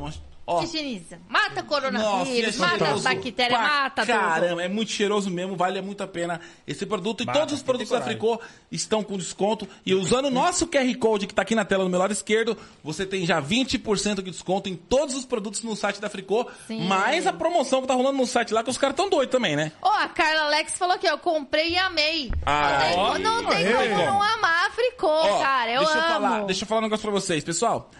[0.51, 0.62] Ó.
[0.62, 1.20] Higieniza.
[1.28, 4.14] Mata Nossa, coronavírus, e é mata bactéria, pra mata tudo.
[4.14, 7.22] Caramba, é muito cheiroso mesmo, vale muito a pena esse produto.
[7.22, 8.01] E todos os produtos da.
[8.01, 8.40] Fricô
[8.70, 9.68] estão com desconto.
[9.85, 12.56] E usando o nosso QR Code que tá aqui na tela no meu lado esquerdo,
[12.82, 16.47] você tem já 20% de desconto em todos os produtos no site da Fricô.
[16.66, 16.86] Sim.
[16.86, 19.55] Mais a promoção que tá rolando no site lá, que os caras tão doidos também,
[19.55, 19.72] né?
[19.81, 22.31] Ó, a Carla Alex falou que eu comprei e amei.
[22.44, 23.51] Ah, não ó.
[23.51, 25.70] tem, não tem como não amar a Fricô, Ó, cara.
[25.70, 26.02] Eu deixa amo.
[26.02, 27.44] Eu falar, deixa eu falar um negócio pra vocês.
[27.44, 27.90] Pessoal,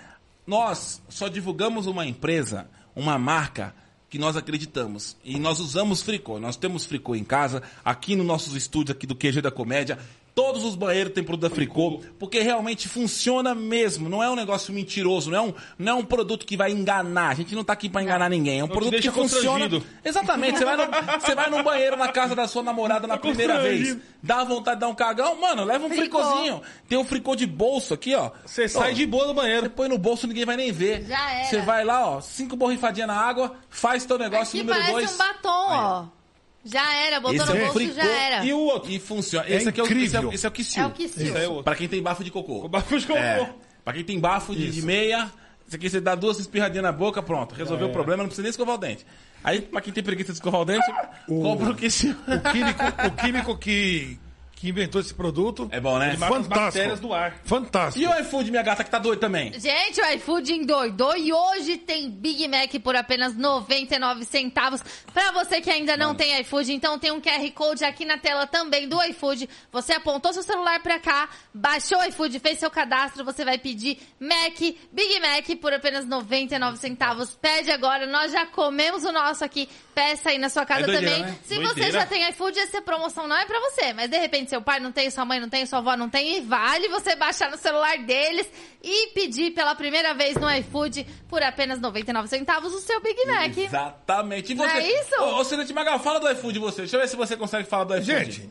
[0.47, 3.75] nós só divulgamos uma empresa, uma marca
[4.11, 5.17] que nós acreditamos.
[5.25, 6.41] E nós usamos Fricô.
[6.41, 9.99] Nós temos Fricô em casa, aqui no nossos estúdios aqui do QG da Comédia.
[10.35, 14.09] Todos os banheiros têm produto da Fricô, porque realmente funciona mesmo.
[14.09, 17.31] Não é um negócio mentiroso, não é um, não é um produto que vai enganar.
[17.31, 18.61] A gente não tá aqui pra enganar ninguém.
[18.61, 19.69] É um te produto que funciona.
[20.05, 20.59] Exatamente.
[20.59, 20.85] Você vai, no,
[21.21, 23.97] você vai num banheiro na casa da sua namorada na primeira vez.
[24.23, 26.19] Dá vontade de dar um cagão, mano, leva um Fricô.
[26.23, 26.63] fricôzinho.
[26.89, 28.31] Tem um fricô de bolso aqui, ó.
[28.45, 29.71] Você sai de boa do você banheiro.
[29.71, 31.05] põe no bolso, ninguém vai nem ver.
[31.07, 31.45] Já era.
[31.49, 35.15] Você vai lá, ó, cinco borrifadinhas na água, faz teu negócio Aqui número parece dois.
[35.15, 36.20] um batom, ó.
[36.65, 38.45] Já era, botou Esse no é o bolso fricô já era.
[38.45, 38.91] e o outro.
[38.91, 39.47] E funciona.
[39.49, 40.29] É esse aqui é o, esse é, incrível.
[40.29, 40.87] o- esse é o É Kissil.
[40.87, 41.65] o que é outro.
[41.65, 42.65] Pra quem tem bafo de cocô.
[42.65, 43.19] O bafo de cocô.
[43.19, 43.51] É.
[43.83, 45.31] Pra quem tem bafo de, de meia,
[45.67, 47.55] isso aqui você dá duas espirradinhas na boca, pronto.
[47.55, 47.91] Resolveu É.
[47.91, 49.07] o problema, não precisa nem escovar o dente.
[49.43, 50.85] Aí, pra quem tem preguiça de escovar o dente,
[51.27, 52.15] compra o Kissil.
[52.29, 54.19] O químico, o químico que,
[54.61, 55.69] que inventou esse produto.
[55.73, 56.09] É bom, né?
[56.11, 56.65] Ele mata as Fantástico.
[56.67, 57.35] bactérias do ar.
[57.45, 58.05] Fantástico.
[58.05, 59.59] E o iFood, minha gata, que tá doido também?
[59.59, 64.83] Gente, o iFood endoidou e hoje tem Big Mac por apenas 99 centavos.
[65.15, 68.47] Pra você que ainda não tem iFood, então tem um QR Code aqui na tela
[68.47, 69.49] também do iFood.
[69.73, 73.99] Você apontou seu celular pra cá, baixou o iFood, fez seu cadastro, você vai pedir
[74.21, 74.59] Mac,
[74.93, 77.31] Big Mac por apenas 99 centavos.
[77.41, 79.69] Pede agora, nós já comemos o nosso aqui.
[79.95, 81.33] Peça aí na sua casa É doideira, também.
[81.33, 81.39] né?
[81.45, 81.93] Se você Doideira.
[81.93, 84.93] já tem iFood, essa promoção não é pra você, mas de repente seu pai não
[84.93, 87.97] tem, sua mãe não tem, sua avó não tem, e vale você baixar no celular
[88.05, 88.47] deles
[88.83, 93.57] e pedir pela primeira vez no iFood por apenas 99 centavos o seu Big Mac.
[93.57, 94.53] Exatamente.
[94.53, 94.77] E Não você?
[94.79, 95.15] é isso?
[95.23, 96.83] Ô, ô Cinete Magal, fala do iFood você.
[96.83, 98.07] Deixa eu ver se você consegue falar do iFood.
[98.13, 98.51] Gente,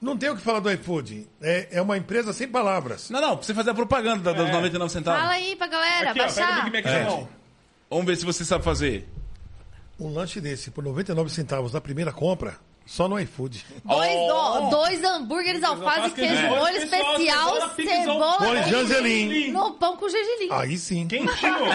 [0.00, 1.26] não tem o que falar do iFood.
[1.40, 3.08] É, é uma empresa sem palavras.
[3.10, 5.20] Não, não, pra você fazer a propaganda da- dos 99 centavos.
[5.20, 6.70] Fala aí pra galera, Aqui, ó, pega o baixar.
[6.70, 7.28] Big Mac mão.
[7.90, 9.08] Vamos ver se você sabe fazer.
[9.98, 13.64] Um lanche desse por 99 centavos na primeira compra, só no iFood.
[13.84, 14.60] Dois, Oh!
[14.60, 19.50] do- dois hambúrgueres, alface, alface, queijo, queijo, molho especial, cebola, cebola, e- Jangelim.
[19.50, 20.48] no pão com gergelim.
[20.52, 21.08] Aí sim.
[21.08, 21.56] Quentinho.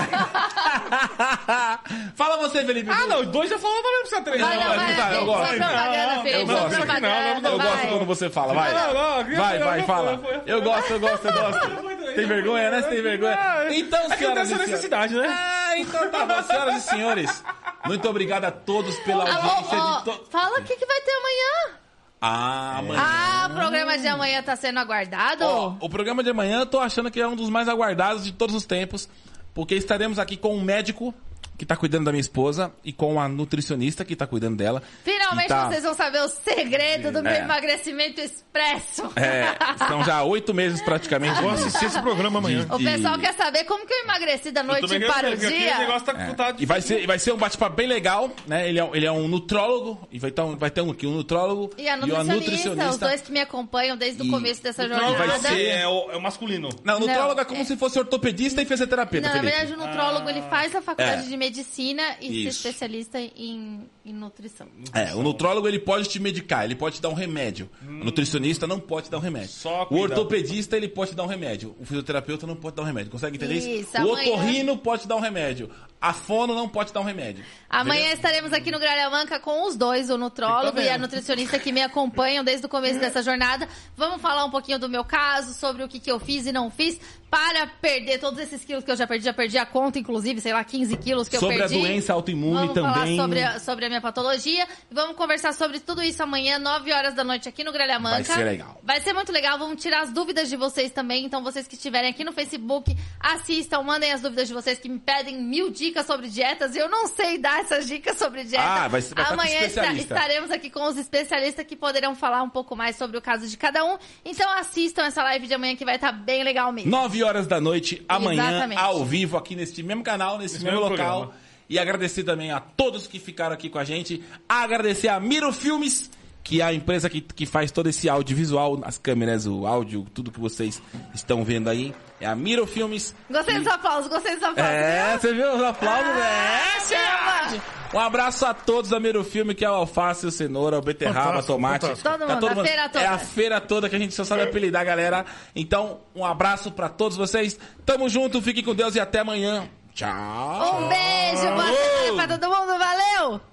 [2.16, 2.90] Fala você, Felipe.
[2.90, 3.26] ah, não.
[3.26, 4.42] Dois já falou, não precisa três.
[4.42, 5.42] Vai, não, não, vai, vai, eu gosto.
[5.42, 6.76] só propaganda, Não, Felipe, eu gosto.
[6.76, 7.88] propaganda, Eu gosto vai.
[7.90, 8.74] quando você fala, vai.
[8.74, 10.22] Não, não, queria vai, vai, fala.
[10.46, 11.92] eu gosto, eu gosto, eu gosto.
[12.16, 12.82] Tem vergonha, né?
[12.82, 13.38] Você tem vergonha?
[13.72, 14.70] Então, É que não tem senhoras essa e senhores.
[14.70, 15.28] necessidade, né?
[15.30, 16.44] Ah, então tá bom.
[16.44, 17.44] Senhoras e senhores,
[17.86, 20.26] muito obrigado a todos pela audiência ó, de to...
[20.30, 21.78] Fala o que, que vai ter amanhã.
[22.22, 23.02] Ah, amanhã.
[23.04, 25.44] Ah, o programa de amanhã tá sendo aguardado?
[25.44, 28.32] Ó, o programa de amanhã eu tô achando que é um dos mais aguardados de
[28.32, 29.10] todos os tempos,
[29.54, 31.14] porque estaremos aqui com um médico
[31.58, 34.82] que tá cuidando da minha esposa e com a nutricionista que tá cuidando dela.
[35.04, 37.40] Finalmente E tá- vocês vão saber o segredo do meu É.
[37.40, 39.04] emagrecimento expresso.
[39.16, 41.42] É, estão já oito meses praticamente.
[41.42, 42.66] Vou assistir esse programa amanhã.
[42.72, 45.76] O pessoal E- quer saber como que eu emagreci da noite para o dia.
[45.76, 48.30] O negócio tá com tá E vai ser, e vai ser um bate-papo bem legal,
[48.48, 48.68] né?
[48.68, 51.06] Ele é, um- ele é um nutrólogo, e vai ter um, vai ter um aqui,
[51.08, 53.08] um nutrólogo E a uma nutricionista, os nutricionista.
[53.08, 55.28] dois que me acompanham desde o E- começo dessa Não, jornada.
[55.28, 56.70] vai ser é o, é o masculino.
[56.84, 59.74] Não, o nutrólogo Não, é como é- se fosse ortopedista e fisioterapeuta, Não, na verdade,
[59.74, 61.30] o nutrólogo ele faz a faculdade É.
[61.30, 62.58] de medicina e se Isso.
[62.68, 64.68] especialista em, em nutrição.
[64.94, 67.70] É, o nutrólogo ele pode te medicar, ele pode te dar um remédio.
[67.86, 69.50] O nutricionista não pode te dar um remédio.
[69.50, 71.76] Só o ortopedista ele pode te dar um remédio.
[71.80, 73.12] O fisioterapeuta não pode dar um remédio.
[73.12, 73.70] Consegue entender isso?
[73.70, 75.70] Isso, o amanhã- otorrino pode te dar um remédio.
[76.02, 77.46] A fono não pode dar um remédio.
[77.70, 78.16] Amanhã Entendeu?
[78.16, 81.72] estaremos aqui no Gralha Manca com os dois, o nutrólogo Tá e a nutricionista que
[81.72, 83.70] me acompanham desde o começo dessa jornada.
[83.96, 86.72] Vamos falar um pouquinho do meu caso, sobre o que, que eu fiz e não
[86.72, 87.00] fiz
[87.30, 89.26] para perder todos esses quilos que eu já perdi.
[89.26, 91.80] Já perdi a conta, inclusive, sei lá, 15 quilos que Sobre eu a perdi.
[91.80, 92.92] doença autoimune Vamos também.
[92.94, 94.68] falar sobre a, sobre a minha patologia.
[94.92, 98.24] Vamos conversar sobre tudo isso amanhã, 9 horas da noite, aqui no Gralha Manca.
[98.24, 98.82] Vai ser legal.
[98.84, 99.58] Vai ser muito legal.
[99.60, 101.24] Vamos tirar as dúvidas de vocês também.
[101.24, 105.00] Então, vocês que estiverem aqui no Facebook, assistam, mandem as dúvidas de vocês que me
[105.00, 106.76] pedem mil dicas sobre dietas.
[106.76, 108.64] Eu não sei dar essas dicas sobre dieta.
[108.64, 109.62] Ah, vai vai Amanhã
[109.96, 113.58] estaremos aqui com os especialistas que poderão falar um pouco mais sobre o caso de
[113.58, 113.98] cada um.
[114.24, 116.90] Então, assistam essa live de amanhã que vai estar bem legal mesmo.
[116.90, 118.82] 9 horas da noite, amanhã, Exatamente.
[118.82, 121.18] ao vivo, aqui neste mesmo canal, nesse Esse mesmo, mesmo local.
[121.20, 121.42] programa.
[121.70, 124.22] E agradecer também a todos que ficaram aqui com a gente.
[124.48, 126.10] Agradecer a Miro Filmes,
[126.44, 130.32] que é a empresa que, que faz todo esse audiovisual, as câmeras, o áudio, tudo
[130.32, 130.82] que vocês
[131.14, 131.94] estão vendo aí.
[132.20, 133.16] É a Miro Filmes.
[133.30, 134.74] Gostei dos aplausos, gostei dos aplausos.
[134.74, 136.12] É, você viu os aplausos?
[136.16, 137.64] Ah, é, chama!
[137.94, 141.26] Um abraço a todos da Miro Filme, que é o alface, o cenoura, o beterraba,
[141.42, 141.86] Fantástico, tomate.
[141.88, 142.10] fantástico.
[142.10, 143.04] Todo mundo, a feira toda.
[143.04, 145.26] É a feira toda que a gente só sabe apelidar, galera.
[145.56, 147.60] Então, um abraço pra todos vocês.
[147.86, 149.68] Tamo junto, fiquem com Deus e até amanhã.
[149.94, 150.82] Tchau.
[150.84, 153.51] Um beijo, boa semana pra todo mundo, valeu!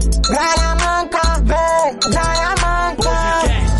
[0.00, 3.77] Salamanca, ve, Salamanca.